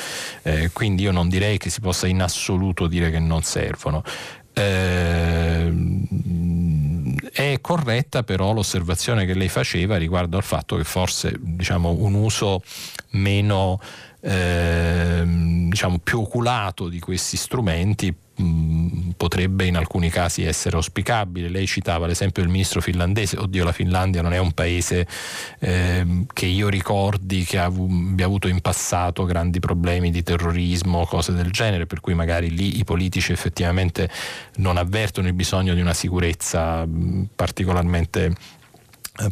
Eh, 0.43 0.69
quindi 0.71 1.03
io 1.03 1.11
non 1.11 1.29
direi 1.29 1.57
che 1.57 1.69
si 1.69 1.81
possa 1.81 2.07
in 2.07 2.21
assoluto 2.21 2.87
dire 2.87 3.09
che 3.09 3.19
non 3.19 3.41
servono. 3.41 4.03
Eh, 4.53 5.73
è 7.31 7.61
corretta 7.61 8.23
però 8.23 8.51
l'osservazione 8.51 9.25
che 9.25 9.33
lei 9.33 9.47
faceva 9.47 9.95
riguardo 9.95 10.35
al 10.35 10.43
fatto 10.43 10.75
che 10.75 10.83
forse 10.83 11.33
diciamo, 11.39 11.89
un 11.89 12.13
uso 12.13 12.61
meno 13.11 13.79
eh, 14.19 15.23
diciamo, 15.25 15.99
più 15.99 16.19
oculato 16.19 16.89
di 16.89 16.99
questi 16.99 17.37
strumenti 17.37 18.13
mh, 18.41 19.11
potrebbe 19.17 19.65
in 19.65 19.77
alcuni 19.77 20.09
casi 20.09 20.43
essere 20.43 20.75
auspicabile. 20.75 21.49
Lei 21.49 21.67
citava 21.67 22.07
l'esempio 22.07 22.41
del 22.41 22.51
ministro 22.51 22.81
finlandese, 22.81 23.37
oddio 23.37 23.63
la 23.63 23.71
Finlandia 23.71 24.21
non 24.21 24.33
è 24.33 24.37
un 24.37 24.51
paese 24.51 25.07
eh, 25.59 26.25
che 26.33 26.45
io 26.45 26.69
ricordi 26.69 27.43
che 27.43 27.59
abbia 27.59 28.25
avuto 28.25 28.47
in 28.47 28.61
passato 28.61 29.25
grandi 29.25 29.59
problemi 29.59 30.11
di 30.11 30.23
terrorismo, 30.23 31.05
cose 31.05 31.33
del 31.33 31.51
genere, 31.51 31.85
per 31.85 31.99
cui 31.99 32.13
magari 32.13 32.49
lì 32.49 32.79
i 32.79 32.83
politici 32.83 33.31
effettivamente 33.31 34.09
non 34.57 34.77
avvertono 34.77 35.27
il 35.27 35.33
bisogno 35.33 35.73
di 35.73 35.81
una 35.81 35.93
sicurezza 35.93 36.87
particolarmente 37.35 38.25
eh, 38.25 38.60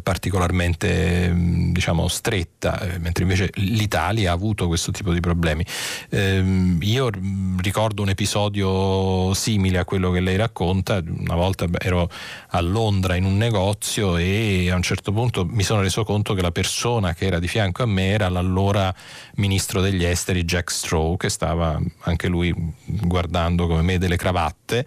particolarmente 0.02 1.30
mm, 1.32 1.72
diciamo, 1.72 2.08
stretta, 2.08 2.80
eh, 2.80 2.98
mentre 2.98 3.22
invece 3.24 3.50
l'Italia 3.54 4.30
ha 4.30 4.34
avuto 4.34 4.66
questo 4.66 4.90
tipo 4.90 5.12
di 5.12 5.20
problemi. 5.20 5.64
Eh, 6.08 6.76
io 6.80 7.10
ricordo 7.58 8.02
un 8.02 8.10
episodio 8.10 9.32
simile 9.34 9.78
a 9.78 9.84
quello 9.84 10.10
che 10.10 10.20
lei 10.20 10.36
racconta, 10.36 11.02
una 11.04 11.34
volta 11.34 11.66
ero 11.78 12.10
a 12.48 12.60
Londra 12.60 13.16
in 13.16 13.24
un 13.24 13.36
negozio 13.36 14.16
e 14.16 14.70
a 14.70 14.76
un 14.76 14.82
certo 14.82 15.12
punto 15.12 15.44
mi 15.44 15.62
sono 15.62 15.80
reso 15.80 16.04
conto 16.04 16.34
che 16.34 16.42
la 16.42 16.52
persona 16.52 17.14
che 17.14 17.26
era 17.26 17.38
di 17.38 17.48
fianco 17.48 17.82
a 17.82 17.86
me 17.86 18.08
era 18.08 18.28
l'allora 18.28 18.94
ministro 19.36 19.80
degli 19.80 20.04
esteri 20.04 20.44
Jack 20.44 20.70
Straw, 20.70 21.16
che 21.16 21.28
stava 21.28 21.80
anche 22.00 22.28
lui 22.28 22.54
guardando 22.84 23.66
come 23.66 23.82
me 23.82 23.98
delle 23.98 24.16
cravatte 24.16 24.86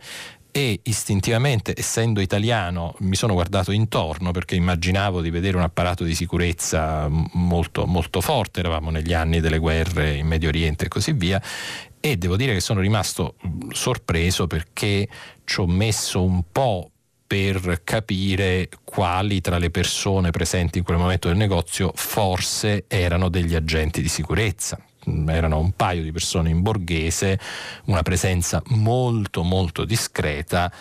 e 0.56 0.82
istintivamente, 0.84 1.74
essendo 1.76 2.22
italiano, 2.22 2.94
mi 3.00 3.16
sono 3.16 3.34
guardato 3.34 3.72
intorno 3.72 4.30
perché 4.30 4.54
immaginavo 4.54 5.20
di 5.20 5.32
vedere 5.32 5.58
un 5.58 5.64
apparato 5.64 6.04
di 6.04 6.14
sicurezza 6.14 7.08
molto, 7.10 7.88
molto 7.88 8.22
forte, 8.22 8.60
eravamo 8.60 8.92
negli 8.92 9.14
anni 9.14 9.40
delle 9.40 9.58
guerre 9.58 10.14
in 10.14 10.28
Medio 10.28 10.50
Oriente 10.50 10.86
e 10.86 10.88
così 10.90 11.14
via, 11.14 11.42
e 12.00 12.18
devo 12.18 12.38
dire 12.38 12.54
che 12.54 12.60
sono 12.60 12.82
rimasto 12.82 13.34
sorpreso 13.70 14.46
perché 14.46 15.08
ci 15.44 15.60
ho 15.60 15.66
messo 15.66 16.24
un 16.24 16.44
po' 16.52 16.92
per 17.26 17.82
capire 17.84 18.70
quali 18.84 19.42
tra 19.42 19.58
le 19.58 19.72
persone 19.72 20.30
presenti 20.30 20.78
in 20.78 20.84
quel 20.84 20.98
momento 20.98 21.30
del 21.30 21.38
negozio 21.38 21.92
forse 21.96 22.86
erano 22.88 23.28
degli 23.30 23.56
agenti 23.56 24.04
di 24.04 24.08
sicurezza 24.08 24.78
erano 25.28 25.60
un 25.60 25.72
paio 25.72 26.04
di 26.04 26.12
persone 26.12 26.50
in 26.50 26.62
borghese, 26.62 27.40
una 27.86 28.02
presenza 28.04 28.62
molto 28.68 29.44
molto 29.44 29.86
discreta 29.86 30.72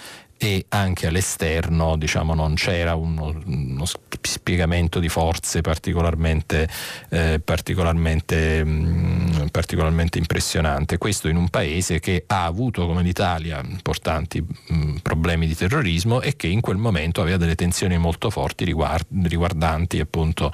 e 0.42 0.64
anche 0.70 1.06
all'esterno 1.06 1.96
diciamo, 1.96 2.34
non 2.34 2.54
c'era 2.54 2.96
uno, 2.96 3.32
uno 3.44 3.84
spiegamento 4.20 4.98
di 4.98 5.08
forze 5.08 5.60
particolarmente, 5.60 6.68
eh, 7.10 7.40
particolarmente, 7.42 8.64
mh, 8.64 8.70
mm, 8.70 9.46
particolarmente, 9.52 10.18
impressionante. 10.18 10.98
Questo 10.98 11.28
in 11.28 11.36
un 11.36 11.48
paese 11.48 12.00
che 12.00 12.24
ha 12.26 12.44
avuto 12.44 12.86
come 12.88 13.04
l'Italia 13.04 13.60
importanti 13.64 14.40
mh, 14.40 14.74
mm, 14.74 14.96
problemi 14.96 15.46
di 15.46 15.54
terrorismo 15.54 16.20
e 16.20 16.34
che 16.34 16.48
in 16.48 16.60
quel 16.60 16.76
momento 16.76 17.20
aveva 17.20 17.36
delle 17.36 17.54
tensioni 17.54 17.96
molto 17.96 18.28
forti 18.28 18.64
riguard- 18.64 19.06
riguardanti 19.24 20.00
appunto 20.00 20.52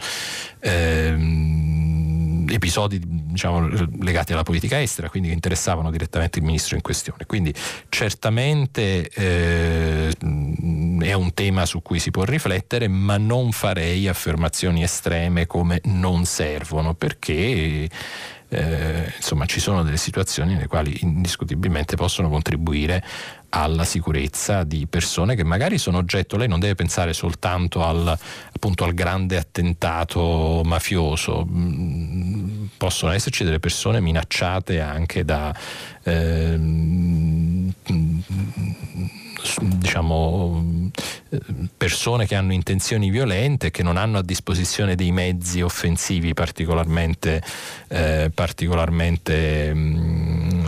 ehm, 0.60 2.17
episodi 2.50 3.00
diciamo, 3.04 3.68
legati 4.00 4.32
alla 4.32 4.42
politica 4.42 4.80
estera, 4.80 5.08
quindi 5.08 5.28
che 5.28 5.34
interessavano 5.34 5.90
direttamente 5.90 6.38
il 6.38 6.44
ministro 6.44 6.76
in 6.76 6.82
questione. 6.82 7.26
Quindi 7.26 7.54
certamente 7.88 9.08
eh, 9.08 10.08
è 10.10 11.12
un 11.12 11.30
tema 11.34 11.66
su 11.66 11.82
cui 11.82 11.98
si 11.98 12.10
può 12.10 12.24
riflettere, 12.24 12.88
ma 12.88 13.16
non 13.16 13.52
farei 13.52 14.08
affermazioni 14.08 14.82
estreme 14.82 15.46
come 15.46 15.80
non 15.84 16.24
servono, 16.24 16.94
perché 16.94 17.88
eh, 18.50 19.12
insomma 19.14 19.44
ci 19.44 19.60
sono 19.60 19.82
delle 19.82 19.98
situazioni 19.98 20.54
nelle 20.54 20.68
quali 20.68 20.96
indiscutibilmente 21.02 21.96
possono 21.96 22.30
contribuire 22.30 23.04
alla 23.50 23.84
sicurezza 23.84 24.62
di 24.64 24.86
persone 24.86 25.34
che 25.34 25.44
magari 25.44 25.78
sono 25.78 25.98
oggetto, 25.98 26.36
lei 26.36 26.48
non 26.48 26.60
deve 26.60 26.74
pensare 26.74 27.12
soltanto 27.12 27.84
al, 27.84 28.06
appunto, 28.52 28.84
al 28.84 28.94
grande 28.94 29.36
attentato 29.36 30.62
mafioso, 30.64 31.46
mm, 31.48 32.66
possono 32.76 33.12
esserci 33.12 33.44
delle 33.44 33.60
persone 33.60 34.00
minacciate 34.00 34.80
anche 34.80 35.24
da... 35.24 35.54
Eh, 36.02 36.58
diciamo, 39.60 40.90
persone 41.76 42.26
che 42.26 42.34
hanno 42.34 42.52
intenzioni 42.52 43.10
violente, 43.10 43.70
che 43.70 43.82
non 43.82 43.96
hanno 43.96 44.18
a 44.18 44.22
disposizione 44.22 44.94
dei 44.94 45.12
mezzi 45.12 45.60
offensivi 45.60 46.34
particolarmente, 46.34 47.42
eh, 47.88 48.30
particolarmente 48.34 49.74
mh, 49.74 49.78
mm, 49.78 50.64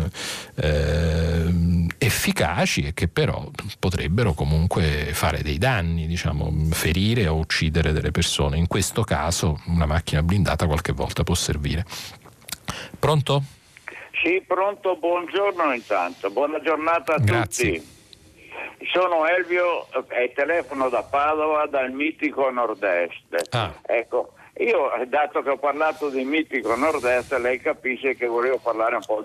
eh, 0.57 1.87
efficaci 1.99 2.83
e 2.87 2.95
che 2.95 3.09
però 3.09 3.49
potrebbero 3.79 4.33
comunque 4.33 5.11
fare 5.13 5.43
dei 5.43 5.59
danni, 5.59 6.07
diciamo, 6.07 6.53
ferire 6.71 7.27
o 7.29 7.37
uccidere 7.37 7.93
delle 7.93 8.11
persone. 8.11 8.57
In 8.57 8.67
questo 8.67 9.03
caso 9.03 9.61
una 9.67 9.87
macchina 9.87 10.23
blindata 10.23 10.67
qualche 10.67 10.93
volta 10.93 11.25
può 11.25 11.35
servire. 11.35 11.85
Pronto? 12.99 13.43
Sì, 14.23 14.43
pronto, 14.47 14.97
buongiorno 14.97 15.73
intanto, 15.73 16.31
buona 16.31 16.61
giornata 16.61 17.15
a 17.15 17.19
Grazie. 17.19 17.73
tutti. 17.73 17.99
Sono 18.93 19.27
Elvio 19.27 19.87
e 20.09 20.33
telefono 20.35 20.89
da 20.89 21.03
Padova 21.03 21.67
dal 21.67 21.91
mitico 21.93 22.51
nord-est. 22.51 23.49
Ah. 23.51 23.73
Ecco, 23.83 24.33
Io, 24.61 24.91
dato 25.07 25.41
che 25.43 25.51
ho 25.51 25.57
parlato 25.57 26.11
di 26.11 26.23
mitico 26.23 26.75
nord-est, 26.77 27.33
lei 27.39 27.59
capisce 27.61 28.15
che 28.15 28.27
volevo 28.27 28.59
parlare 28.59 28.97
un 28.97 29.05
po' 29.07 29.23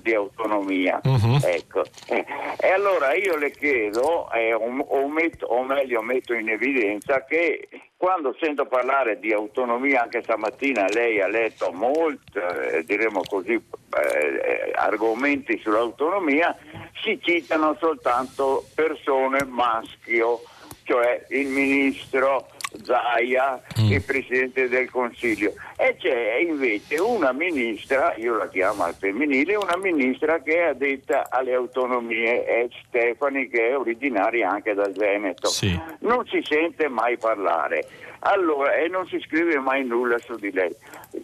di 0.00 0.12
autonomia. 0.12 1.00
Uh-huh. 1.04 1.38
Ecco. 1.40 1.84
E 2.06 2.68
allora 2.68 3.14
io 3.14 3.36
le 3.36 3.52
chiedo, 3.52 4.28
eh, 4.32 4.52
o, 4.52 4.64
o, 4.64 5.08
metto, 5.08 5.46
o 5.46 5.62
meglio 5.62 6.02
metto 6.02 6.34
in 6.34 6.48
evidenza, 6.48 7.24
che 7.24 7.68
quando 8.02 8.34
sento 8.40 8.66
parlare 8.66 9.20
di 9.20 9.32
autonomia, 9.32 10.02
anche 10.02 10.24
stamattina 10.24 10.88
lei 10.88 11.20
ha 11.20 11.28
letto 11.28 11.70
molti, 11.70 12.36
eh, 12.36 12.82
diremo 12.84 13.22
così, 13.22 13.52
eh, 13.52 14.72
argomenti 14.74 15.56
sull'autonomia, 15.62 16.52
si 17.00 17.20
citano 17.22 17.76
soltanto 17.78 18.66
persone 18.74 19.44
maschio, 19.44 20.40
cioè 20.82 21.26
il 21.28 21.46
ministro 21.46 22.48
Zaia, 22.82 23.60
mm. 23.80 23.90
il 23.90 24.02
Presidente 24.02 24.68
del 24.68 24.90
Consiglio. 24.90 25.52
E 25.76 25.96
c'è 25.98 26.36
invece 26.36 26.98
una 26.98 27.32
ministra, 27.32 28.14
io 28.16 28.36
la 28.36 28.48
chiamo 28.48 28.84
al 28.84 28.94
femminile, 28.94 29.56
una 29.56 29.76
ministra 29.76 30.40
che 30.40 30.56
è 30.56 30.68
addetta 30.68 31.26
alle 31.30 31.54
autonomie, 31.54 32.44
è 32.44 32.68
Stefani 32.86 33.48
che 33.48 33.70
è 33.70 33.76
originaria 33.76 34.50
anche 34.50 34.74
dal 34.74 34.92
Veneto. 34.92 35.48
Sì. 35.48 35.78
Non 36.00 36.26
si 36.26 36.40
sente 36.42 36.88
mai 36.88 37.16
parlare. 37.18 37.86
Allora, 38.24 38.74
e 38.74 38.86
non 38.86 39.06
si 39.08 39.18
scrive 39.20 39.58
mai 39.58 39.84
nulla 39.84 40.16
su 40.18 40.36
di 40.36 40.52
lei. 40.52 40.72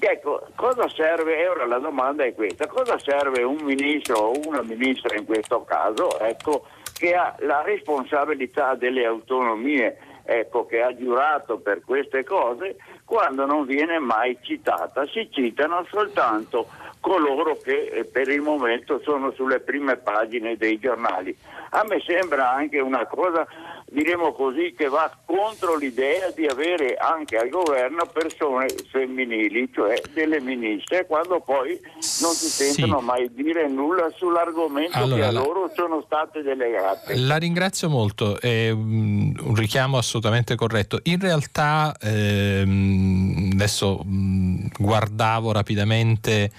Ecco, 0.00 0.48
cosa 0.56 0.88
serve, 0.88 1.38
e 1.38 1.46
ora 1.46 1.64
la 1.64 1.78
domanda 1.78 2.24
è 2.24 2.34
questa, 2.34 2.66
cosa 2.66 2.98
serve 2.98 3.42
un 3.44 3.58
ministro 3.62 4.16
o 4.16 4.40
una 4.46 4.62
ministra 4.62 5.16
in 5.16 5.24
questo 5.24 5.62
caso, 5.62 6.18
ecco, 6.18 6.66
che 6.98 7.14
ha 7.14 7.36
la 7.40 7.62
responsabilità 7.62 8.74
delle 8.74 9.06
autonomie 9.06 9.96
ecco, 10.30 10.66
che 10.66 10.82
ha 10.82 10.94
giurato 10.94 11.56
per 11.56 11.80
queste 11.82 12.22
cose 12.22 12.76
quando 13.06 13.46
non 13.46 13.64
viene 13.64 13.98
mai 13.98 14.36
citata. 14.42 15.06
Si 15.06 15.30
citano 15.32 15.86
soltanto 15.88 16.68
coloro 17.00 17.56
che 17.56 17.86
eh, 17.86 18.04
per 18.04 18.28
il 18.28 18.42
momento 18.42 19.00
sono 19.02 19.30
sulle 19.32 19.60
prime 19.60 19.96
pagine 19.96 20.58
dei 20.58 20.78
giornali. 20.78 21.34
A 21.70 21.82
me 21.88 22.02
sembra 22.04 22.52
anche 22.52 22.78
una 22.78 23.06
cosa 23.06 23.46
diremo 23.90 24.32
così, 24.32 24.74
che 24.76 24.88
va 24.88 25.10
contro 25.24 25.76
l'idea 25.76 26.30
di 26.30 26.46
avere 26.46 26.96
anche 26.96 27.36
al 27.36 27.48
governo 27.48 28.06
persone 28.12 28.66
femminili, 28.90 29.70
cioè 29.72 30.00
delle 30.12 30.40
ministre, 30.40 31.06
quando 31.06 31.40
poi 31.40 31.78
non 32.20 32.32
si 32.32 32.48
sentono 32.48 32.98
sì. 32.98 33.04
mai 33.04 33.32
dire 33.32 33.68
nulla 33.68 34.10
sull'argomento 34.14 34.98
allora, 34.98 35.16
che 35.16 35.24
a 35.24 35.32
loro 35.32 35.70
sono 35.74 36.02
state 36.04 36.42
delegate. 36.42 37.16
La 37.16 37.36
ringrazio 37.36 37.88
molto, 37.88 38.40
è 38.40 38.70
un 38.70 39.54
richiamo 39.54 39.98
assolutamente 39.98 40.54
corretto. 40.54 41.00
In 41.04 41.20
realtà 41.20 41.94
ehm, 42.00 43.50
adesso 43.54 44.02
mh, 44.04 44.68
guardavo 44.78 45.52
rapidamente 45.52 46.50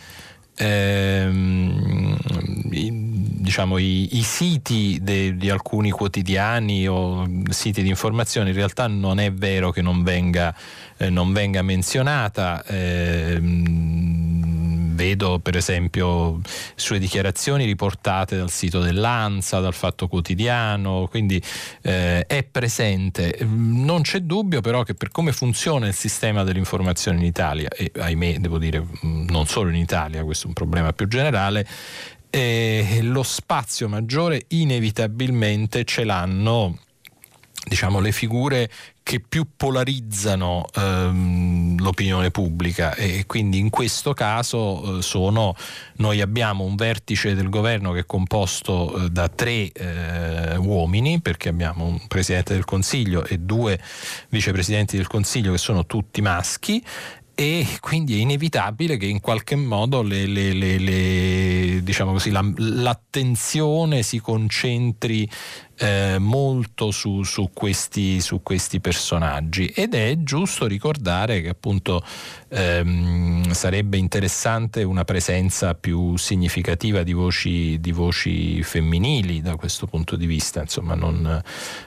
ehm, 0.57 2.17
diciamo, 3.49 3.79
i, 3.79 4.17
i, 4.17 4.21
siti 4.21 4.99
de, 5.01 5.35
di 5.35 5.49
alcuni 5.49 5.89
quotidiani 5.89 6.87
o 6.87 7.27
siti 7.49 7.81
di 7.81 7.89
informazione 7.89 8.49
in 8.49 8.55
realtà 8.55 8.85
non 8.85 9.19
è 9.19 9.33
vero 9.33 9.71
che 9.71 9.81
non 9.81 10.03
venga, 10.03 10.55
eh, 10.97 11.09
non 11.09 11.33
venga 11.33 11.63
menzionata. 11.63 12.63
Eh, 12.63 13.39
vedo 14.99 15.39
per 15.39 15.55
esempio 15.55 16.41
sulle 16.75 16.99
dichiarazioni 16.99 17.63
riportate 17.65 18.35
dal 18.35 18.51
sito 18.51 18.81
dell'ANSA, 18.81 19.61
dal 19.61 19.73
Fatto 19.73 20.07
Quotidiano, 20.07 21.07
quindi 21.09 21.41
eh, 21.81 22.25
è 22.27 22.43
presente. 22.43 23.37
Non 23.47 24.01
c'è 24.01 24.19
dubbio 24.19 24.61
però 24.61 24.83
che 24.83 24.93
per 24.93 25.09
come 25.09 25.31
funziona 25.31 25.87
il 25.87 25.93
sistema 25.93 26.43
dell'informazione 26.43 27.17
in 27.17 27.25
Italia, 27.25 27.69
e 27.69 27.91
ahimè 27.97 28.39
devo 28.39 28.59
dire 28.59 28.85
non 29.01 29.47
solo 29.47 29.69
in 29.69 29.77
Italia, 29.77 30.23
questo 30.23 30.45
è 30.45 30.47
un 30.49 30.53
problema 30.53 30.91
più 30.91 31.07
generale, 31.07 31.65
eh, 32.29 32.99
lo 33.01 33.23
spazio 33.23 33.87
maggiore 33.87 34.45
inevitabilmente 34.49 35.83
ce 35.83 36.03
l'hanno 36.03 36.77
diciamo, 37.69 37.99
le 37.99 38.11
figure 38.11 38.69
che 39.03 39.19
più 39.27 39.47
polarizzano 39.55 40.65
ehm, 40.75 41.81
l'opinione 41.81 42.29
pubblica. 42.29 42.93
E 42.93 43.25
quindi 43.25 43.57
in 43.57 43.69
questo 43.69 44.13
caso 44.13 44.99
eh, 44.99 45.01
sono, 45.01 45.55
noi 45.95 46.21
abbiamo 46.21 46.63
un 46.63 46.75
vertice 46.75 47.33
del 47.33 47.49
governo 47.49 47.91
che 47.91 48.01
è 48.01 48.05
composto 48.05 49.05
eh, 49.05 49.09
da 49.09 49.27
tre 49.29 49.71
eh, 49.71 50.57
uomini 50.57 51.21
perché 51.21 51.49
abbiamo 51.49 51.85
un 51.85 52.07
Presidente 52.07 52.53
del 52.53 52.65
Consiglio 52.65 53.25
e 53.25 53.39
due 53.39 53.79
vicepresidenti 54.29 54.95
del 54.95 55.07
Consiglio 55.07 55.51
che 55.51 55.57
sono 55.57 55.85
tutti 55.85 56.21
maschi 56.21 56.83
e 57.39 57.65
quindi 57.79 58.17
è 58.17 58.19
inevitabile 58.19 58.97
che 58.97 59.05
in 59.05 59.21
qualche 59.21 59.55
modo 59.55 60.01
le, 60.01 60.25
le, 60.25 60.51
le, 60.51 61.81
diciamo 61.81 62.11
così, 62.11 62.31
la, 62.31 62.43
l'attenzione 62.57 64.03
si 64.03 64.19
concentri 64.19 65.25
eh, 65.79 66.17
molto 66.19 66.91
su, 66.91 67.23
su, 67.23 67.51
questi, 67.53 68.19
su, 68.19 68.43
questi, 68.43 68.81
personaggi. 68.81 69.67
Ed 69.67 69.95
è 69.95 70.17
giusto 70.19 70.67
ricordare 70.67 71.41
che 71.41 71.49
appunto 71.49 72.03
ehm, 72.49 73.51
sarebbe 73.51 73.95
interessante 73.97 74.83
una 74.83 75.05
presenza 75.05 75.75
più 75.75 76.17
significativa 76.17 77.03
di 77.03 77.13
voci, 77.13 77.79
di 77.79 77.93
voci 77.93 78.61
femminili 78.61 79.41
da 79.41 79.55
questo 79.55 79.87
punto 79.87 80.17
di 80.17 80.25
vista, 80.25 80.61
insomma, 80.61 80.95
non, 80.95 81.41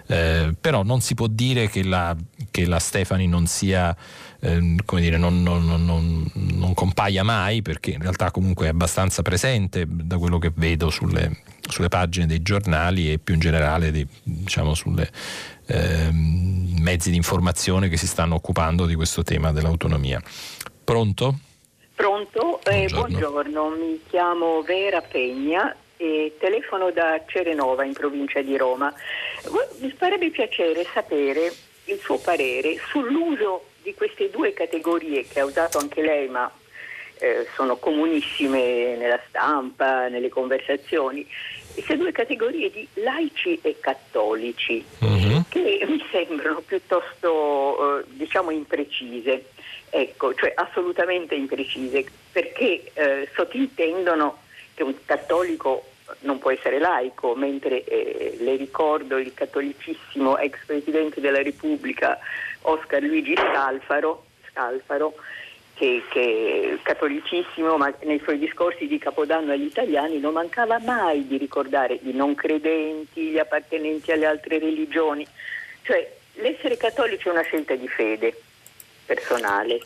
eh, 0.06 0.54
però 0.58 0.82
non 0.82 1.02
si 1.02 1.14
può 1.14 1.26
dire 1.26 1.68
che 1.68 1.84
la, 1.84 2.16
che 2.50 2.64
la 2.64 2.78
Stefani 2.78 3.28
non 3.28 3.46
sia 3.46 3.94
eh, 4.40 4.76
come 4.86 5.00
dire, 5.02 5.18
non, 5.18 5.42
non, 5.42 5.64
non, 5.66 6.30
non, 6.32 6.74
compaia 6.74 7.22
mai 7.22 7.60
perché 7.60 7.90
in 7.90 8.00
realtà 8.00 8.30
comunque 8.30 8.66
è 8.66 8.70
abbastanza 8.70 9.22
presente 9.22 9.84
da 9.86 10.16
quello 10.16 10.38
che 10.38 10.50
vedo 10.54 10.90
sulle, 10.90 11.30
sulle 11.68 11.88
pagine 11.88 12.26
dei 12.26 12.42
giornali 12.42 13.12
e 13.12 13.18
più 13.18 13.34
in 13.34 13.40
generale 13.40 13.90
dei, 13.90 14.06
diciamo, 14.22 14.74
sulle 14.74 15.10
eh, 15.66 16.10
mezzi 16.12 17.10
di 17.10 17.16
informazione 17.16 17.88
che 17.88 17.96
si 17.96 18.06
stanno 18.06 18.34
occupando 18.34 18.86
di 18.86 18.94
questo 18.94 19.22
tema 19.22 19.52
dell'autonomia. 19.52 20.20
Pronto? 20.84 21.38
Pronto, 21.94 22.60
eh, 22.64 22.86
buongiorno. 22.88 23.30
buongiorno. 23.30 23.68
mi 23.70 24.00
chiamo 24.08 24.62
Vera 24.62 25.00
Pegna 25.00 25.74
e 25.96 26.36
telefono 26.40 26.90
da 26.90 27.22
Cerenova 27.26 27.84
in 27.84 27.92
provincia 27.92 28.42
di 28.42 28.56
Roma. 28.56 28.92
Mi 29.78 29.90
farebbe 29.96 30.30
piacere 30.30 30.84
sapere 30.92 31.52
il 31.84 31.98
suo 32.00 32.18
parere 32.18 32.76
sull'uso 32.90 33.66
di 33.82 33.94
queste 33.94 34.30
due 34.30 34.52
categorie 34.52 35.26
che 35.26 35.40
ha 35.40 35.44
usato 35.44 35.78
anche 35.78 36.02
lei, 36.02 36.28
ma 36.28 36.50
eh, 37.22 37.46
sono 37.54 37.76
comunissime 37.76 38.96
nella 38.96 39.20
stampa, 39.28 40.08
nelle 40.08 40.28
conversazioni, 40.28 41.24
queste 41.72 41.96
due 41.96 42.10
categorie 42.10 42.68
di 42.72 42.86
laici 42.94 43.60
e 43.62 43.76
cattolici, 43.78 44.84
uh-huh. 44.98 45.44
che 45.48 45.86
mi 45.88 46.04
sembrano 46.10 46.60
piuttosto, 46.66 48.00
eh, 48.00 48.04
diciamo, 48.08 48.50
imprecise, 48.50 49.44
ecco, 49.88 50.34
cioè 50.34 50.52
assolutamente 50.56 51.36
imprecise, 51.36 52.04
perché 52.32 52.90
eh, 52.92 53.28
sottintendono 53.34 54.38
che 54.74 54.82
un 54.82 54.94
cattolico 55.04 55.84
non 56.20 56.40
può 56.40 56.50
essere 56.50 56.80
laico, 56.80 57.36
mentre 57.36 57.84
eh, 57.84 58.36
le 58.40 58.56
ricordo 58.56 59.16
il 59.16 59.32
cattolicissimo 59.32 60.38
ex 60.38 60.58
presidente 60.66 61.20
della 61.20 61.40
Repubblica 61.40 62.18
Oscar 62.62 63.00
Luigi 63.00 63.34
Scalfaro, 63.36 64.24
Scalfaro 64.50 65.14
che, 65.82 66.04
che 66.08 66.78
cattolicissimo, 66.80 67.76
ma 67.76 67.92
nei 68.04 68.20
suoi 68.22 68.38
discorsi 68.38 68.86
di 68.86 68.98
Capodanno 68.98 69.50
agli 69.50 69.64
italiani 69.64 70.20
non 70.20 70.34
mancava 70.34 70.78
mai 70.78 71.26
di 71.26 71.36
ricordare 71.36 71.98
i 72.04 72.12
non 72.12 72.36
credenti, 72.36 73.30
gli 73.30 73.38
appartenenti 73.38 74.12
alle 74.12 74.26
altre 74.26 74.60
religioni. 74.60 75.26
Cioè 75.82 76.08
l'essere 76.34 76.76
cattolici 76.76 77.26
è 77.26 77.32
una 77.32 77.42
scelta 77.42 77.74
di 77.74 77.88
fede 77.88 78.40
personale. 79.04 79.80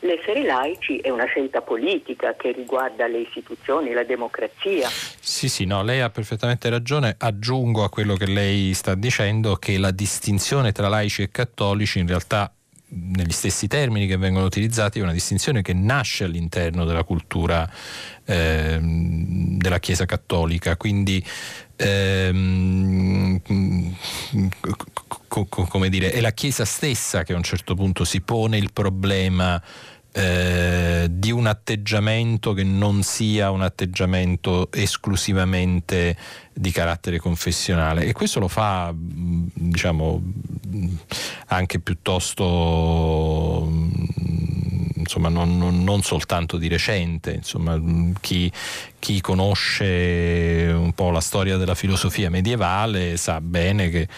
L'essere 0.00 0.42
laici 0.42 0.98
è 0.98 1.10
una 1.10 1.26
scelta 1.26 1.60
politica 1.60 2.34
che 2.34 2.52
riguarda 2.52 3.06
le 3.06 3.18
istituzioni, 3.18 3.92
la 3.92 4.04
democrazia. 4.04 4.88
Sì, 4.88 5.50
sì, 5.50 5.66
no, 5.66 5.82
lei 5.82 6.00
ha 6.00 6.08
perfettamente 6.08 6.70
ragione. 6.70 7.16
Aggiungo 7.18 7.84
a 7.84 7.90
quello 7.90 8.14
che 8.14 8.26
lei 8.26 8.72
sta 8.72 8.94
dicendo 8.94 9.56
che 9.56 9.76
la 9.76 9.90
distinzione 9.90 10.72
tra 10.72 10.88
laici 10.88 11.22
e 11.22 11.30
cattolici 11.30 11.98
in 11.98 12.06
realtà 12.06 12.50
negli 12.94 13.32
stessi 13.32 13.68
termini 13.68 14.06
che 14.06 14.16
vengono 14.16 14.44
utilizzati 14.44 14.98
è 14.98 15.02
una 15.02 15.12
distinzione 15.12 15.62
che 15.62 15.72
nasce 15.72 16.24
all'interno 16.24 16.84
della 16.84 17.04
cultura 17.04 17.68
eh, 18.24 18.78
della 18.80 19.78
Chiesa 19.78 20.04
cattolica, 20.04 20.76
quindi 20.76 21.24
ehm, 21.76 23.40
co- 25.28 25.46
co- 25.46 25.64
come 25.64 25.88
dire, 25.88 26.10
è 26.10 26.20
la 26.20 26.32
Chiesa 26.32 26.64
stessa 26.64 27.22
che 27.22 27.32
a 27.32 27.36
un 27.36 27.42
certo 27.42 27.74
punto 27.74 28.04
si 28.04 28.20
pone 28.20 28.58
il 28.58 28.72
problema 28.72 29.60
eh, 30.12 31.06
di 31.10 31.30
un 31.30 31.46
atteggiamento 31.46 32.52
che 32.52 32.64
non 32.64 33.02
sia 33.02 33.50
un 33.50 33.62
atteggiamento 33.62 34.70
esclusivamente 34.70 36.16
di 36.52 36.70
carattere 36.70 37.18
confessionale. 37.18 38.04
E 38.04 38.12
questo 38.12 38.38
lo 38.38 38.48
fa 38.48 38.92
diciamo 38.94 40.22
anche 41.46 41.80
piuttosto 41.80 43.70
insomma, 44.94 45.28
non, 45.28 45.56
non, 45.56 45.82
non, 45.82 46.02
soltanto 46.02 46.58
di 46.58 46.68
recente, 46.68 47.32
insomma, 47.32 47.80
chi, 48.20 48.50
chi, 48.98 49.20
conosce 49.20 50.72
un 50.74 50.92
po' 50.94 51.10
la 51.10 51.20
storia 51.20 51.56
della 51.56 51.74
filosofia 51.74 52.30
medievale 52.30 53.16
sa 53.16 53.40
bene 53.40 53.88
che 53.88 54.08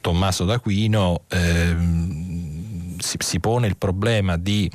Tommaso 0.00 0.44
d'Aquino 0.44 1.22
eh, 1.28 1.76
si, 2.98 3.16
si 3.18 3.40
pone 3.40 3.66
il 3.66 3.76
problema 3.76 4.36
di 4.36 4.70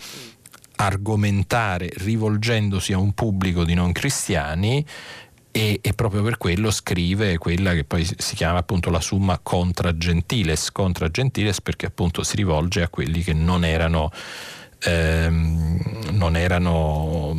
argomentare 0.78 1.90
rivolgendosi 1.98 2.94
a 2.94 2.98
un 2.98 3.14
pubblico 3.14 3.64
di 3.64 3.74
non 3.74 3.92
cristiani 3.92 4.86
e, 5.52 5.80
e, 5.82 5.94
proprio 5.94 6.22
per 6.22 6.38
quello 6.38 6.70
scrive 6.70 7.38
quella 7.40 7.74
che 7.74 7.84
poi 7.84 8.06
si 8.06 8.36
chiama 8.36 8.60
appunto 8.60 8.92
la 8.92 9.00
summa 9.00 9.40
contra 9.42 9.98
gentiles, 9.98 10.72
contra 10.72 11.10
gentiles 11.10 11.62
perché 11.62 11.88
appunto 11.88 12.24
si 12.24 12.36
rivolge 12.36 12.84
a 12.84 12.90
quelli 12.90 13.24
che 13.24 13.34
non 13.34 13.66
erano, 13.66 14.12
ehm, 14.84 16.12
non 16.12 16.36
erano 16.36 17.34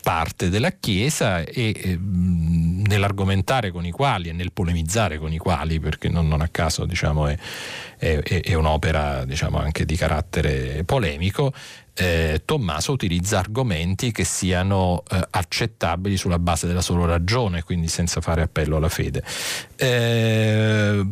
parte 0.00 0.48
della 0.48 0.70
Chiesa 0.70 1.40
e 1.40 1.74
eh, 1.76 1.98
nell'argomentare 2.00 3.70
con 3.70 3.84
i 3.84 3.90
quali 3.90 4.28
e 4.28 4.32
nel 4.32 4.52
polemizzare 4.52 5.18
con 5.18 5.32
i 5.32 5.38
quali, 5.38 5.80
perché 5.80 6.08
non, 6.08 6.28
non 6.28 6.40
a 6.40 6.48
caso 6.48 6.84
diciamo, 6.84 7.26
è, 7.26 7.36
è, 7.96 8.18
è, 8.22 8.54
un'opera 8.54 9.24
diciamo, 9.24 9.58
anche 9.58 9.84
di 9.84 9.96
carattere 9.96 10.84
polemico, 10.84 11.52
eh, 12.00 12.40
Tommaso 12.46 12.92
utilizza 12.92 13.38
argomenti 13.38 14.10
che 14.10 14.24
siano 14.24 15.02
eh, 15.10 15.20
accettabili 15.28 16.16
sulla 16.16 16.38
base 16.38 16.66
della 16.66 16.80
solo 16.80 17.04
ragione, 17.04 17.62
quindi 17.62 17.88
senza 17.88 18.22
fare 18.22 18.40
appello 18.40 18.76
alla 18.76 18.88
fede. 18.88 19.22
Eh, 19.76 21.06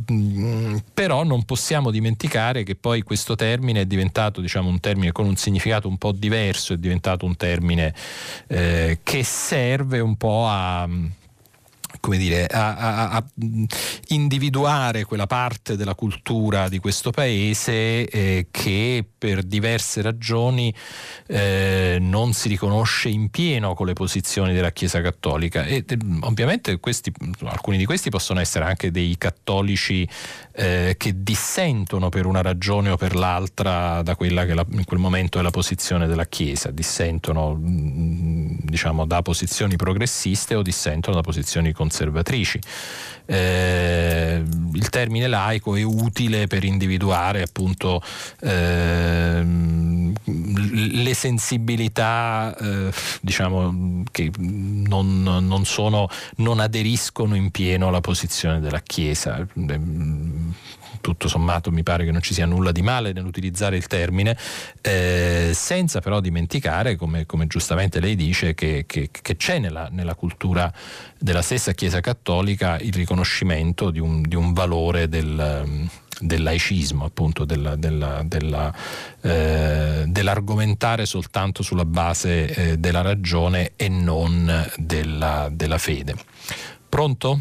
però 0.94 1.24
non 1.24 1.44
possiamo 1.44 1.90
dimenticare 1.90 2.62
che 2.62 2.74
poi 2.74 3.02
questo 3.02 3.34
termine 3.34 3.82
è 3.82 3.86
diventato 3.86 4.40
diciamo, 4.40 4.70
un 4.70 4.80
termine 4.80 5.12
con 5.12 5.26
un 5.26 5.36
significato 5.36 5.88
un 5.88 5.98
po' 5.98 6.12
diverso, 6.12 6.72
è 6.72 6.78
diventato 6.78 7.26
un 7.26 7.36
termine 7.36 7.94
eh, 8.46 9.00
che 9.02 9.22
serve 9.24 10.00
un 10.00 10.16
po' 10.16 10.46
a 10.46 10.88
come 12.00 12.18
dire, 12.18 12.46
a, 12.46 12.76
a, 12.76 13.10
a, 13.10 13.24
individuare 14.08 15.04
quella 15.04 15.26
parte 15.26 15.76
della 15.76 15.94
cultura 15.94 16.68
di 16.68 16.78
questo 16.78 17.10
paese 17.10 18.06
eh, 18.06 18.46
che 18.50 19.04
per 19.16 19.42
diverse 19.42 20.02
ragioni 20.02 20.72
eh, 21.26 21.98
non 22.00 22.32
si 22.32 22.48
riconosce 22.48 23.08
in 23.08 23.30
pieno 23.30 23.74
con 23.74 23.86
le 23.86 23.92
posizioni 23.92 24.52
della 24.52 24.70
Chiesa 24.70 25.00
Cattolica. 25.00 25.64
E 25.64 25.84
eh, 25.86 25.98
ovviamente 26.20 26.78
questi, 26.78 27.12
alcuni 27.44 27.76
di 27.76 27.84
questi 27.84 28.10
possono 28.10 28.40
essere 28.40 28.64
anche 28.64 28.90
dei 28.90 29.16
cattolici 29.18 30.08
eh, 30.52 30.94
che 30.96 31.22
dissentono 31.22 32.08
per 32.08 32.26
una 32.26 32.42
ragione 32.42 32.90
o 32.90 32.96
per 32.96 33.14
l'altra 33.14 34.02
da 34.02 34.16
quella 34.16 34.44
che 34.44 34.54
la, 34.54 34.66
in 34.70 34.84
quel 34.84 35.00
momento 35.00 35.38
è 35.38 35.42
la 35.42 35.50
posizione 35.50 36.06
della 36.06 36.26
Chiesa, 36.26 36.70
dissentono 36.70 37.54
mm, 37.54 38.58
diciamo 38.62 39.06
da 39.06 39.22
posizioni 39.22 39.76
progressiste 39.76 40.54
o 40.54 40.62
dissentono 40.62 41.16
da 41.16 41.22
posizioni 41.22 41.72
conservatrici. 41.88 42.60
Eh, 43.30 44.42
il 44.72 44.88
termine 44.88 45.26
laico 45.26 45.76
è 45.76 45.82
utile 45.82 46.46
per 46.46 46.64
individuare 46.64 47.42
appunto 47.42 48.00
eh, 48.40 49.42
le 50.24 51.14
sensibilità 51.14 52.56
eh, 52.58 52.90
diciamo 53.20 54.02
che 54.10 54.30
non, 54.38 55.22
non, 55.22 55.64
sono, 55.66 56.08
non 56.36 56.58
aderiscono 56.60 57.34
in 57.34 57.50
pieno 57.50 57.88
alla 57.88 58.00
posizione 58.00 58.60
della 58.60 58.80
Chiesa 58.80 59.46
tutto 61.00 61.28
sommato 61.28 61.70
mi 61.70 61.82
pare 61.82 62.04
che 62.04 62.10
non 62.10 62.22
ci 62.22 62.34
sia 62.34 62.46
nulla 62.46 62.72
di 62.72 62.82
male 62.82 63.12
nell'utilizzare 63.12 63.76
il 63.76 63.86
termine, 63.86 64.36
eh, 64.80 65.50
senza 65.54 66.00
però 66.00 66.20
dimenticare, 66.20 66.96
come, 66.96 67.26
come 67.26 67.46
giustamente 67.46 68.00
lei 68.00 68.16
dice, 68.16 68.54
che, 68.54 68.84
che, 68.86 69.10
che 69.10 69.36
c'è 69.36 69.58
nella, 69.58 69.88
nella, 69.90 70.14
cultura 70.14 70.72
della 71.18 71.42
stessa 71.42 71.72
Chiesa 71.72 72.00
Cattolica 72.00 72.78
il 72.78 72.92
riconoscimento 72.92 73.90
di 73.90 74.00
un, 74.00 74.22
di 74.22 74.34
un 74.34 74.52
valore 74.52 75.08
del 75.08 75.86
del 76.20 76.42
laicismo, 76.42 77.04
appunto 77.04 77.44
della, 77.44 77.76
della, 77.76 78.22
della, 78.24 78.74
eh, 79.20 80.04
dell'argomentare 80.06 81.06
soltanto 81.06 81.62
sulla 81.62 81.84
base 81.84 82.46
eh, 82.46 82.78
della 82.78 83.02
ragione 83.02 83.72
e 83.76 83.88
non 83.88 84.68
della, 84.76 85.48
della 85.50 85.78
fede. 85.78 86.16
Pronto? 86.88 87.40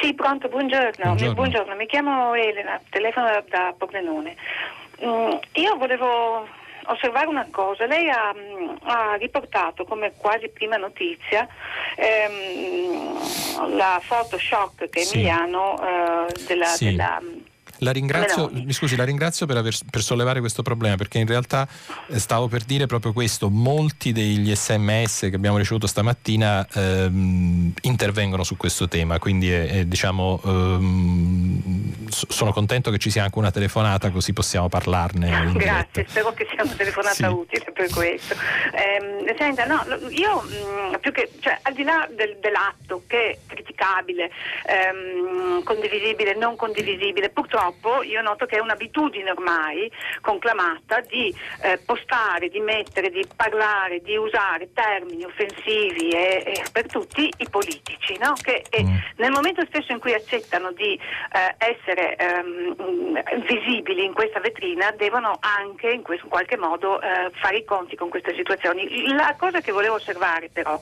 Sì, 0.00 0.14
pronto, 0.14 0.48
buongiorno. 0.48 0.92
Buongiorno. 1.02 1.34
buongiorno. 1.34 1.74
Mi 1.74 1.86
chiamo 1.86 2.34
Elena, 2.34 2.80
telefono 2.88 3.26
da, 3.26 3.44
da 3.48 3.74
Pordenone. 3.76 4.36
Mm, 5.04 5.32
io 5.54 5.76
volevo 5.76 6.46
osservare 6.86 7.26
una 7.26 7.46
cosa. 7.50 7.86
Lei 7.86 8.08
ha, 8.08 8.32
mm, 8.32 8.76
ha 8.84 9.14
riportato 9.14 9.84
come 9.84 10.12
quasi 10.16 10.48
prima 10.48 10.76
notizia 10.76 11.46
ehm, 11.96 13.76
la 13.76 14.00
foto 14.02 14.38
shock 14.38 14.88
che 14.88 15.00
sì. 15.00 15.14
Emiliano 15.16 15.80
eh, 15.80 16.32
della, 16.46 16.66
sì. 16.66 16.84
della 16.84 17.20
la 17.78 17.90
ringrazio, 17.92 18.50
mi 18.52 18.72
scusi, 18.72 18.96
la 18.96 19.04
ringrazio 19.04 19.46
per, 19.46 19.56
aver, 19.56 19.74
per, 19.90 20.02
sollevare 20.02 20.40
questo 20.40 20.62
problema 20.62 20.96
perché 20.96 21.18
in 21.18 21.26
realtà 21.26 21.68
eh, 22.08 22.18
stavo 22.18 22.48
per 22.48 22.64
dire 22.64 22.86
proprio 22.86 23.12
questo, 23.12 23.48
molti 23.48 24.12
degli 24.12 24.54
sms 24.54 25.28
che 25.30 25.36
abbiamo 25.36 25.58
ricevuto 25.58 25.86
stamattina 25.86 26.66
ehm, 26.72 27.72
intervengono 27.82 28.42
su 28.42 28.56
questo 28.56 28.88
tema, 28.88 29.18
quindi 29.18 29.50
è, 29.50 29.68
è, 29.68 29.84
diciamo, 29.84 30.40
ehm, 30.44 32.06
sono 32.08 32.52
contento 32.52 32.90
che 32.90 32.98
ci 32.98 33.10
sia 33.10 33.24
anche 33.24 33.38
una 33.38 33.50
telefonata 33.50 34.10
così 34.10 34.32
possiamo 34.32 34.68
parlarne. 34.68 35.52
Grazie, 35.54 36.06
spero 36.08 36.32
che 36.32 36.46
sia 36.50 36.62
una 36.62 36.74
telefonata 36.74 37.14
sì. 37.14 37.24
utile 37.24 37.72
per 37.72 37.88
questo. 37.90 38.34
Eh, 38.72 39.34
senta, 39.36 39.66
no, 39.66 39.84
io 40.10 40.42
mm, 40.42 40.94
più 41.00 41.12
che, 41.12 41.30
cioè, 41.40 41.58
al 41.62 41.74
di 41.74 41.84
là 41.84 42.08
del, 42.10 42.38
dell'atto 42.40 43.04
che 43.06 43.30
è 43.30 43.38
criticabile, 43.46 44.30
ehm, 44.66 45.62
condivisibile, 45.62 46.34
non 46.34 46.56
condivisibile, 46.56 47.30
purtroppo 47.30 47.67
purtroppo 47.68 48.02
io 48.02 48.22
noto 48.22 48.46
che 48.46 48.56
è 48.56 48.60
un'abitudine 48.60 49.30
ormai 49.30 49.90
conclamata 50.20 51.00
di 51.00 51.34
eh, 51.62 51.78
postare, 51.84 52.48
di 52.48 52.60
mettere, 52.60 53.10
di 53.10 53.26
parlare, 53.36 54.00
di 54.00 54.16
usare 54.16 54.72
termini 54.72 55.24
offensivi 55.24 56.10
e, 56.10 56.42
e 56.46 56.64
per 56.72 56.86
tutti 56.86 57.30
i 57.36 57.48
politici, 57.48 58.16
no? 58.18 58.32
che 58.40 58.64
mm. 58.80 58.96
nel 59.16 59.30
momento 59.30 59.64
stesso 59.66 59.92
in 59.92 59.98
cui 59.98 60.14
accettano 60.14 60.72
di 60.72 60.94
eh, 60.94 61.54
essere 61.58 62.16
ehm, 62.16 62.74
visibili 63.46 64.04
in 64.04 64.12
questa 64.12 64.40
vetrina 64.40 64.90
devono 64.92 65.38
anche 65.40 65.90
in, 65.90 66.02
questo, 66.02 66.24
in 66.26 66.30
qualche 66.30 66.56
modo 66.56 67.00
eh, 67.00 67.30
fare 67.34 67.58
i 67.58 67.64
conti 67.64 67.96
con 67.96 68.08
queste 68.08 68.34
situazioni. 68.34 69.08
La 69.08 69.34
cosa 69.38 69.60
che 69.60 69.72
volevo 69.72 69.96
osservare 69.96 70.48
però 70.52 70.80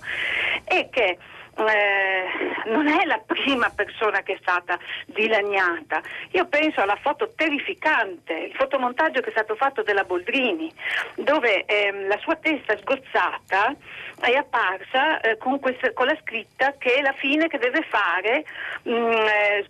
è 0.65 0.89
che 0.91 1.19
eh, 1.59 2.71
non 2.71 2.87
è 2.87 3.05
la 3.05 3.21
prima 3.25 3.71
persona 3.71 4.23
che 4.23 4.35
è 4.35 4.39
stata 4.41 4.79
dilaniata. 5.07 6.03
Io 6.33 6.47
penso 6.47 6.81
alla 6.81 6.99
foto 7.01 7.33
terrificante, 7.35 8.33
il 8.33 8.55
fotomontaggio 8.55 9.21
che 9.21 9.29
è 9.29 9.33
stato 9.33 9.55
fatto 9.55 9.83
della 9.83 10.05
Boldrini, 10.05 10.73
dove 11.15 11.65
ehm, 11.65 12.09
la 12.09 12.19
sua 12.19 12.37
testa 12.37 12.77
sgozzata 12.79 13.75
è 14.21 14.33
apparsa 14.33 15.21
eh, 15.21 15.37
con, 15.39 15.59
questa, 15.61 15.93
con, 15.93 16.07
la 16.07 16.19
scritta 16.23 16.75
che 16.79 16.95
è 16.95 17.03
la 17.03 17.13
fine 17.13 17.49
che 17.49 17.59
deve 17.59 17.83
fare. 17.89 18.45
Mh, 18.83 18.91
mm, 18.91 19.11
eh, 19.11 19.67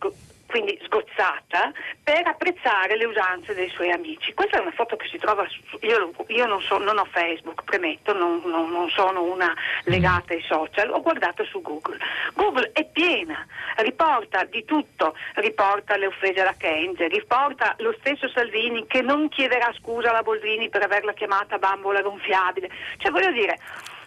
quindi 0.47 0.79
sgozzata, 0.85 1.73
per 2.03 2.27
apprezzare 2.27 2.97
le 2.97 3.05
usanze 3.05 3.55
dei 3.55 3.69
suoi 3.71 3.91
amici. 3.91 4.33
Questa 4.35 4.59
è 4.59 4.61
una 4.61 4.73
foto 4.73 4.97
che 4.97 5.09
si 5.09 5.19
trova, 5.19 5.47
su, 5.49 5.79
io, 5.83 6.13
io 6.29 6.47
non, 6.47 6.61
so, 6.63 6.79
non, 6.79 6.99
ho 6.99 7.05
Facebook, 7.05 7.65
premetto, 7.65 8.13
non, 8.13 8.41
non, 8.45 8.71
non, 8.71 8.89
sono 8.91 9.23
una 9.23 9.55
legata 9.85 10.33
ai 10.33 10.43
social, 10.43 10.91
ho 10.91 11.03
guardato 11.03 11.45
su 11.45 11.61
Google. 11.61 11.99
Google 12.35 12.71
è 12.73 12.85
piena, 12.87 13.47
riporta 13.77 14.45
di 14.45 14.65
tutto, 14.65 15.15
riporta 15.35 15.97
le 15.97 16.07
offese 16.07 16.41
alla 16.41 16.55
Kenze, 16.57 17.09
riporta 17.09 17.75
lo 17.79 17.95
stesso 17.99 18.29
Salvini 18.29 18.87
che 18.87 19.03
non 19.03 19.29
chiederà 19.29 19.73
scusa 19.79 20.11
alla 20.11 20.23
Boldrini 20.23 20.69
per 20.69 20.83
averla 20.83 21.13
chiamata 21.13 21.59
bambola 21.59 22.03
gonfiabile. 22.03 22.71
Cioè 22.99 23.11
voglio 23.11 23.33
dire... 23.33 23.59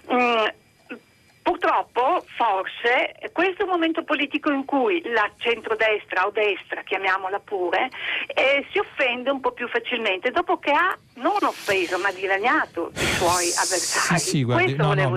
Mh, 0.07 0.15
mm, 0.15 0.45
Purtroppo, 1.49 2.23
forse, 2.37 3.15
questo 3.33 3.61
è 3.61 3.63
un 3.63 3.71
momento 3.71 4.03
politico 4.03 4.51
in 4.51 4.65
cui 4.65 5.01
la 5.03 5.31
centrodestra 5.37 6.27
o 6.27 6.29
destra, 6.29 6.83
chiamiamola 6.83 7.39
pure, 7.39 7.89
eh, 8.27 8.67
si 8.71 8.77
offende 8.77 9.31
un 9.31 9.39
po' 9.39 9.51
più 9.53 9.67
facilmente 9.67 10.29
dopo 10.29 10.59
che 10.59 10.69
ha 10.69 10.95
non 11.15 11.39
offeso 11.41 11.97
ma 11.97 12.11
dilaniato 12.11 12.91
i 12.93 13.05
suoi 13.17 13.47
avversari. 13.57 14.19
Sì, 14.19 14.29
sì 14.29 14.43
guardi, 14.43 14.75
no, 14.75 14.93
no, 14.93 15.11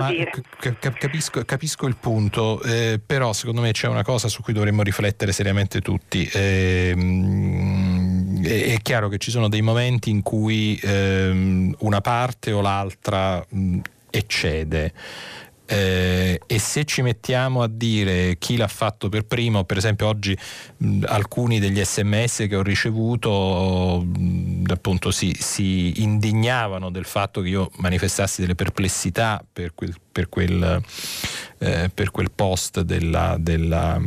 capisco, 0.97 1.45
capisco, 1.45 1.85
il 1.85 1.97
punto, 1.97 2.63
eh, 2.63 2.99
però 3.05 3.31
secondo 3.31 3.61
me 3.61 3.71
c'è 3.71 3.87
una 3.87 4.03
cosa 4.03 4.27
su 4.27 4.41
cui 4.41 4.53
dovremmo 4.53 4.81
riflettere 4.81 5.31
seriamente 5.31 5.81
tutti. 5.81 6.27
Eh, 6.33 6.95
è 8.43 8.81
chiaro 8.81 9.07
che 9.07 9.19
ci 9.19 9.29
sono 9.29 9.47
dei 9.49 9.61
momenti 9.61 10.09
in 10.09 10.23
cui 10.23 10.79
ehm, 10.81 11.75
una 11.81 12.01
parte 12.01 12.51
o 12.51 12.61
l'altra 12.61 13.45
eccede 14.09 14.93
Eh, 15.73 16.39
e 16.45 16.59
se 16.59 16.85
ci 16.85 17.01
mettiamo 17.01 17.63
a 17.63 17.67
dire 17.67 18.37
chi 18.37 18.57
l'ha 18.57 18.67
fatto 18.67 19.09
per 19.09 19.25
primo, 19.25 19.63
per 19.63 19.77
esempio 19.77 20.07
oggi 20.07 20.37
mh, 20.77 21.05
alcuni 21.07 21.59
degli 21.59 21.83
sms 21.83 22.45
che 22.47 22.55
ho 22.55 22.61
ricevuto 22.61 24.05
mh, 24.05 24.65
appunto 24.67 25.09
si, 25.09 25.35
si, 25.39 26.03
indignavano 26.03 26.91
del 26.91 27.05
fatto 27.05 27.41
che 27.41 27.49
io 27.49 27.71
manifestassi 27.77 28.41
delle 28.41 28.53
perplessità 28.53 29.43
per 29.51 29.73
quel, 29.73 29.95
per 30.13 30.29
quel, 30.29 30.81
eh, 31.57 31.91
per 31.93 32.11
quel 32.11 32.31
post 32.31 32.81
della, 32.81 33.35
della 33.37 33.99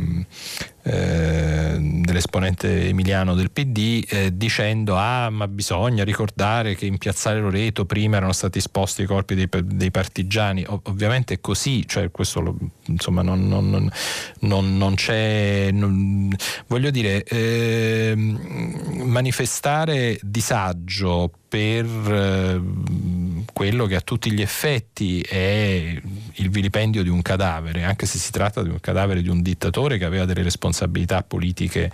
eh, 0.89 1.77
dell'esponente 1.79 2.87
emiliano 2.87 3.35
del 3.35 3.51
PD 3.51 4.05
eh, 4.07 4.37
dicendo 4.37 4.95
ah 4.95 5.29
ma 5.29 5.45
bisogna 5.49 6.05
ricordare 6.05 6.75
che 6.75 6.85
in 6.85 6.97
piazzale 6.97 7.41
Loreto 7.41 7.83
prima 7.83 8.15
erano 8.15 8.31
stati 8.31 8.59
esposti 8.59 9.01
i 9.01 9.05
corpi 9.05 9.35
dei, 9.35 9.49
dei 9.65 9.91
partigiani. 9.91 10.63
O, 10.65 10.79
ovviamente 10.85 11.35
è 11.35 11.41
così 11.41 11.85
cioè 11.85 12.09
questo 12.09 12.39
lo, 12.39 12.55
insomma 12.85 13.21
non, 13.21 13.49
non, 13.49 13.91
non, 14.39 14.77
non 14.77 14.95
c'è 14.95 15.73
voglio 16.67 16.89
dire 16.89 17.21
eh, 17.23 18.13
manifestare 18.15 20.17
disagio 20.21 21.29
per 21.49 21.85
eh, 21.85 22.61
quello 23.53 23.85
che 23.85 23.95
a 23.95 24.01
tutti 24.01 24.31
gli 24.31 24.41
effetti 24.41 25.21
è 25.21 25.99
il 26.33 26.49
vilipendio 26.49 27.03
di 27.03 27.09
un 27.09 27.21
cadavere, 27.21 27.83
anche 27.83 28.05
se 28.05 28.17
si 28.17 28.31
tratta 28.31 28.61
di 28.61 28.69
un 28.69 28.79
cadavere 28.79 29.21
di 29.21 29.29
un 29.29 29.41
dittatore 29.41 29.97
che 29.97 30.05
aveva 30.05 30.25
delle 30.25 30.43
responsabilità 30.43 31.23
politiche 31.23 31.91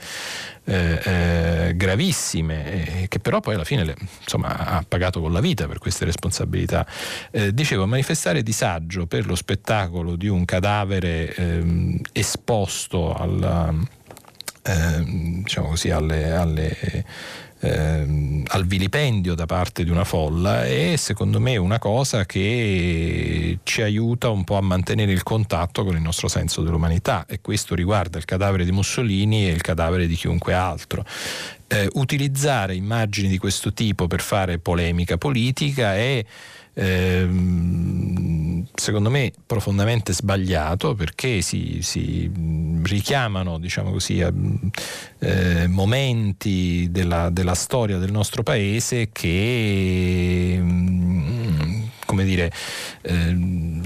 eh, 0.65 0.99
eh, 1.03 1.75
gravissime, 1.75 3.01
eh, 3.01 3.07
che 3.07 3.19
però 3.19 3.39
poi 3.39 3.55
alla 3.55 3.63
fine 3.63 3.83
le, 3.83 3.95
insomma, 4.21 4.55
ha 4.57 4.85
pagato 4.87 5.21
con 5.21 5.31
la 5.31 5.39
vita 5.39 5.67
per 5.67 5.79
queste 5.79 6.05
responsabilità. 6.05 6.85
Eh, 7.31 7.53
dicevo, 7.53 7.85
manifestare 7.85 8.43
disagio 8.43 9.05
per 9.05 9.25
lo 9.25 9.35
spettacolo 9.35 10.15
di 10.15 10.27
un 10.27 10.45
cadavere 10.45 11.33
ehm, 11.33 11.99
esposto 12.11 13.13
alla, 13.13 13.73
ehm, 14.63 15.43
diciamo 15.43 15.69
così, 15.69 15.89
alle, 15.89 16.31
alle 16.31 17.05
ehm, 17.63 18.43
al 18.47 18.65
vilipendio 18.65 19.33
da 19.33 19.45
parte 19.45 19.83
di 19.83 19.89
una 19.89 20.03
folla 20.03 20.65
è 20.65 20.95
secondo 20.97 21.39
me 21.39 21.55
una 21.57 21.79
cosa 21.79 22.25
che 22.25 23.59
ci 23.63 23.81
aiuta 23.81 24.29
un 24.29 24.43
po' 24.43 24.57
a 24.57 24.61
mantenere 24.61 25.11
il 25.11 25.23
contatto 25.23 25.83
con 25.83 25.95
il 25.95 26.01
nostro 26.01 26.27
senso 26.27 26.61
dell'umanità 26.61 27.25
e 27.27 27.39
questo 27.41 27.73
riguarda 27.73 28.17
il 28.17 28.25
cadavere 28.25 28.65
di 28.65 28.71
Mussolini 28.71 29.47
e 29.47 29.51
il 29.51 29.61
cadavere 29.61 30.07
di 30.07 30.15
chiunque 30.15 30.53
altro. 30.53 31.05
Eh, 31.67 31.87
utilizzare 31.93 32.75
immagini 32.75 33.29
di 33.29 33.37
questo 33.37 33.73
tipo 33.73 34.07
per 34.07 34.21
fare 34.21 34.59
polemica 34.59 35.17
politica 35.17 35.95
è 35.95 36.23
ehm, 36.73 38.65
secondo 38.73 39.09
me 39.09 39.31
profondamente 39.45 40.13
sbagliato 40.13 40.95
perché 40.95 41.41
si, 41.41 41.79
si 41.81 42.31
richiamano 42.83 43.59
diciamo 43.59 43.91
così, 43.91 44.21
a, 44.21 44.31
eh, 45.19 45.67
momenti 45.67 46.87
della, 46.89 47.29
della, 47.29 47.55
storia 47.55 47.97
del 47.97 48.11
nostro 48.11 48.43
paese 48.43 49.09
che 49.11 50.57
mm, 50.59 51.43
come 52.13 52.25
dire, 52.25 52.51
eh, 53.01 53.35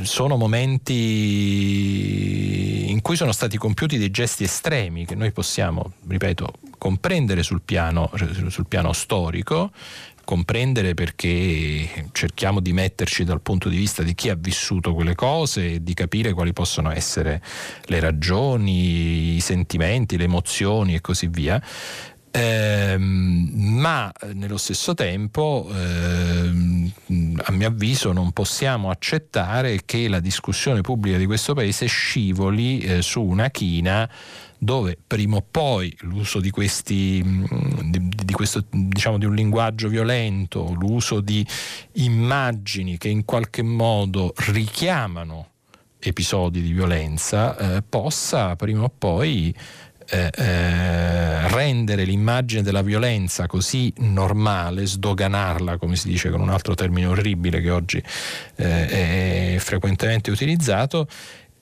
sono 0.01 0.35
momenti 0.35 0.93
in 2.89 3.01
cui 3.01 3.15
sono 3.15 3.31
stati 3.31 3.57
compiuti 3.57 3.97
dei 3.97 4.11
gesti 4.11 4.43
estremi 4.43 5.05
che 5.05 5.15
noi 5.15 5.31
possiamo, 5.31 5.93
ripeto, 6.05 6.51
comprendere 6.77 7.41
sul 7.41 7.61
piano, 7.63 8.11
sul 8.49 8.67
piano 8.67 8.91
storico 8.91 9.71
comprendere 10.27 10.93
perché 10.93 12.09
cerchiamo 12.11 12.59
di 12.59 12.73
metterci 12.73 13.23
dal 13.23 13.39
punto 13.39 13.69
di 13.69 13.77
vista 13.77 14.03
di 14.03 14.13
chi 14.13 14.27
ha 14.27 14.35
vissuto 14.35 14.93
quelle 14.93 15.15
cose 15.15 15.75
e 15.75 15.83
di 15.83 15.93
capire 15.93 16.33
quali 16.33 16.51
possono 16.51 16.91
essere 16.91 17.41
le 17.85 18.01
ragioni, 18.01 19.35
i 19.35 19.39
sentimenti, 19.39 20.17
le 20.17 20.25
emozioni 20.25 20.95
e 20.95 20.99
così 20.99 21.27
via. 21.27 21.63
Eh, 22.29 22.97
ma 22.97 24.11
nello 24.33 24.57
stesso 24.57 24.93
tempo, 24.93 25.65
eh, 25.73 26.51
a 27.45 27.51
mio 27.51 27.67
avviso, 27.67 28.11
non 28.11 28.33
possiamo 28.33 28.89
accettare 28.89 29.79
che 29.85 30.09
la 30.09 30.19
discussione 30.19 30.81
pubblica 30.81 31.17
di 31.17 31.25
questo 31.25 31.53
paese 31.53 31.85
scivoli 31.85 32.79
eh, 32.79 33.01
su 33.01 33.23
una 33.23 33.49
china 33.49 34.09
dove 34.57 34.97
prima 35.05 35.37
o 35.37 35.45
poi 35.49 35.95
l'uso 36.01 36.39
di 36.39 36.49
questi 36.49 37.21
mm, 37.23 37.45
di, 37.89 38.09
di, 38.09 38.33
questo, 38.33 38.65
diciamo, 38.69 39.17
di 39.17 39.25
un 39.25 39.35
linguaggio 39.35 39.87
violento, 39.87 40.73
l'uso 40.73 41.21
di 41.21 41.45
immagini 41.93 42.97
che 42.97 43.09
in 43.09 43.25
qualche 43.25 43.61
modo 43.61 44.33
richiamano 44.47 45.49
episodi 45.99 46.61
di 46.61 46.71
violenza 46.71 47.57
eh, 47.77 47.81
possa 47.81 48.55
prima 48.55 48.83
o 48.83 48.93
poi 48.95 49.53
eh, 50.09 50.31
eh, 50.33 51.47
rendere 51.49 52.05
l'immagine 52.05 52.61
della 52.61 52.81
violenza 52.81 53.45
così 53.45 53.91
normale, 53.97 54.85
sdoganarla, 54.85 55.77
come 55.77 55.97
si 55.97 56.07
dice 56.07 56.29
con 56.29 56.39
un 56.39 56.49
altro 56.49 56.75
termine 56.75 57.07
orribile 57.07 57.59
che 57.59 57.69
oggi 57.69 58.01
eh, 58.55 59.55
è 59.55 59.57
frequentemente 59.59 60.31
utilizzato, 60.31 61.07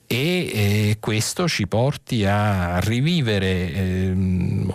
e 0.08 0.18
eh, 0.18 0.96
questo 1.00 1.48
ci 1.48 1.66
porti 1.66 2.24
a 2.24 2.78
rivivere, 2.78 3.72
eh, 3.72 4.16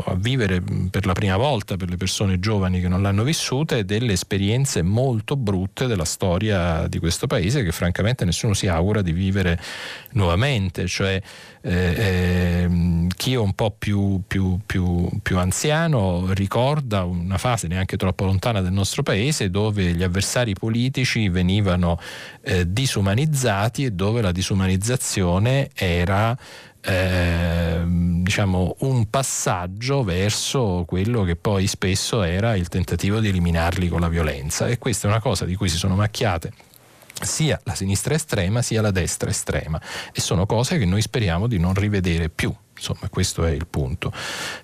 a 0.05 0.15
vivere 0.15 0.61
per 0.89 1.05
la 1.05 1.13
prima 1.13 1.37
volta 1.37 1.77
per 1.77 1.89
le 1.89 1.95
persone 1.95 2.39
giovani 2.39 2.81
che 2.81 2.89
non 2.89 3.01
l'hanno 3.01 3.23
vissute 3.23 3.85
delle 3.85 4.11
esperienze 4.11 4.81
molto 4.81 5.37
brutte 5.37 5.87
della 5.87 6.03
storia 6.03 6.85
di 6.87 6.99
questo 6.99 7.27
paese 7.27 7.63
che 7.63 7.71
francamente 7.71 8.25
nessuno 8.25 8.53
si 8.53 8.67
augura 8.67 9.01
di 9.01 9.13
vivere 9.13 9.57
nuovamente, 10.11 10.85
cioè 10.87 11.21
eh, 11.61 12.63
ehm, 12.63 13.07
chi 13.15 13.33
è 13.33 13.37
un 13.37 13.53
po' 13.53 13.73
più, 13.77 14.21
più, 14.27 14.59
più, 14.65 15.07
più, 15.21 15.37
anziano 15.37 16.33
ricorda 16.33 17.03
una 17.03 17.37
fase 17.37 17.67
neanche 17.67 17.95
troppo 17.95 18.25
lontana 18.25 18.61
del 18.61 18.73
nostro 18.73 19.01
paese 19.01 19.49
dove 19.49 19.93
gli 19.93 20.03
avversari 20.03 20.55
politici 20.55 21.29
venivano 21.29 21.99
eh, 22.41 22.69
disumanizzati 22.69 23.85
e 23.85 23.91
dove 23.91 24.21
la 24.21 24.31
disumanizzazione 24.31 25.19
era 25.73 26.37
eh, 26.81 27.81
diciamo 27.85 28.75
un 28.79 29.09
passaggio 29.09 30.03
verso 30.03 30.83
quello 30.87 31.23
che 31.23 31.35
poi 31.35 31.67
spesso 31.67 32.23
era 32.23 32.55
il 32.55 32.69
tentativo 32.69 33.19
di 33.19 33.29
eliminarli 33.29 33.87
con 33.87 33.99
la 33.99 34.09
violenza 34.09 34.67
e 34.67 34.77
questa 34.77 35.07
è 35.07 35.11
una 35.11 35.19
cosa 35.19 35.45
di 35.45 35.55
cui 35.55 35.69
si 35.69 35.77
sono 35.77 35.95
macchiate 35.95 36.51
sia 37.21 37.59
la 37.65 37.75
sinistra 37.75 38.15
estrema 38.15 38.61
sia 38.61 38.81
la 38.81 38.91
destra 38.91 39.29
estrema 39.29 39.79
e 40.11 40.21
sono 40.21 40.45
cose 40.45 40.77
che 40.77 40.85
noi 40.85 41.01
speriamo 41.01 41.47
di 41.47 41.59
non 41.59 41.73
rivedere 41.73 42.29
più. 42.29 42.53
Insomma, 42.81 43.09
questo 43.09 43.45
è 43.45 43.51
il 43.51 43.67
punto. 43.67 44.11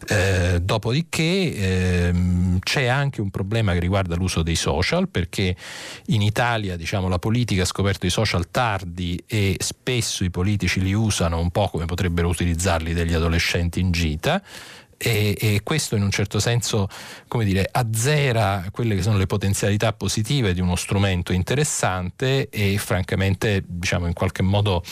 Eh, 0.07 0.59
dopodiché 0.59 2.07
ehm, 2.07 2.57
c'è 2.59 2.87
anche 2.87 3.21
un 3.21 3.29
problema 3.29 3.73
che 3.73 3.79
riguarda 3.79 4.15
l'uso 4.15 4.41
dei 4.41 4.55
social, 4.55 5.07
perché 5.07 5.55
in 6.07 6.23
Italia 6.23 6.75
diciamo, 6.77 7.09
la 7.09 7.19
politica 7.19 7.61
ha 7.61 7.65
scoperto 7.65 8.07
i 8.07 8.09
social 8.09 8.49
tardi 8.49 9.23
e 9.27 9.55
spesso 9.59 10.23
i 10.23 10.31
politici 10.31 10.81
li 10.81 10.93
usano 10.93 11.39
un 11.39 11.51
po' 11.51 11.69
come 11.69 11.85
potrebbero 11.85 12.27
utilizzarli 12.27 12.93
degli 12.93 13.13
adolescenti 13.13 13.79
in 13.79 13.91
gita 13.91 14.41
e, 14.97 15.37
e, 15.39 15.61
questo 15.61 15.95
in 15.95 16.01
un 16.01 16.09
certo 16.09 16.39
senso 16.39 16.89
come 17.27 17.45
dire, 17.45 17.69
azzera 17.71 18.67
quelle 18.71 18.95
che 18.95 19.03
sono 19.03 19.17
le 19.17 19.27
potenzialità 19.27 19.93
positive 19.93 20.55
di 20.55 20.59
uno 20.59 20.75
strumento 20.75 21.33
interessante 21.33 22.49
e 22.49 22.79
francamente 22.79 23.63
diciamo 23.65 24.07
in 24.07 24.13
qualche 24.13 24.41
modo 24.41 24.83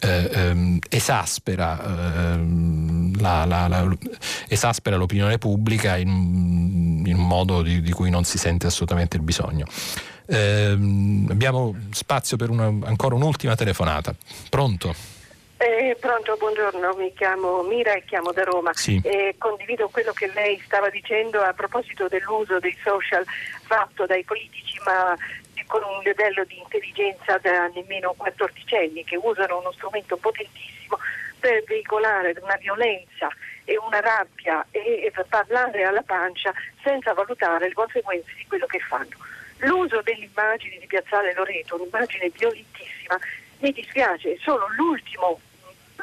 eh, 0.00 0.30
ehm, 0.32 0.78
esaspera, 0.88 1.82
ehm, 1.82 3.20
la, 3.20 3.44
la, 3.44 3.68
la, 3.68 3.88
esaspera, 4.48 4.96
l'opinione 4.96 5.38
pubblica 5.38 5.96
in, 5.96 7.02
in 7.06 7.16
un 7.16 7.26
modo 7.26 7.62
di, 7.62 7.80
di, 7.80 7.92
cui 7.92 8.10
non 8.10 8.24
si 8.24 8.38
sente 8.38 8.66
assolutamente 8.66 9.16
il 9.16 9.22
bisogno. 9.22 9.66
Eh, 10.26 10.76
abbiamo 11.28 11.74
spazio 11.90 12.36
per 12.36 12.50
una, 12.50 12.66
ancora 12.66 13.14
un'ultima 13.14 13.54
telefonata. 13.54 14.14
Pronto? 14.50 15.14
Eh, 15.58 15.96
pronto, 15.98 16.36
buongiorno, 16.38 16.94
mi 16.96 17.14
chiamo 17.14 17.62
Mira 17.62 17.94
e 17.94 18.04
chiamo 18.04 18.32
da 18.32 18.44
Roma. 18.44 18.72
Sì. 18.74 19.00
Eh, 19.02 19.36
condivido 19.38 19.88
quello 19.88 20.12
che 20.12 20.30
lei 20.34 20.60
stava 20.66 20.90
dicendo 20.90 21.40
a 21.40 21.54
proposito 21.54 22.08
dell'uso 22.08 22.58
dei 22.58 22.76
social 22.84 23.24
fatto 23.62 24.04
dai 24.04 24.22
politici, 24.22 24.78
ma 24.84 25.16
con 25.66 25.82
un 25.82 26.02
livello 26.02 26.44
di 26.44 26.58
intelligenza 26.58 27.38
da 27.38 27.68
nemmeno 27.68 28.14
14 28.16 28.76
anni, 28.76 29.04
che 29.04 29.16
usano 29.16 29.58
uno 29.58 29.72
strumento 29.72 30.16
potentissimo 30.16 30.98
per 31.38 31.62
veicolare 31.64 32.34
una 32.40 32.56
violenza 32.56 33.28
e 33.64 33.76
una 33.78 34.00
rabbia 34.00 34.64
e, 34.70 35.12
e 35.12 35.12
parlare 35.28 35.84
alla 35.84 36.02
pancia 36.02 36.52
senza 36.82 37.12
valutare 37.12 37.68
le 37.68 37.74
conseguenze 37.74 38.32
di 38.36 38.46
quello 38.46 38.66
che 38.66 38.78
fanno. 38.78 39.16
L'uso 39.58 40.00
delle 40.02 40.24
immagini 40.24 40.78
di 40.78 40.86
Piazzale 40.86 41.34
Loreto, 41.34 41.76
un'immagine 41.76 42.30
violentissima, 42.30 43.18
mi 43.58 43.72
dispiace, 43.72 44.34
è 44.34 44.38
solo 44.40 44.66
l'ultimo 44.76 45.40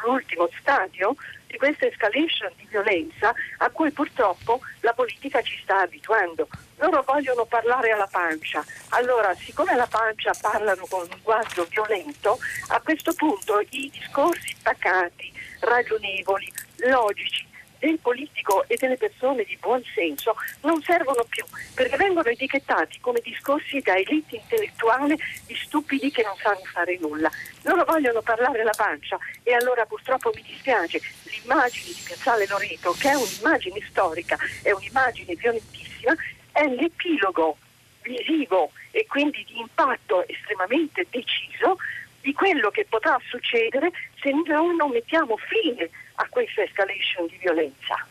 sull'ultimo 0.04 0.50
stadio 0.60 1.16
di 1.48 1.58
questa 1.58 1.86
escalation 1.86 2.52
di 2.58 2.66
violenza 2.68 3.34
a 3.58 3.70
cui 3.70 3.92
purtroppo 3.92 4.60
la 4.82 4.94
politica 4.94 5.42
ci 5.42 5.60
sta 5.62 5.82
abituando. 5.82 6.48
Loro 6.78 7.04
vogliono 7.04 7.46
parlare 7.46 7.92
alla 7.92 8.08
pancia, 8.08 8.64
allora 8.90 9.34
siccome 9.36 9.72
alla 9.72 9.88
pancia 9.88 10.34
parlano 10.40 10.86
con 10.90 11.02
un 11.02 11.08
linguaggio 11.08 11.66
violento, 11.70 12.38
a 12.70 12.82
questo 12.82 13.14
punto 13.14 13.60
i 13.70 13.90
discorsi 13.92 14.56
pacati, 14.62 15.32
ragionevoli, 15.60 16.52
logici, 16.78 17.52
del 17.84 18.00
politico 18.00 18.64
e 18.68 18.78
delle 18.78 18.96
persone 18.96 19.44
di 19.44 19.58
buon 19.60 19.84
senso 19.94 20.36
non 20.62 20.82
servono 20.82 21.26
più 21.28 21.44
perché 21.74 21.98
vengono 21.98 22.30
etichettati 22.30 23.02
come 23.02 23.20
discorsi 23.22 23.82
da 23.82 23.98
elite 23.98 24.38
intellettuale 24.38 25.18
di 25.46 25.56
stupidi 25.56 26.10
che 26.10 26.24
non 26.24 26.36
sanno 26.42 26.64
fare 26.72 26.98
nulla. 27.02 27.30
Loro 27.64 27.84
vogliono 27.84 28.22
parlare 28.22 28.62
alla 28.62 28.72
pancia 28.76 29.18
e 29.44 29.54
allora 29.54 29.86
purtroppo 29.86 30.32
mi 30.34 30.42
dispiace, 30.44 31.02
l'immagine 31.24 31.88
di 31.88 32.02
Piazzale 32.06 32.48
Loreto, 32.48 32.96
che 32.98 33.10
è 33.10 33.16
un'immagine 33.16 33.86
storica, 33.90 34.38
è 34.62 34.72
un'immagine 34.72 35.36
violentissima, 35.36 36.16
è 36.54 36.66
l'epilogo 36.68 37.58
visivo 38.02 38.72
e 38.92 39.06
quindi 39.08 39.44
di 39.46 39.60
impatto 39.60 40.26
estremamente 40.28 41.06
deciso 41.10 41.78
di 42.22 42.32
quello 42.34 42.70
che 42.70 42.86
potrà 42.88 43.20
succedere 43.28 43.92
se 44.22 44.32
noi 44.32 44.76
non 44.76 44.92
mettiamo 44.92 45.36
fine 45.36 45.90
a 46.16 46.28
questa 46.30 46.64
escalation 46.64 47.28
di 47.28 47.38
violenza. 47.38 48.06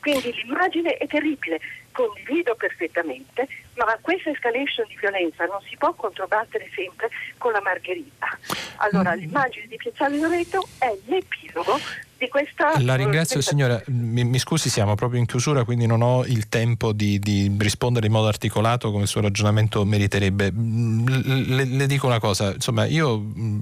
Quindi 0.00 0.32
l'immagine 0.34 0.98
è 0.98 1.06
terribile, 1.08 1.58
condivido 1.90 2.54
perfettamente, 2.54 3.48
ma 3.74 3.98
questa 4.00 4.30
escalation 4.30 4.86
di 4.86 4.96
violenza 5.00 5.46
non 5.46 5.60
si 5.62 5.76
può 5.76 5.92
controbattere 5.94 6.70
sempre 6.74 7.08
con 7.38 7.50
la 7.50 7.60
margherita. 7.60 8.38
Allora 8.76 9.16
mm. 9.16 9.18
l'immagine 9.18 9.66
di 9.66 9.76
Piazzale 9.76 10.18
Loreto 10.18 10.68
è 10.78 10.96
l'epilogo 11.06 11.80
di 12.18 12.28
questa... 12.28 12.80
La 12.80 12.94
ringrazio 12.94 13.40
signora, 13.40 13.80
mi, 13.86 14.24
mi, 14.24 14.38
scusi 14.38 14.68
siamo 14.68 14.94
proprio 14.94 15.20
in 15.20 15.26
chiusura 15.26 15.64
quindi 15.64 15.86
non 15.86 16.02
ho 16.02 16.24
il 16.24 16.48
tempo 16.48 16.92
di, 16.92 17.18
di 17.18 17.54
rispondere 17.58 18.06
in 18.06 18.12
modo 18.12 18.28
articolato 18.28 18.90
come 18.90 19.02
il 19.02 19.08
suo 19.08 19.20
ragionamento 19.20 19.84
meriterebbe. 19.84 20.50
Mm, 20.52 21.06
le, 21.48 21.64
le, 21.64 21.86
dico 21.86 22.06
una 22.06 22.18
cosa, 22.18 22.52
insomma 22.52 22.86
io 22.86 23.18
mm, 23.18 23.58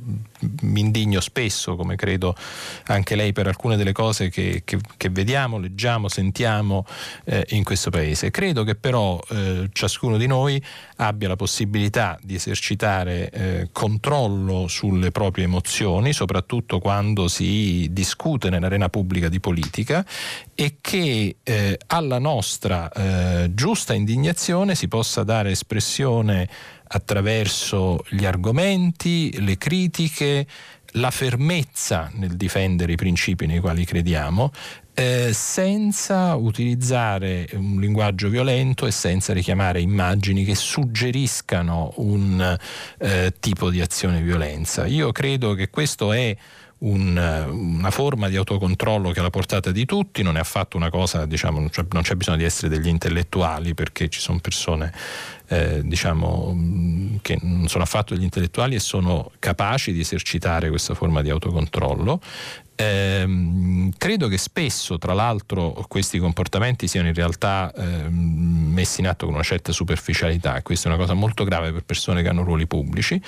mi 0.62 0.80
indigno 0.80 1.20
spesso 1.20 1.76
come 1.76 1.96
credo 1.96 2.36
anche 2.86 3.16
lei 3.16 3.32
per 3.32 3.48
alcune 3.48 3.76
delle 3.76 3.92
cose 3.92 4.28
che, 4.28 4.62
che, 4.64 4.78
che 4.96 5.10
vediamo, 5.10 5.58
leggiamo, 5.58 6.08
sentiamo 6.08 6.86
eh, 7.24 7.44
in 7.50 7.64
questo 7.64 7.90
paese. 7.90 8.30
Credo 8.30 8.62
che 8.64 8.74
però 8.74 9.20
eh, 9.30 9.68
ciascuno 9.72 10.16
di 10.16 10.26
noi 10.26 10.62
abbia 10.96 11.28
la 11.28 11.36
possibilità 11.36 12.18
di 12.22 12.34
esercitare 12.34 13.30
eh, 13.30 13.68
controllo 13.72 14.68
sulle 14.68 15.10
proprie 15.10 15.44
emozioni, 15.44 16.12
soprattutto 16.12 16.78
quando 16.78 17.28
si 17.28 17.88
discute 17.90 18.43
nell'arena 18.50 18.88
pubblica 18.88 19.28
di 19.28 19.40
politica 19.40 20.04
e 20.54 20.76
che 20.80 21.36
eh, 21.42 21.78
alla 21.86 22.18
nostra 22.18 22.90
eh, 22.90 23.50
giusta 23.54 23.94
indignazione 23.94 24.74
si 24.74 24.88
possa 24.88 25.22
dare 25.24 25.50
espressione 25.50 26.48
attraverso 26.86 28.04
gli 28.08 28.24
argomenti, 28.24 29.40
le 29.40 29.56
critiche, 29.56 30.46
la 30.96 31.10
fermezza 31.10 32.10
nel 32.14 32.36
difendere 32.36 32.92
i 32.92 32.96
principi 32.96 33.46
nei 33.46 33.58
quali 33.58 33.84
crediamo, 33.84 34.52
eh, 34.94 35.32
senza 35.32 36.36
utilizzare 36.36 37.48
un 37.54 37.80
linguaggio 37.80 38.28
violento 38.28 38.86
e 38.86 38.92
senza 38.92 39.32
richiamare 39.32 39.80
immagini 39.80 40.44
che 40.44 40.54
suggeriscano 40.54 41.94
un 41.96 42.58
eh, 42.98 43.32
tipo 43.40 43.70
di 43.70 43.80
azione 43.80 44.22
violenza. 44.22 44.86
Io 44.86 45.10
credo 45.10 45.54
che 45.54 45.68
questo 45.68 46.12
è 46.12 46.36
un, 46.84 47.16
una 47.50 47.90
forma 47.90 48.28
di 48.28 48.36
autocontrollo 48.36 49.10
che 49.10 49.16
è 49.16 49.20
alla 49.20 49.30
portata 49.30 49.70
di 49.70 49.84
tutti, 49.84 50.22
non 50.22 50.36
è 50.36 50.40
affatto 50.40 50.76
una 50.76 50.90
cosa, 50.90 51.26
diciamo, 51.26 51.58
non 51.58 51.70
c'è, 51.70 51.84
non 51.90 52.02
c'è 52.02 52.14
bisogno 52.14 52.38
di 52.38 52.44
essere 52.44 52.68
degli 52.68 52.88
intellettuali 52.88 53.74
perché 53.74 54.08
ci 54.08 54.20
sono 54.20 54.38
persone 54.38 54.92
eh, 55.48 55.80
diciamo, 55.82 57.18
che 57.22 57.38
non 57.42 57.68
sono 57.68 57.84
affatto 57.84 58.14
degli 58.14 58.24
intellettuali 58.24 58.74
e 58.74 58.80
sono 58.80 59.30
capaci 59.38 59.92
di 59.92 60.00
esercitare 60.00 60.68
questa 60.68 60.94
forma 60.94 61.22
di 61.22 61.30
autocontrollo 61.30 62.20
Ehm, 62.76 63.92
credo 63.96 64.28
che 64.28 64.38
spesso, 64.38 64.98
tra 64.98 65.12
l'altro, 65.12 65.84
questi 65.88 66.18
comportamenti 66.18 66.88
siano 66.88 67.08
in 67.08 67.14
realtà 67.14 67.72
ehm, 67.74 68.12
messi 68.12 69.00
in 69.00 69.06
atto 69.06 69.26
con 69.26 69.34
una 69.34 69.44
certa 69.44 69.72
superficialità, 69.72 70.60
questa 70.62 70.88
è 70.88 70.92
una 70.92 71.00
cosa 71.00 71.14
molto 71.14 71.44
grave 71.44 71.72
per 71.72 71.84
persone 71.84 72.22
che 72.22 72.28
hanno 72.28 72.42
ruoli 72.42 72.66
pubblici. 72.66 73.20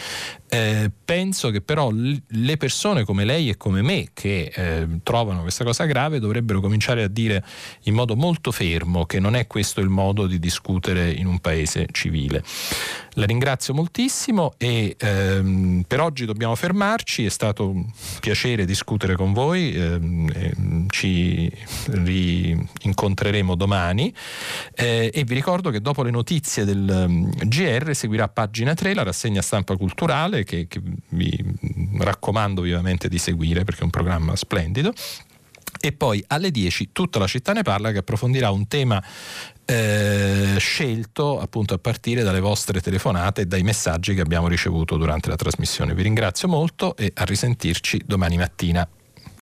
Eh, 0.49 0.91
penso 1.05 1.51
che 1.51 1.61
però 1.61 1.91
le 1.93 2.57
persone 2.57 3.05
come 3.05 3.25
lei 3.25 3.49
e 3.49 3.57
come 3.57 3.83
me 3.83 4.09
che 4.13 4.53
eh, 4.55 4.87
trovano 5.03 5.43
questa 5.43 5.65
cosa 5.65 5.85
grave 5.85 6.21
dovrebbero 6.21 6.61
cominciare 6.61 7.03
a 7.03 7.09
dire 7.09 7.45
in 7.85 7.95
modo 7.95 8.15
molto 8.15 8.53
fermo 8.53 9.07
che 9.07 9.19
non 9.19 9.35
è 9.35 9.47
questo 9.47 9.81
il 9.81 9.89
modo 9.89 10.27
di 10.27 10.39
discutere 10.39 11.11
in 11.11 11.27
un 11.27 11.39
paese 11.39 11.87
civile. 11.93 12.43
La 13.19 13.25
ringrazio 13.25 13.75
moltissimo 13.75 14.53
e 14.59 14.95
ehm, 14.99 15.85
per 15.87 16.01
oggi 16.01 16.27
dobbiamo 16.27 16.55
fermarci, 16.55 17.25
è 17.25 17.31
stato 17.31 17.69
un 17.69 17.87
piacere 18.21 18.65
discutere 18.65 19.17
con 19.17 19.33
voi, 19.37 19.75
ehm, 19.75 20.89
ci 20.89 21.53
rincontreremo 21.91 23.55
domani 23.55 24.13
eh, 24.75 25.11
e 25.13 25.25
vi 25.25 25.35
ricordo 25.35 25.69
che 25.69 25.83
dopo 25.83 26.03
le 26.03 26.11
notizie 26.11 26.65
del 26.65 27.05
um, 27.07 27.31
GR 27.31 27.95
seguirà 27.95 28.29
pagina 28.29 28.73
3 28.73 28.95
la 28.95 29.03
rassegna 29.03 29.43
stampa 29.43 29.77
culturale 29.77 30.43
che, 30.45 30.67
che 30.69 30.81
vi 31.11 31.39
raccomando 31.99 32.63
vivamente 32.63 33.09
di 33.09 33.19
seguire 33.19 33.65
perché 33.65 33.83
è 33.83 33.85
un 33.85 33.91
programma 33.91 34.35
splendido 34.37 34.95
e 35.79 35.93
poi 35.93 36.25
alle 36.29 36.51
10 36.51 36.91
tutta 36.93 37.19
la 37.19 37.27
città 37.27 37.53
ne 37.53 37.63
parla 37.63 37.93
che 37.93 37.99
approfondirà 37.99 38.51
un 38.51 38.67
tema 38.67 39.03
eh, 39.67 40.55
scelto 40.59 41.39
appunto 41.39 41.75
a 41.75 41.79
partire 41.79 42.23
dalle 42.23 42.41
vostre 42.41 42.81
telefonate 42.81 43.43
e 43.43 43.47
dai 43.47 43.63
messaggi 43.63 44.15
che 44.15 44.23
abbiamo 44.23 44.49
ricevuto 44.49 44.97
durante 44.97 45.29
la 45.29 45.37
trasmissione. 45.37 45.93
Vi 45.93 46.03
ringrazio 46.03 46.49
molto 46.49 46.97
e 46.97 47.13
a 47.15 47.25
risentirci 47.25 48.03
domani 48.07 48.39
mattina. 48.39 48.89